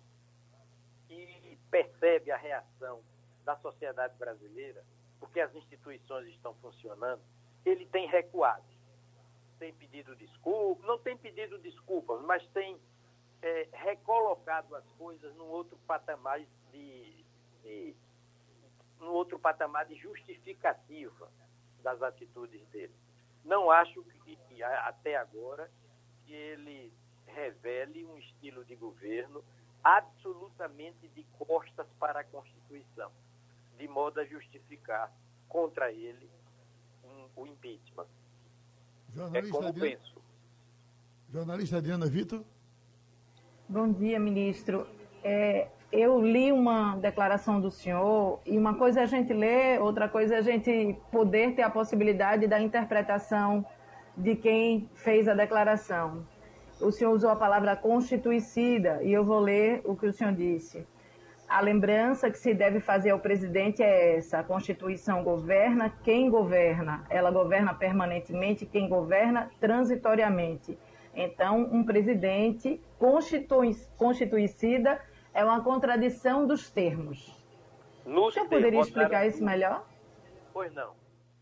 e 1.10 1.47
percebe 1.70 2.32
a 2.32 2.38
reação 2.38 3.02
da 3.44 3.56
sociedade 3.58 4.16
brasileira, 4.18 4.84
porque 5.20 5.40
as 5.40 5.54
instituições 5.56 6.28
estão 6.28 6.54
funcionando, 6.56 7.22
ele 7.66 7.86
tem 7.88 8.08
recuado. 8.08 8.66
Tem 9.60 9.74
pedido 9.74 10.16
desculpas, 10.16 10.86
não 10.86 11.00
tem 11.00 11.18
pedido 11.18 11.58
desculpas, 11.60 12.22
mas 12.22 12.46
tem 12.50 12.80
é, 13.42 13.68
recolocado 13.74 14.76
as 14.76 14.86
coisas 14.92 15.36
num 15.36 15.48
outro 15.48 15.78
patamar 15.88 16.40
de, 16.72 17.26
de 17.64 17.96
no 19.00 19.12
outro 19.12 19.40
patamar 19.40 19.86
de 19.86 19.96
justificativa 19.96 21.32
das 21.82 22.02
atitudes 22.02 22.66
dele. 22.68 22.94
Não 23.44 23.72
acho 23.72 24.04
que, 24.04 24.64
até 24.64 25.16
agora, 25.16 25.72
que 26.26 26.34
ele 26.34 26.92
revele 27.26 28.06
um 28.06 28.18
estilo 28.18 28.66
de 28.66 28.76
governo 28.76 29.44
absolutamente 29.88 31.08
de 31.16 31.24
costas 31.40 31.88
para 31.98 32.20
a 32.20 32.24
Constituição, 32.26 33.10
de 33.78 33.88
modo 33.88 34.20
a 34.20 34.26
justificar 34.26 35.10
contra 35.48 35.90
ele 35.92 36.30
um, 37.06 37.42
o 37.42 37.48
impeachment. 37.48 38.08
Jornalista 39.14 39.58
é 39.58 39.62
como 39.62 39.74
Diana, 39.74 39.98
penso. 39.98 40.22
Jornalista 41.32 41.82
Diana 41.82 42.06
Vitor. 42.06 42.44
Bom 43.70 43.90
dia, 43.94 44.20
ministro. 44.20 44.86
É, 45.24 45.70
eu 45.90 46.20
li 46.20 46.52
uma 46.52 46.98
declaração 46.98 47.62
do 47.62 47.72
senhor 47.72 48.42
e 48.46 48.58
uma 48.58 48.78
coisa 48.78 49.00
é 49.00 49.04
a 49.04 49.08
gente 49.08 49.32
ler, 49.32 49.82
outra 49.82 50.10
coisa 50.10 50.36
é 50.36 50.38
a 50.40 50.42
gente 50.42 50.98
poder 51.10 51.56
ter 51.56 51.62
a 51.62 51.70
possibilidade 51.70 52.46
da 52.46 52.60
interpretação 52.60 53.66
de 54.18 54.36
quem 54.36 54.90
fez 54.96 55.30
a 55.30 55.34
declaração. 55.34 56.28
O 56.80 56.92
senhor 56.92 57.12
usou 57.12 57.30
a 57.32 57.36
palavra 57.36 57.76
constituicida 57.76 59.02
e 59.02 59.12
eu 59.12 59.24
vou 59.24 59.40
ler 59.40 59.82
o 59.84 59.96
que 59.96 60.06
o 60.06 60.14
senhor 60.14 60.34
disse. 60.34 60.86
A 61.48 61.62
lembrança 61.62 62.30
que 62.30 62.38
se 62.38 62.54
deve 62.54 62.80
fazer 62.80 63.12
ao 63.12 63.20
presidente 63.20 63.82
é 63.82 64.18
essa: 64.18 64.40
a 64.40 64.44
Constituição 64.44 65.24
governa 65.24 65.90
quem 66.04 66.30
governa, 66.30 67.06
ela 67.10 67.32
governa 67.32 67.74
permanentemente 67.74 68.66
quem 68.66 68.88
governa 68.88 69.50
transitoriamente. 69.60 70.78
Então, 71.16 71.62
um 71.72 71.84
presidente 71.84 72.80
constituicida 73.98 75.02
é 75.34 75.44
uma 75.44 75.64
contradição 75.64 76.46
dos 76.46 76.70
termos. 76.70 77.36
No 78.06 78.26
Você 78.26 78.46
poderia 78.46 78.82
explicar 78.82 79.26
isso 79.26 79.44
melhor? 79.44 79.88
Pois 80.54 80.72
não. 80.74 80.94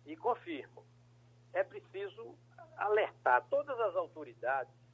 E 0.05 0.15
confirmo. 0.15 0.83
É 1.51 1.63
preciso 1.63 2.35
alertar 2.77 3.45
todas 3.49 3.77
as 3.79 3.95
autoridades 3.95 4.84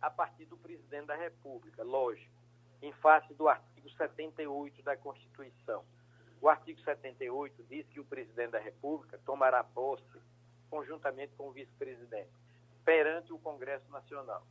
a 0.00 0.10
partir 0.10 0.46
do 0.46 0.56
presidente 0.56 1.06
da 1.06 1.16
República, 1.16 1.82
lógico, 1.82 2.34
em 2.82 2.92
face 2.94 3.32
do 3.34 3.48
artigo 3.48 3.90
78 3.90 4.82
da 4.82 4.96
Constituição. 4.96 5.84
O 6.40 6.48
artigo 6.48 6.80
78 6.80 7.62
diz 7.64 7.86
que 7.88 8.00
o 8.00 8.04
presidente 8.04 8.52
da 8.52 8.58
República 8.58 9.18
tomará 9.26 9.62
posse 9.62 10.04
conjuntamente 10.70 11.34
com 11.36 11.48
o 11.48 11.52
vice-presidente 11.52 12.30
perante 12.84 13.32
o 13.32 13.38
Congresso 13.38 13.90
Nacional 13.90 14.46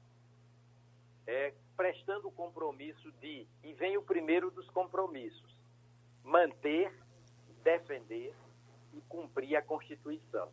é, 1.30 1.54
prestando 1.78 2.28
o 2.28 2.32
compromisso 2.32 3.12
de, 3.22 3.48
e 3.64 3.74
vem 3.74 3.96
o 3.98 4.02
primeiro 4.02 4.50
dos 4.50 4.68
compromissos, 4.72 5.56
manter, 6.24 6.92
defender 7.64 8.34
e 8.96 9.02
cumprir 9.02 9.56
a 9.56 9.62
Constituição. 9.62 10.52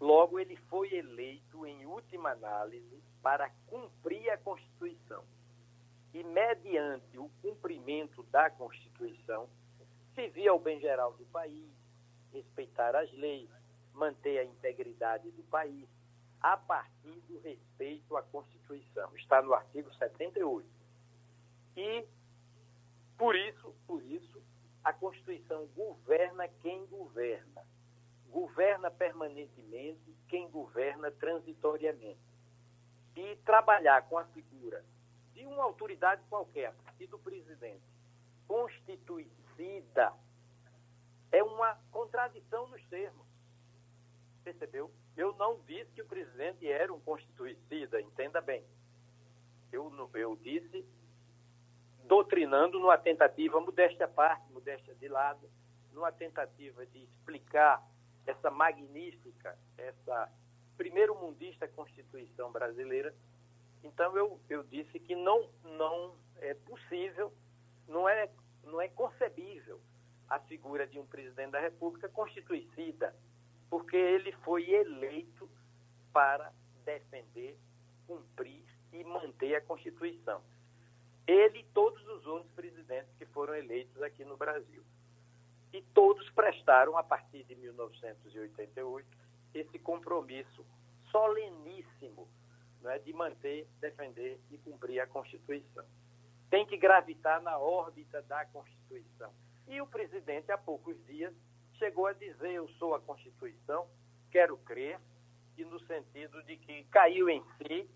Logo, 0.00 0.40
ele 0.40 0.56
foi 0.56 0.92
eleito, 0.94 1.66
em 1.66 1.84
última 1.84 2.30
análise, 2.30 3.02
para 3.22 3.50
cumprir 3.66 4.30
a 4.30 4.38
Constituição. 4.38 5.22
E, 6.14 6.24
mediante 6.24 7.18
o 7.18 7.30
cumprimento 7.42 8.22
da 8.24 8.50
Constituição, 8.50 9.48
servir 10.14 10.48
ao 10.48 10.58
bem 10.58 10.80
geral 10.80 11.12
do 11.12 11.24
país, 11.26 11.70
respeitar 12.32 12.96
as 12.96 13.12
leis, 13.12 13.50
manter 13.92 14.38
a 14.38 14.44
integridade 14.44 15.30
do 15.32 15.42
país, 15.44 15.86
a 16.40 16.56
partir 16.56 17.20
do 17.28 17.38
respeito 17.40 18.16
à 18.16 18.22
Constituição. 18.22 19.14
Está 19.16 19.42
no 19.42 19.52
artigo 19.52 19.92
78. 19.94 20.66
E, 21.76 22.06
por 23.18 23.36
isso, 23.36 23.74
por 23.86 24.02
isso, 24.02 24.42
a 24.82 24.92
Constituição 24.94 25.66
governa 25.76 26.48
quem 26.62 26.86
governa. 26.86 27.59
Governa 28.30 28.90
permanentemente 28.90 30.16
quem 30.28 30.48
governa 30.50 31.10
transitoriamente. 31.10 32.20
E 33.16 33.36
trabalhar 33.44 34.08
com 34.08 34.16
a 34.16 34.24
figura 34.26 34.84
de 35.32 35.44
uma 35.44 35.64
autoridade 35.64 36.22
qualquer, 36.28 36.68
a 36.68 36.72
partir 36.84 37.06
do 37.08 37.18
presidente, 37.18 37.82
constituicida, 38.46 40.12
é 41.32 41.42
uma 41.42 41.74
contradição 41.90 42.66
nos 42.68 42.84
termos. 42.86 43.26
Percebeu? 44.42 44.90
Eu 45.16 45.34
não 45.36 45.60
disse 45.66 45.90
que 45.92 46.02
o 46.02 46.06
presidente 46.06 46.66
era 46.66 46.92
um 46.92 47.00
constituicida, 47.00 48.00
entenda 48.00 48.40
bem. 48.40 48.64
Eu, 49.72 49.92
eu 50.14 50.36
disse 50.36 50.86
doutrinando 52.04 52.78
numa 52.80 52.98
tentativa, 52.98 53.60
modéstia 53.60 54.06
à 54.06 54.08
parte, 54.08 54.50
modéstia 54.52 54.94
de 54.94 55.08
lado, 55.08 55.48
numa 55.92 56.10
tentativa 56.10 56.84
de 56.86 57.04
explicar 57.04 57.86
essa 58.30 58.50
magnífica, 58.50 59.58
essa 59.76 60.32
primeiro 60.76 61.14
mundista 61.14 61.68
Constituição 61.68 62.50
brasileira. 62.50 63.14
Então 63.82 64.16
eu, 64.16 64.40
eu 64.48 64.62
disse 64.64 64.98
que 64.98 65.14
não, 65.14 65.48
não 65.62 66.14
é 66.36 66.54
possível, 66.54 67.32
não 67.86 68.08
é, 68.08 68.30
não 68.64 68.80
é 68.80 68.88
concebível 68.88 69.80
a 70.28 70.38
figura 70.38 70.86
de 70.86 70.98
um 70.98 71.06
presidente 71.06 71.50
da 71.50 71.60
República 71.60 72.08
constituicida, 72.08 73.14
porque 73.68 73.96
ele 73.96 74.32
foi 74.44 74.70
eleito 74.70 75.50
para 76.12 76.52
defender, 76.84 77.58
cumprir 78.06 78.64
e 78.92 79.04
manter 79.04 79.56
a 79.56 79.60
Constituição. 79.60 80.40
Ele 81.26 81.60
e 81.60 81.64
todos 81.74 82.04
os 82.08 82.26
outros 82.26 82.50
presidentes 82.52 83.12
que 83.18 83.26
foram 83.26 83.54
eleitos 83.54 84.00
aqui 84.02 84.24
no 84.24 84.36
Brasil. 84.36 84.82
E 85.72 85.82
todos 85.94 86.28
prestaram, 86.30 86.96
a 86.96 87.02
partir 87.02 87.44
de 87.44 87.54
1988, 87.54 89.08
esse 89.54 89.78
compromisso 89.78 90.64
soleníssimo 91.10 92.28
né, 92.80 92.98
de 92.98 93.12
manter, 93.12 93.68
defender 93.80 94.40
e 94.50 94.58
cumprir 94.58 95.00
a 95.00 95.06
Constituição. 95.06 95.84
Tem 96.48 96.66
que 96.66 96.76
gravitar 96.76 97.40
na 97.42 97.58
órbita 97.58 98.22
da 98.22 98.44
Constituição. 98.46 99.32
E 99.68 99.80
o 99.80 99.86
presidente, 99.86 100.50
há 100.50 100.58
poucos 100.58 100.96
dias, 101.06 101.32
chegou 101.78 102.06
a 102.06 102.12
dizer: 102.12 102.50
Eu 102.50 102.68
sou 102.70 102.94
a 102.94 103.00
Constituição, 103.00 103.86
quero 104.30 104.56
crer, 104.58 104.98
e 105.56 105.64
no 105.64 105.78
sentido 105.80 106.42
de 106.44 106.56
que 106.56 106.84
caiu 106.84 107.28
em 107.28 107.44
si 107.58 107.88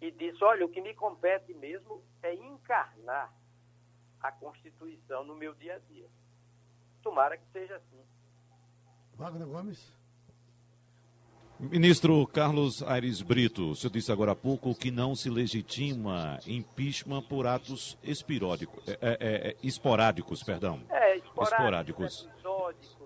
e 0.00 0.10
disse: 0.10 0.42
Olha, 0.42 0.64
o 0.64 0.68
que 0.68 0.80
me 0.80 0.94
compete 0.94 1.52
mesmo 1.54 2.02
é 2.22 2.34
encarnar 2.34 3.32
a 4.20 4.32
Constituição 4.32 5.24
no 5.24 5.34
meu 5.34 5.54
dia 5.54 5.76
a 5.76 5.78
dia. 5.78 6.08
Tomara 7.02 7.36
que 7.36 7.44
seja 7.52 7.76
assim. 7.76 8.00
Wagner 9.16 9.46
Gomes. 9.46 10.02
Ministro 11.58 12.26
Carlos 12.26 12.82
Aires 12.82 13.22
Brito, 13.22 13.70
o 13.70 13.76
senhor 13.76 13.92
disse 13.92 14.10
agora 14.10 14.32
há 14.32 14.34
pouco 14.34 14.74
que 14.74 14.90
não 14.90 15.14
se 15.14 15.30
legitima 15.30 16.40
impeachment 16.44 17.22
por 17.22 17.46
atos 17.46 17.96
espiródicos, 18.02 18.82
é, 18.88 18.98
é, 19.00 19.16
é, 19.20 19.56
esporádicos, 19.62 20.42
perdão. 20.42 20.80
É, 20.90 21.18
esporádicos. 21.18 22.26
esporádicos. 22.26 23.01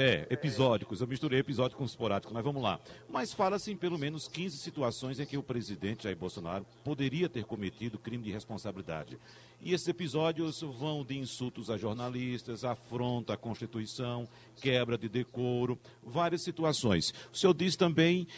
É, 0.00 0.28
episódicos. 0.30 1.00
Eu 1.00 1.08
misturei 1.08 1.40
episódico 1.40 1.78
com 1.78 1.84
esporádico, 1.84 2.32
mas 2.32 2.44
vamos 2.44 2.62
lá. 2.62 2.78
Mas 3.08 3.32
fala-se 3.32 3.72
em 3.72 3.76
pelo 3.76 3.98
menos 3.98 4.28
15 4.28 4.56
situações 4.56 5.18
em 5.18 5.26
que 5.26 5.36
o 5.36 5.42
presidente 5.42 6.04
Jair 6.04 6.16
Bolsonaro 6.16 6.64
poderia 6.84 7.28
ter 7.28 7.44
cometido 7.44 7.98
crime 7.98 8.22
de 8.22 8.30
responsabilidade. 8.30 9.18
E 9.60 9.74
esses 9.74 9.88
episódios 9.88 10.60
vão 10.60 11.04
de 11.04 11.18
insultos 11.18 11.68
a 11.68 11.76
jornalistas, 11.76 12.62
afronta 12.62 13.32
à 13.34 13.36
Constituição, 13.36 14.28
quebra 14.62 14.96
de 14.96 15.08
decoro, 15.08 15.76
várias 16.00 16.42
situações. 16.42 17.12
O 17.32 17.36
senhor 17.36 17.52
diz 17.52 17.74
também 17.74 18.28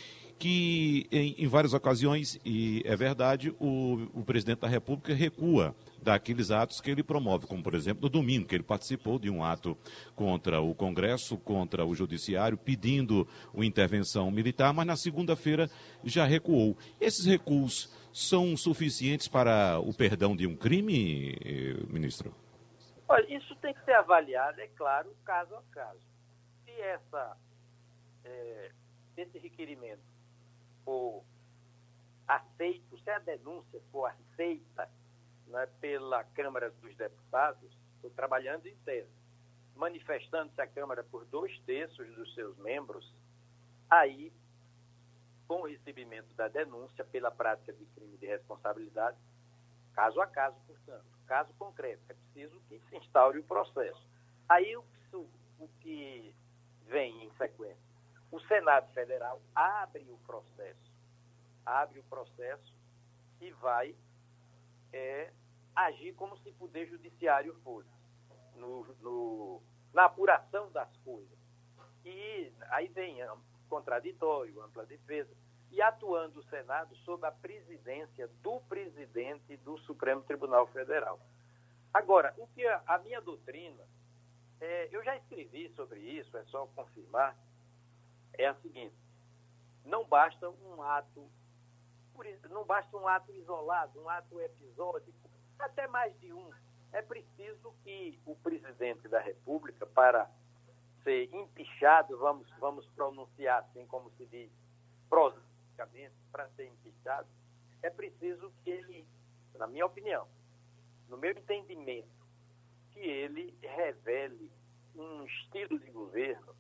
que 0.41 1.07
em, 1.12 1.34
em 1.36 1.47
várias 1.47 1.74
ocasiões, 1.74 2.41
e 2.43 2.82
é 2.86 2.97
verdade, 2.97 3.55
o, 3.61 4.09
o 4.14 4.24
presidente 4.24 4.61
da 4.61 4.68
República 4.68 5.12
recua 5.12 5.76
daqueles 6.03 6.51
atos 6.51 6.80
que 6.80 6.91
ele 6.91 7.03
promove, 7.03 7.47
como 7.47 7.62
por 7.62 7.74
exemplo 7.74 8.05
no 8.05 8.09
domingo, 8.09 8.47
que 8.47 8.55
ele 8.55 8.64
participou 8.64 9.18
de 9.18 9.28
um 9.28 9.45
ato 9.45 9.76
contra 10.16 10.59
o 10.59 10.74
Congresso, 10.74 11.36
contra 11.36 11.84
o 11.84 11.95
Judiciário, 11.95 12.57
pedindo 12.57 13.28
uma 13.53 13.66
intervenção 13.66 14.30
militar, 14.30 14.72
mas 14.72 14.86
na 14.86 14.97
segunda-feira 14.97 15.68
já 16.03 16.24
recuou. 16.24 16.74
Esses 16.99 17.26
recuos 17.26 17.95
são 18.11 18.57
suficientes 18.57 19.28
para 19.28 19.78
o 19.78 19.93
perdão 19.93 20.34
de 20.34 20.47
um 20.47 20.57
crime, 20.57 21.36
ministro? 21.86 22.34
Olha, 23.07 23.36
isso 23.36 23.55
tem 23.57 23.74
que 23.74 23.84
ser 23.84 23.93
avaliado, 23.93 24.59
é 24.59 24.68
claro, 24.68 25.14
caso 25.22 25.55
a 25.55 25.62
caso. 25.70 26.01
Se 26.64 26.70
essa, 26.80 27.36
é, 28.24 28.70
esse 29.18 29.38
requerimento 29.38 30.01
for 30.91 31.22
aceito, 32.26 32.99
se 32.99 33.11
a 33.11 33.20
denúncia 33.20 33.80
for 33.93 34.07
aceita 34.07 34.91
né, 35.47 35.66
pela 35.80 36.24
Câmara 36.24 36.68
dos 36.82 36.97
Deputados, 36.97 37.70
estou 37.95 38.11
trabalhando 38.11 38.66
em 38.66 38.74
tese, 38.78 39.09
manifestando-se 39.76 40.61
a 40.61 40.66
Câmara 40.66 41.05
por 41.05 41.24
dois 41.26 41.57
terços 41.61 42.12
dos 42.16 42.34
seus 42.34 42.57
membros, 42.59 43.14
aí, 43.88 44.32
com 45.47 45.62
o 45.62 45.66
recebimento 45.66 46.34
da 46.34 46.49
denúncia 46.49 47.05
pela 47.05 47.30
prática 47.30 47.72
de 47.72 47.84
crime 47.86 48.16
de 48.16 48.26
responsabilidade, 48.26 49.16
caso 49.95 50.20
a 50.20 50.26
caso, 50.26 50.57
portanto, 50.66 51.05
caso 51.26 51.53
concreto, 51.55 52.03
é 52.09 52.14
preciso 52.14 52.61
que 52.68 52.80
se 52.80 52.97
instaure 52.97 53.38
o 53.38 53.45
processo. 53.45 54.05
Aí 54.49 54.76
o, 54.76 54.84
o 55.61 55.68
que 55.80 56.34
vem 56.88 57.26
em 57.26 57.30
sequência? 57.36 57.89
O 58.30 58.40
Senado 58.40 58.92
Federal 58.92 59.40
abre 59.54 60.06
o 60.10 60.18
processo, 60.18 60.92
abre 61.66 61.98
o 61.98 62.04
processo 62.04 62.74
e 63.40 63.50
vai 63.52 63.94
é, 64.92 65.32
agir 65.74 66.14
como 66.14 66.36
se 66.38 66.48
o 66.48 66.54
Poder 66.54 66.86
Judiciário 66.88 67.54
fosse, 67.64 67.88
no, 68.54 68.84
no, 69.00 69.62
na 69.92 70.04
apuração 70.04 70.70
das 70.70 70.94
coisas. 70.98 71.38
E 72.04 72.52
aí 72.70 72.88
vem 72.88 73.20
contraditório, 73.68 74.60
ampla 74.62 74.84
defesa, 74.84 75.30
e 75.70 75.80
atuando 75.80 76.40
o 76.40 76.44
Senado 76.44 76.94
sob 76.96 77.24
a 77.24 77.30
presidência 77.30 78.28
do 78.42 78.60
presidente 78.62 79.56
do 79.58 79.78
Supremo 79.78 80.22
Tribunal 80.22 80.66
Federal. 80.68 81.20
Agora, 81.94 82.34
o 82.36 82.46
que 82.48 82.66
a, 82.66 82.82
a 82.86 82.98
minha 82.98 83.20
doutrina, 83.20 83.84
é, 84.60 84.88
eu 84.90 85.02
já 85.04 85.16
escrevi 85.16 85.68
sobre 85.70 86.00
isso, 86.00 86.36
é 86.36 86.44
só 86.44 86.66
confirmar, 86.74 87.36
é 88.34 88.46
a 88.46 88.54
seguinte: 88.56 88.94
não 89.84 90.04
basta 90.04 90.48
um 90.48 90.82
ato, 90.82 91.30
não 92.50 92.64
basta 92.64 92.96
um 92.96 93.06
ato 93.06 93.32
isolado, 93.32 94.00
um 94.00 94.08
ato 94.08 94.40
episódico 94.40 95.30
até 95.58 95.86
mais 95.86 96.18
de 96.20 96.32
um. 96.32 96.50
É 96.92 97.02
preciso 97.02 97.72
que 97.84 98.18
o 98.26 98.34
presidente 98.36 99.06
da 99.08 99.20
República, 99.20 99.86
para 99.86 100.28
ser 101.04 101.32
empichado, 101.34 102.18
vamos, 102.18 102.50
vamos 102.58 102.86
pronunciar 102.90 103.60
assim 103.60 103.86
como 103.86 104.10
se 104.12 104.26
diz, 104.26 104.50
prosicamente, 105.08 106.14
para 106.32 106.48
ser 106.50 106.66
empichado, 106.66 107.28
é 107.82 107.90
preciso 107.90 108.52
que 108.62 108.70
ele, 108.70 109.06
na 109.54 109.66
minha 109.66 109.86
opinião, 109.86 110.26
no 111.08 111.16
meu 111.16 111.30
entendimento, 111.30 112.08
que 112.92 113.00
ele 113.00 113.56
revele 113.62 114.50
um 114.94 115.24
estilo 115.24 115.78
de 115.78 115.90
governo 115.90 116.54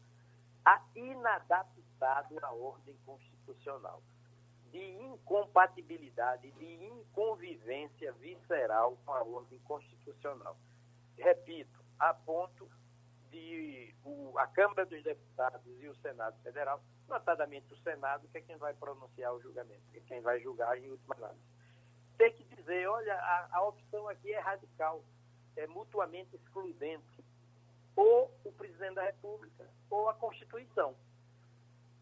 inadaptado 0.94 2.38
à 2.42 2.52
ordem 2.52 2.96
constitucional 3.06 4.02
de 4.70 4.78
incompatibilidade, 4.78 6.50
de 6.52 6.84
inconvivência 6.86 8.12
visceral 8.14 8.96
com 9.04 9.12
a 9.12 9.22
ordem 9.22 9.58
constitucional. 9.60 10.56
Repito, 11.16 11.84
a 11.98 12.14
ponto 12.14 12.70
de 13.30 13.94
o, 14.04 14.38
a 14.38 14.46
Câmara 14.46 14.86
dos 14.86 15.02
Deputados 15.02 15.60
e 15.80 15.88
o 15.88 15.94
Senado 15.96 16.40
Federal, 16.42 16.82
notadamente 17.08 17.72
o 17.72 17.76
Senado, 17.78 18.28
que 18.28 18.38
é 18.38 18.40
quem 18.40 18.56
vai 18.56 18.72
pronunciar 18.74 19.34
o 19.34 19.40
julgamento, 19.40 19.82
que 19.90 19.98
é 19.98 20.02
quem 20.02 20.20
vai 20.20 20.40
julgar 20.40 20.78
em 20.78 20.90
última 20.90 21.14
análise, 21.16 21.44
ter 22.16 22.30
que 22.32 22.44
dizer, 22.54 22.88
olha, 22.88 23.14
a, 23.14 23.48
a 23.58 23.62
opção 23.64 24.08
aqui 24.08 24.32
é 24.32 24.38
radical, 24.38 25.04
é 25.56 25.66
mutuamente 25.66 26.36
excludente, 26.36 27.24
ou 28.00 28.34
o 28.44 28.52
presidente 28.52 28.94
da 28.94 29.02
República 29.02 29.68
ou 29.90 30.08
a 30.08 30.14
Constituição. 30.14 30.96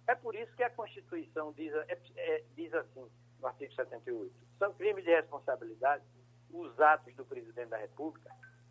É 0.06 0.14
por 0.14 0.34
isso 0.36 0.54
que 0.54 0.62
a 0.62 0.70
Constituição 0.70 1.52
diz, 1.52 1.72
é, 1.74 2.00
é, 2.16 2.44
diz 2.54 2.72
assim, 2.72 3.10
no 3.40 3.46
artigo 3.46 3.72
78, 3.74 4.32
são 4.58 4.72
crimes 4.74 5.04
de 5.04 5.10
responsabilidade 5.10 6.04
os 6.50 6.78
atos 6.80 7.14
do 7.14 7.24
presidente 7.24 7.70
da 7.70 7.78
República 7.78 8.30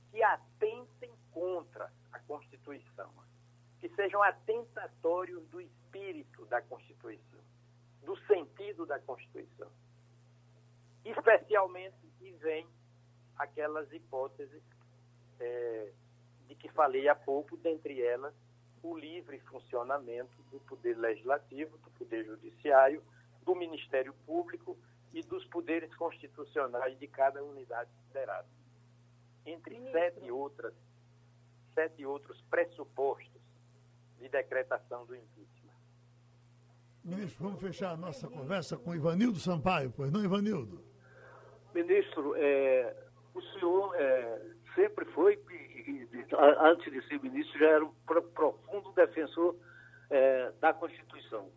que 0.09 0.23
atentem 0.23 1.13
contra 1.31 1.91
a 2.13 2.19
Constituição, 2.19 3.11
que 3.79 3.89
sejam 3.89 4.23
atentatórios 4.23 5.45
do 5.49 5.59
espírito 5.59 6.45
da 6.45 6.61
Constituição, 6.61 7.41
do 8.03 8.17
sentido 8.25 8.85
da 8.85 8.99
Constituição. 8.99 9.69
Especialmente, 11.03 11.97
e 12.21 12.31
vem 12.31 12.67
aquelas 13.37 13.91
hipóteses 13.91 14.63
é, 15.39 15.91
de 16.47 16.55
que 16.55 16.69
falei 16.69 17.07
há 17.07 17.15
pouco, 17.15 17.57
dentre 17.57 18.01
elas 18.01 18.33
o 18.83 18.97
livre 18.97 19.39
funcionamento 19.39 20.41
do 20.51 20.59
Poder 20.61 20.97
Legislativo, 20.97 21.77
do 21.79 21.89
Poder 21.91 22.25
Judiciário, 22.25 23.03
do 23.43 23.55
Ministério 23.55 24.13
Público 24.25 24.77
e 25.13 25.21
dos 25.23 25.43
poderes 25.45 25.93
constitucionais 25.95 26.97
de 26.99 27.07
cada 27.07 27.43
unidade 27.43 27.89
federada. 28.07 28.47
Entre 29.45 29.79
sete 29.91 30.29
outras, 30.31 30.73
sete 31.73 32.05
outros 32.05 32.41
pressupostos 32.49 33.41
de 34.19 34.29
decretação 34.29 35.05
do 35.05 35.15
impeachment. 35.15 35.47
Ministro, 37.03 37.43
vamos 37.43 37.61
fechar 37.61 37.91
a 37.91 37.97
nossa 37.97 38.27
conversa 38.27 38.77
com 38.77 38.93
Ivanildo 38.93 39.39
Sampaio, 39.39 39.91
pois 39.95 40.11
não, 40.11 40.23
Ivanildo? 40.23 40.83
Ministro, 41.73 42.35
é, 42.35 42.95
o 43.33 43.41
senhor 43.41 43.95
é, 43.95 44.41
sempre 44.75 45.05
foi 45.05 45.37
antes 46.59 46.91
de 46.91 47.01
ser 47.07 47.21
ministro, 47.21 47.59
já 47.59 47.67
era 47.67 47.85
um 47.85 47.91
profundo 48.33 48.91
defensor 48.93 49.55
é, 50.09 50.51
da 50.59 50.73
Constituição, 50.73 51.49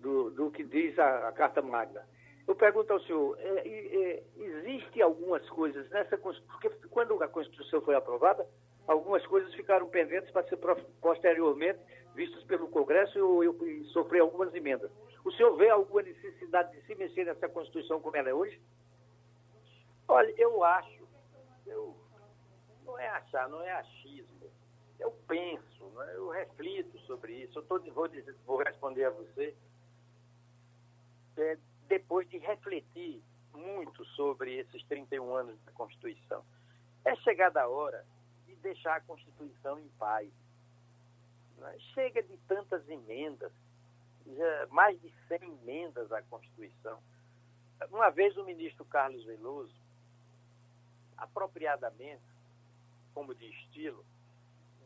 do, 0.00 0.30
do, 0.30 0.50
que 0.50 0.64
diz 0.64 0.98
a, 0.98 1.28
a, 1.28 1.32
Carta 1.32 1.62
Magna. 1.62 2.02
eu 2.46 2.54
pergunto 2.54 2.92
ao 2.92 3.00
senhor, 3.00 3.36
é, 3.38 3.68
é, 3.68 4.22
existe 4.36 5.02
algumas 5.02 5.48
coisas 5.50 5.88
nessa 5.90 6.16
porque 6.16 6.70
quando 6.90 7.20
a 7.22 7.28
Constituição 7.28 7.80
foi 7.82 7.94
aprovada, 7.94 8.46
algumas 8.86 9.26
coisas 9.26 9.52
ficaram 9.54 9.88
pendentes 9.88 10.30
para 10.30 10.46
ser 10.48 10.58
posteriormente 11.00 11.80
vistas 12.14 12.42
pelo 12.44 12.68
Congresso 12.68 13.42
e, 13.42 13.80
e 13.80 13.84
sofrer 13.86 14.20
algumas 14.20 14.54
emendas. 14.54 14.90
O 15.24 15.32
senhor 15.32 15.56
vê 15.56 15.68
alguma 15.68 16.02
necessidade 16.02 16.72
de 16.72 16.86
se 16.86 16.94
mexer 16.94 17.24
nessa 17.24 17.48
Constituição 17.48 18.00
como 18.00 18.16
ela 18.16 18.28
é 18.28 18.34
hoje? 18.34 18.60
Olha, 20.08 20.32
eu 20.38 20.62
acho, 20.62 21.08
eu, 21.66 21.96
não 22.86 22.98
é 22.98 23.08
achar, 23.08 23.48
não 23.48 23.62
é 23.62 23.72
achismo. 23.72 24.50
Eu 24.98 25.10
penso, 25.28 25.84
né? 25.90 26.12
eu 26.14 26.30
reflito 26.30 26.98
sobre 27.00 27.42
isso. 27.42 27.58
Eu 27.58 27.62
tô, 27.64 27.78
vou, 27.92 28.08
dizer, 28.08 28.34
vou 28.46 28.56
responder 28.58 29.04
a 29.04 29.10
você 29.10 29.54
é, 31.36 31.58
depois 31.88 32.28
de 32.30 32.38
refletir 32.38 33.22
muito 33.52 34.04
sobre 34.06 34.56
esses 34.56 34.82
31 34.84 35.34
anos 35.34 35.60
da 35.64 35.72
Constituição. 35.72 36.44
É 37.04 37.14
chegada 37.16 37.62
a 37.62 37.68
hora 37.68 38.04
de 38.46 38.54
deixar 38.56 38.96
a 38.96 39.00
Constituição 39.00 39.78
em 39.78 39.88
paz. 39.98 40.30
Né? 41.58 41.76
Chega 41.94 42.22
de 42.22 42.36
tantas 42.48 42.88
emendas, 42.88 43.52
já 44.26 44.66
mais 44.70 45.00
de 45.00 45.12
100 45.28 45.42
emendas 45.62 46.10
à 46.12 46.22
Constituição. 46.22 46.98
Uma 47.90 48.10
vez 48.10 48.36
o 48.36 48.44
ministro 48.44 48.84
Carlos 48.86 49.24
Veloso, 49.24 49.74
apropriadamente, 51.16 52.35
como 53.16 53.34
de 53.34 53.48
estilo, 53.48 54.04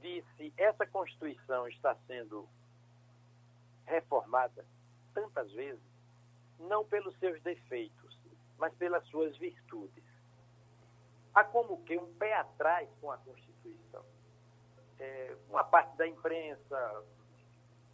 disse: 0.01 0.55
essa 0.57 0.87
Constituição 0.87 1.67
está 1.67 1.97
sendo 2.07 2.49
reformada 3.85 4.65
tantas 5.13 5.51
vezes, 5.51 5.83
não 6.61 6.85
pelos 6.85 7.19
seus 7.19 7.43
defeitos, 7.43 8.17
mas 8.57 8.73
pelas 8.75 9.05
suas 9.09 9.37
virtudes. 9.37 10.05
Há 11.35 11.43
como 11.43 11.83
que 11.83 11.99
um 11.99 12.15
pé 12.15 12.35
atrás 12.35 12.89
com 13.01 13.11
a 13.11 13.19
Constituição. 13.19 14.05
É, 15.01 15.37
uma 15.49 15.65
parte 15.65 15.97
da 15.97 16.07
imprensa, 16.07 17.05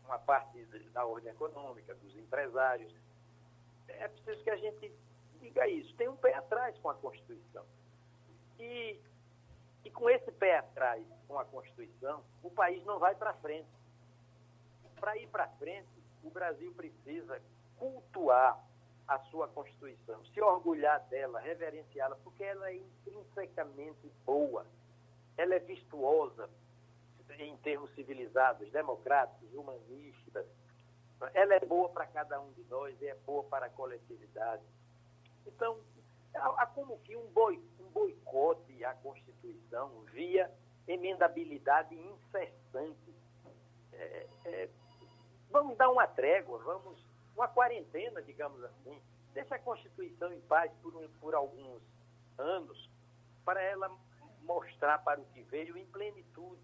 uma 0.04 0.18
parte 0.18 0.62
da 0.92 1.06
ordem 1.06 1.32
econômica, 1.32 1.94
dos 1.94 2.14
empresários. 2.14 2.92
É 3.88 4.08
preciso 4.08 4.44
que 4.44 4.50
a 4.50 4.56
gente 4.56 4.92
diga 5.40 5.66
isso. 5.66 5.94
Tem 5.94 6.08
um 6.08 6.16
pé 6.16 6.34
atrás 6.34 6.76
com 6.78 6.90
a 6.90 6.94
Constituição. 6.94 7.64
E, 8.58 9.00
e 9.86 9.90
com 9.90 10.10
esse 10.10 10.32
pé 10.32 10.58
atrás 10.58 11.06
com 11.28 11.38
a 11.38 11.44
Constituição, 11.44 12.24
o 12.42 12.50
país 12.50 12.84
não 12.84 12.98
vai 12.98 13.14
para 13.14 13.32
frente. 13.34 13.68
Para 14.98 15.16
ir 15.16 15.28
para 15.28 15.46
frente, 15.60 15.88
o 16.24 16.30
Brasil 16.30 16.72
precisa 16.74 17.40
cultuar 17.78 18.60
a 19.06 19.18
sua 19.30 19.46
Constituição, 19.46 20.24
se 20.24 20.40
orgulhar 20.40 21.00
dela, 21.08 21.38
reverenciá-la, 21.38 22.16
porque 22.24 22.42
ela 22.42 22.68
é 22.68 22.74
intrinsecamente 22.74 24.10
boa. 24.24 24.66
Ela 25.36 25.54
é 25.54 25.60
virtuosa 25.60 26.50
em 27.38 27.56
termos 27.58 27.94
civilizados, 27.94 28.68
democráticos, 28.72 29.54
humanistas. 29.54 30.46
Ela 31.32 31.54
é 31.54 31.60
boa 31.60 31.88
para 31.90 32.06
cada 32.06 32.40
um 32.40 32.50
de 32.54 32.64
nós 32.64 33.00
e 33.00 33.06
é 33.06 33.14
boa 33.24 33.44
para 33.44 33.66
a 33.66 33.70
coletividade. 33.70 34.64
Então, 35.46 35.78
há 36.34 36.66
como 36.66 36.98
que 37.04 37.16
um, 37.16 37.26
boi, 37.28 37.62
um 37.75 37.75
boicote 37.86 38.84
à 38.84 38.94
Constituição 38.94 39.90
via 40.12 40.50
emendabilidade 40.86 41.94
incessante. 41.94 43.14
É, 43.92 44.26
é, 44.44 44.68
vamos 45.50 45.76
dar 45.76 45.90
uma 45.90 46.06
trégua, 46.06 46.58
vamos 46.58 47.04
uma 47.34 47.48
quarentena, 47.48 48.22
digamos 48.22 48.62
assim. 48.64 49.00
Deixa 49.34 49.54
a 49.54 49.58
Constituição 49.58 50.32
em 50.32 50.40
paz 50.42 50.72
por, 50.82 50.92
por 51.20 51.34
alguns 51.34 51.82
anos, 52.38 52.90
para 53.44 53.62
ela 53.62 53.90
mostrar 54.42 54.98
para 55.04 55.20
o 55.20 55.24
que 55.26 55.42
veio 55.42 55.76
em 55.76 55.84
plenitude. 55.86 56.62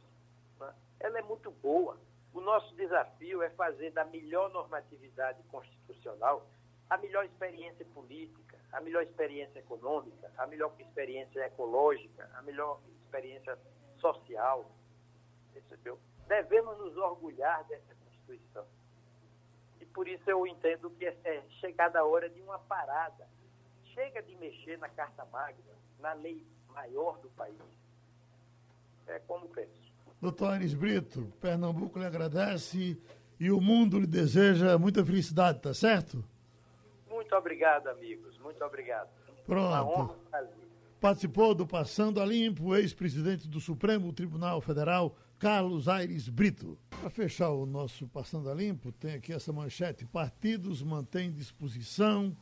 Né? 0.58 0.74
Ela 1.00 1.18
é 1.18 1.22
muito 1.22 1.50
boa. 1.50 1.98
O 2.32 2.40
nosso 2.40 2.74
desafio 2.74 3.42
é 3.42 3.50
fazer 3.50 3.90
da 3.90 4.04
melhor 4.04 4.50
normatividade 4.50 5.42
constitucional 5.44 6.46
a 6.88 6.96
melhor 6.96 7.24
experiência 7.24 7.84
política, 7.94 8.51
a 8.72 8.80
melhor 8.80 9.02
experiência 9.02 9.58
econômica, 9.58 10.30
a 10.38 10.46
melhor 10.46 10.72
experiência 10.78 11.40
ecológica, 11.40 12.28
a 12.34 12.42
melhor 12.42 12.80
experiência 13.04 13.58
social. 13.98 14.70
Percebeu? 15.52 15.98
Devemos 16.26 16.78
nos 16.78 16.96
orgulhar 16.96 17.64
dessa 17.64 17.94
Constituição. 17.94 18.64
E 19.80 19.86
por 19.86 20.08
isso 20.08 20.28
eu 20.28 20.46
entendo 20.46 20.90
que 20.90 21.04
é, 21.04 21.16
é 21.24 21.42
chegada 21.60 22.00
a 22.00 22.04
hora 22.04 22.30
de 22.30 22.40
uma 22.40 22.58
parada. 22.58 23.28
Chega 23.94 24.22
de 24.22 24.34
mexer 24.36 24.78
na 24.78 24.88
Carta 24.88 25.24
Magna, 25.26 25.74
na 26.00 26.14
lei 26.14 26.46
maior 26.68 27.18
do 27.18 27.28
país. 27.30 27.56
É 29.06 29.18
como 29.20 29.48
penso. 29.48 29.92
Doutor 30.20 30.54
Anis 30.54 30.72
Brito, 30.72 31.30
Pernambuco 31.40 31.98
lhe 31.98 32.06
agradece 32.06 32.96
e 33.38 33.50
o 33.50 33.60
mundo 33.60 33.98
lhe 33.98 34.06
deseja 34.06 34.78
muita 34.78 35.04
felicidade, 35.04 35.60
tá 35.60 35.74
certo? 35.74 36.24
Muito 37.22 37.36
obrigado, 37.36 37.86
amigos. 37.86 38.36
Muito 38.38 38.64
obrigado. 38.64 39.08
Pronto. 39.46 40.16
Participou 41.00 41.54
do 41.54 41.64
Passando 41.64 42.20
a 42.20 42.26
Limpo 42.26 42.74
ex-presidente 42.74 43.48
do 43.48 43.60
Supremo 43.60 44.12
Tribunal 44.12 44.60
Federal, 44.60 45.16
Carlos 45.38 45.88
Aires 45.88 46.28
Brito. 46.28 46.76
Para 46.90 47.10
fechar 47.10 47.50
o 47.50 47.64
nosso 47.64 48.08
Passando 48.08 48.50
a 48.50 48.54
Limpo, 48.54 48.90
tem 48.90 49.14
aqui 49.14 49.32
essa 49.32 49.52
manchete: 49.52 50.04
partidos 50.04 50.82
mantêm 50.82 51.30
disposição 51.30 52.36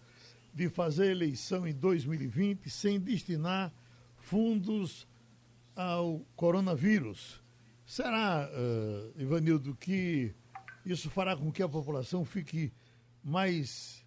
de 0.55 0.70
fazer 0.70 1.11
eleição 1.11 1.66
em 1.66 1.74
2020 1.74 2.70
sem 2.70 2.99
destinar 2.99 3.70
fundos 4.16 5.07
ao 5.76 6.20
coronavírus. 6.35 7.43
Será, 7.85 8.49
uh, 8.51 9.20
Ivanildo, 9.20 9.76
que 9.76 10.35
isso 10.87 11.11
fará 11.11 11.37
com 11.37 11.53
que 11.53 11.62
a 11.62 11.68
população 11.68 12.24
fique 12.24 12.72
mais 13.22 14.01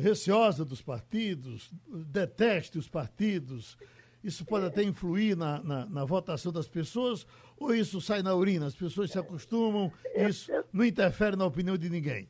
receosa 0.00 0.64
dos 0.64 0.82
partidos, 0.82 1.70
deteste 1.86 2.78
os 2.78 2.88
partidos? 2.88 3.76
Isso 4.22 4.44
pode 4.44 4.66
até 4.66 4.82
influir 4.82 5.36
na, 5.36 5.62
na, 5.62 5.86
na, 5.86 6.04
votação 6.04 6.52
das 6.52 6.68
pessoas 6.68 7.26
ou 7.58 7.74
isso 7.74 8.00
sai 8.00 8.22
na 8.22 8.34
urina? 8.34 8.66
As 8.66 8.74
pessoas 8.74 9.10
se 9.10 9.18
acostumam, 9.18 9.92
isso 10.14 10.50
não 10.72 10.84
interfere 10.84 11.36
na 11.36 11.44
opinião 11.44 11.76
de 11.76 11.90
ninguém? 11.90 12.28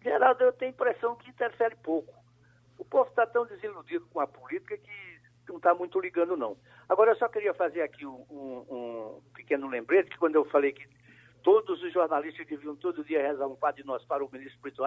Geraldo, 0.00 0.44
eu 0.44 0.52
tenho 0.52 0.70
a 0.70 0.74
impressão 0.74 1.16
que 1.16 1.30
interfere 1.30 1.76
pouco. 1.76 2.12
O 2.78 2.84
povo 2.84 3.08
está 3.08 3.26
tão 3.26 3.46
desiludido 3.46 4.06
com 4.06 4.20
a 4.20 4.26
política 4.26 4.76
que 4.76 5.12
não 5.48 5.56
está 5.56 5.74
muito 5.74 6.00
ligando, 6.00 6.36
não. 6.36 6.56
Agora, 6.88 7.12
eu 7.12 7.16
só 7.16 7.28
queria 7.28 7.54
fazer 7.54 7.82
aqui 7.82 8.06
um, 8.06 8.24
um, 8.30 9.20
pequeno 9.34 9.68
lembrete, 9.68 10.10
que 10.10 10.18
quando 10.18 10.36
eu 10.36 10.44
falei 10.46 10.72
que 10.72 10.86
todos 11.42 11.82
os 11.82 11.92
jornalistas 11.92 12.46
deviam 12.46 12.76
todo 12.76 13.04
dia 13.04 13.22
rezar 13.22 13.46
um 13.46 13.56
Padre 13.56 13.84
Nosso 13.84 14.06
para 14.06 14.24
o 14.24 14.30
ministro 14.30 14.60
Brito 14.60 14.82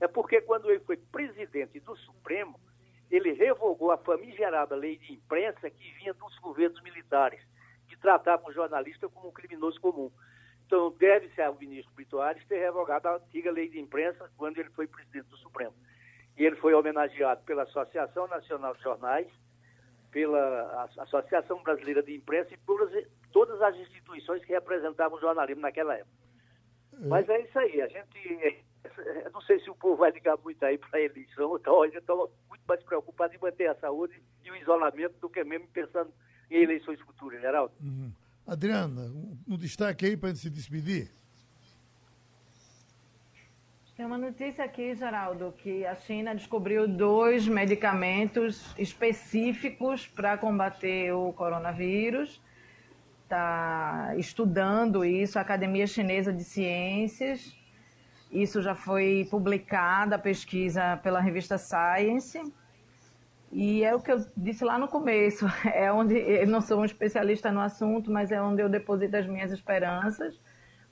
é 0.00 0.08
porque 0.08 0.40
quando 0.40 0.70
ele 0.70 0.80
foi 0.80 0.96
presidente 0.96 1.80
do 1.80 1.96
Supremo, 1.96 2.58
ele 3.10 3.32
revogou 3.32 3.92
a 3.92 3.98
famigerada 3.98 4.74
lei 4.74 4.96
de 4.98 5.12
imprensa 5.12 5.70
que 5.70 5.92
vinha 5.94 6.12
dos 6.14 6.38
governos 6.38 6.82
militares, 6.82 7.40
que 7.88 7.96
tratavam 7.96 8.48
o 8.48 8.52
jornalista 8.52 9.08
como 9.08 9.28
um 9.28 9.32
criminoso 9.32 9.80
comum. 9.80 10.10
Então, 10.66 10.90
deve-se 10.98 11.40
ao 11.40 11.54
ministro 11.54 11.94
Brito 11.94 12.20
Aires 12.20 12.44
ter 12.46 12.58
revogado 12.58 13.06
a 13.06 13.16
antiga 13.16 13.52
lei 13.52 13.68
de 13.68 13.78
imprensa 13.78 14.28
quando 14.36 14.58
ele 14.58 14.70
foi 14.70 14.88
presidente 14.88 15.28
do 15.28 15.36
Supremo. 15.36 15.74
E 16.36 16.44
ele 16.44 16.56
foi 16.56 16.74
homenageado 16.74 17.42
pela 17.44 17.62
Associação 17.62 18.26
Nacional 18.26 18.74
de 18.74 18.82
Jornais, 18.82 19.28
pela 20.10 20.88
Associação 20.98 21.62
Brasileira 21.62 22.02
de 22.02 22.14
Imprensa 22.14 22.52
e 22.52 22.56
por 22.58 22.90
todas 23.32 23.62
as 23.62 23.76
instituições 23.76 24.44
que 24.44 24.52
representavam 24.52 25.16
o 25.16 25.20
jornalismo 25.20 25.62
naquela 25.62 25.94
época. 25.94 26.26
É. 26.94 27.06
Mas 27.06 27.28
é 27.28 27.40
isso 27.42 27.58
aí, 27.58 27.80
a 27.80 27.86
gente. 27.86 28.65
Não 29.32 29.40
sei 29.42 29.60
se 29.60 29.70
o 29.70 29.74
povo 29.74 29.96
vai 29.96 30.10
ligar 30.10 30.36
muito 30.42 30.62
aí 30.64 30.78
para 30.78 30.98
a 30.98 31.02
eleição, 31.02 31.56
então 31.56 31.84
eu 31.84 31.98
estou 31.98 32.32
muito 32.48 32.62
mais 32.66 32.82
preocupado 32.82 33.34
em 33.34 33.38
manter 33.38 33.68
a 33.68 33.74
saúde 33.74 34.22
e 34.44 34.50
o 34.50 34.56
isolamento 34.56 35.18
do 35.20 35.28
que 35.28 35.42
mesmo 35.44 35.68
pensando 35.68 36.12
em 36.50 36.62
eleições 36.62 37.00
futuras, 37.00 37.40
Geraldo. 37.40 37.74
Uhum. 37.80 38.12
Adriana, 38.46 39.02
um, 39.02 39.36
um 39.48 39.56
destaque 39.56 40.06
aí 40.06 40.16
para 40.16 40.34
se 40.34 40.48
despedir. 40.48 41.10
Tem 43.96 44.04
uma 44.04 44.18
notícia 44.18 44.62
aqui, 44.62 44.94
Geraldo, 44.94 45.54
que 45.56 45.86
a 45.86 45.96
China 45.96 46.34
descobriu 46.34 46.86
dois 46.86 47.48
medicamentos 47.48 48.74
específicos 48.78 50.06
para 50.06 50.36
combater 50.36 51.12
o 51.12 51.32
coronavírus. 51.32 52.40
Está 53.22 54.14
estudando 54.18 55.02
isso 55.02 55.38
a 55.38 55.42
Academia 55.42 55.86
Chinesa 55.86 56.30
de 56.30 56.44
Ciências. 56.44 57.56
Isso 58.36 58.60
já 58.60 58.74
foi 58.74 59.26
publicada, 59.30 60.16
a 60.16 60.18
pesquisa 60.18 60.98
pela 61.02 61.20
revista 61.20 61.56
Science. 61.56 62.38
E 63.50 63.82
é 63.82 63.94
o 63.94 64.00
que 64.00 64.12
eu 64.12 64.18
disse 64.36 64.62
lá 64.62 64.78
no 64.78 64.88
começo, 64.88 65.46
é 65.72 65.90
onde 65.90 66.18
eu 66.18 66.46
não 66.46 66.60
sou 66.60 66.80
um 66.80 66.84
especialista 66.84 67.50
no 67.50 67.62
assunto, 67.62 68.10
mas 68.10 68.30
é 68.30 68.42
onde 68.42 68.60
eu 68.60 68.68
deposito 68.68 69.16
as 69.16 69.26
minhas 69.26 69.50
esperanças, 69.52 70.38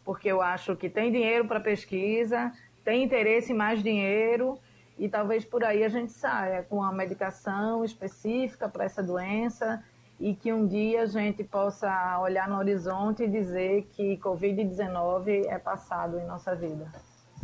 porque 0.02 0.26
eu 0.26 0.40
acho 0.40 0.74
que 0.74 0.88
tem 0.88 1.12
dinheiro 1.12 1.46
para 1.46 1.60
pesquisa, 1.60 2.50
tem 2.82 3.04
interesse 3.04 3.52
em 3.52 3.56
mais 3.56 3.82
dinheiro 3.82 4.58
e 4.98 5.06
talvez 5.06 5.44
por 5.44 5.62
aí 5.64 5.84
a 5.84 5.88
gente 5.90 6.12
saia 6.12 6.62
com 6.62 6.76
uma 6.76 6.92
medicação 6.92 7.84
específica 7.84 8.70
para 8.70 8.84
essa 8.84 9.02
doença 9.02 9.84
e 10.18 10.34
que 10.34 10.50
um 10.50 10.66
dia 10.66 11.02
a 11.02 11.06
gente 11.06 11.44
possa 11.44 12.18
olhar 12.20 12.48
no 12.48 12.56
horizonte 12.56 13.24
e 13.24 13.28
dizer 13.28 13.86
que 13.92 14.16
Covid-19 14.16 15.44
é 15.46 15.58
passado 15.58 16.18
em 16.18 16.24
nossa 16.24 16.54
vida. 16.54 16.90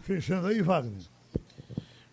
Fechando 0.03 0.47
aí, 0.47 0.63
Wagner. 0.63 1.03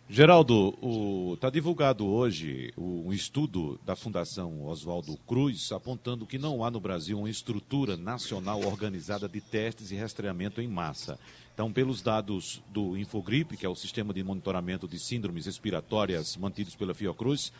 Geraldo, 0.09 1.33
está 1.33 1.49
divulgado 1.49 2.05
hoje 2.05 2.71
um 2.77 3.11
estudo 3.11 3.77
da 3.85 3.93
Fundação 3.93 4.65
Oswaldo 4.65 5.17
Cruz 5.27 5.69
apontando 5.73 6.25
que 6.25 6.37
não 6.37 6.63
há 6.63 6.71
no 6.71 6.79
Brasil 6.79 7.19
uma 7.19 7.29
estrutura 7.29 7.97
nacional 7.97 8.61
organizada 8.63 9.27
de 9.27 9.41
testes 9.41 9.91
e 9.91 9.97
rastreamento 9.97 10.61
em 10.61 10.67
massa. 10.67 11.19
Então, 11.53 11.73
pelos 11.73 12.01
dados 12.01 12.63
do 12.69 12.95
Infogripe, 12.95 13.57
que 13.57 13.65
é 13.65 13.69
o 13.69 13.75
sistema 13.75 14.13
de 14.13 14.23
monitoramento 14.23 14.87
de 14.87 14.97
síndromes 14.97 15.45
respiratórias 15.45 16.37
mantidos 16.37 16.75
pela 16.75 16.93
Fiocruz, 16.93 17.51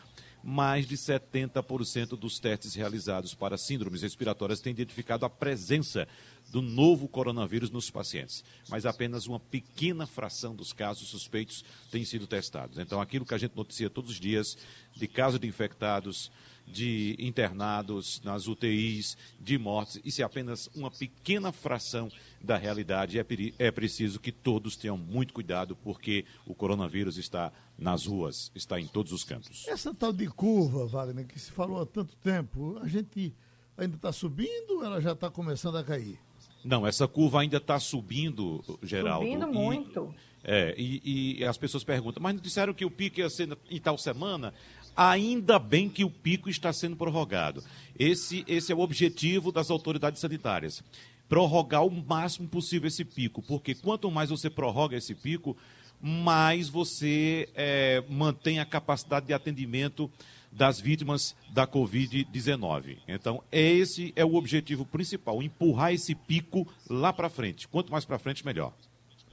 mais 0.42 0.86
de 0.86 0.96
70% 0.96 2.16
dos 2.18 2.38
testes 2.38 2.74
realizados 2.74 3.34
para 3.34 3.58
síndromes 3.58 4.02
respiratórias 4.02 4.60
têm 4.60 4.72
identificado 4.72 5.24
a 5.24 5.30
presença 5.30 6.06
do 6.50 6.62
novo 6.62 7.08
coronavírus 7.08 7.70
nos 7.70 7.90
pacientes, 7.90 8.42
mas 8.68 8.86
apenas 8.86 9.26
uma 9.26 9.38
pequena 9.38 10.06
fração 10.06 10.54
dos 10.54 10.72
casos 10.72 11.08
suspeitos 11.08 11.64
têm 11.90 12.04
sido 12.04 12.26
testados. 12.26 12.78
Então, 12.78 13.00
aquilo 13.00 13.26
que 13.26 13.34
a 13.34 13.38
gente 13.38 13.56
noticia 13.56 13.90
todos 13.90 14.12
os 14.12 14.20
dias 14.20 14.56
de 14.96 15.06
casos 15.06 15.38
de 15.38 15.46
infectados, 15.46 16.30
de 16.72 17.16
internados 17.18 18.20
nas 18.24 18.46
UTIs, 18.46 19.16
de 19.40 19.58
mortes, 19.58 20.00
isso 20.04 20.22
é 20.22 20.24
apenas 20.24 20.68
uma 20.74 20.90
pequena 20.90 21.52
fração 21.52 22.10
da 22.40 22.56
realidade. 22.56 23.18
É, 23.18 23.26
é 23.58 23.70
preciso 23.70 24.20
que 24.20 24.30
todos 24.30 24.76
tenham 24.76 24.96
muito 24.96 25.34
cuidado, 25.34 25.76
porque 25.76 26.24
o 26.46 26.54
coronavírus 26.54 27.16
está 27.18 27.52
nas 27.78 28.06
ruas, 28.06 28.50
está 28.54 28.80
em 28.80 28.86
todos 28.86 29.12
os 29.12 29.24
cantos. 29.24 29.66
Essa 29.68 29.94
tal 29.94 30.12
de 30.12 30.26
curva, 30.26 30.86
Wagner, 30.86 31.26
que 31.26 31.38
se 31.38 31.50
falou 31.52 31.80
há 31.80 31.86
tanto 31.86 32.16
tempo, 32.16 32.78
a 32.82 32.88
gente 32.88 33.34
ainda 33.76 33.96
está 33.96 34.12
subindo 34.12 34.76
ou 34.76 34.84
ela 34.84 35.00
já 35.00 35.12
está 35.12 35.30
começando 35.30 35.76
a 35.78 35.84
cair? 35.84 36.18
Não, 36.64 36.86
essa 36.86 37.06
curva 37.06 37.40
ainda 37.40 37.58
está 37.58 37.78
subindo, 37.78 38.62
Geraldo. 38.82 39.24
Subindo 39.24 39.48
e, 39.48 39.52
muito. 39.52 40.14
É, 40.42 40.74
e, 40.76 41.38
e, 41.40 41.44
as 41.44 41.56
pessoas 41.56 41.84
perguntam, 41.84 42.22
mas 42.22 42.34
não 42.34 42.40
disseram 42.40 42.72
que 42.72 42.84
o 42.84 42.90
pico 42.90 43.20
ia 43.20 43.28
ser 43.28 43.56
em 43.70 43.80
tal 43.80 43.98
semana? 43.98 44.52
Ainda 45.00 45.60
bem 45.60 45.88
que 45.88 46.04
o 46.04 46.10
pico 46.10 46.50
está 46.50 46.72
sendo 46.72 46.96
prorrogado. 46.96 47.62
Esse, 47.96 48.44
esse 48.48 48.72
é 48.72 48.74
o 48.74 48.80
objetivo 48.80 49.52
das 49.52 49.70
autoridades 49.70 50.20
sanitárias. 50.20 50.82
Prorrogar 51.28 51.86
o 51.86 51.90
máximo 51.90 52.48
possível 52.48 52.88
esse 52.88 53.04
pico, 53.04 53.40
porque 53.40 53.76
quanto 53.76 54.10
mais 54.10 54.30
você 54.30 54.50
prorroga 54.50 54.96
esse 54.96 55.14
pico, 55.14 55.56
mais 56.00 56.68
você 56.68 57.48
é, 57.54 58.02
mantém 58.08 58.58
a 58.58 58.66
capacidade 58.66 59.26
de 59.26 59.32
atendimento 59.32 60.10
das 60.50 60.80
vítimas 60.80 61.36
da 61.50 61.64
Covid-19. 61.64 62.98
Então, 63.06 63.40
esse 63.52 64.12
é 64.16 64.24
o 64.24 64.34
objetivo 64.34 64.84
principal, 64.84 65.40
empurrar 65.40 65.92
esse 65.92 66.12
pico 66.12 66.66
lá 66.90 67.12
para 67.12 67.30
frente. 67.30 67.68
Quanto 67.68 67.92
mais 67.92 68.04
para 68.04 68.18
frente, 68.18 68.44
melhor. 68.44 68.72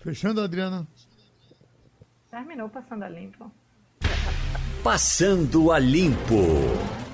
Fechando, 0.03 0.41
Adriana. 0.41 0.87
Terminou 2.29 2.69
passando 2.69 3.01
a 3.01 3.09
limpo. 3.09 3.51
Passando 4.83 5.71
a 5.71 5.79
limpo. 5.79 7.04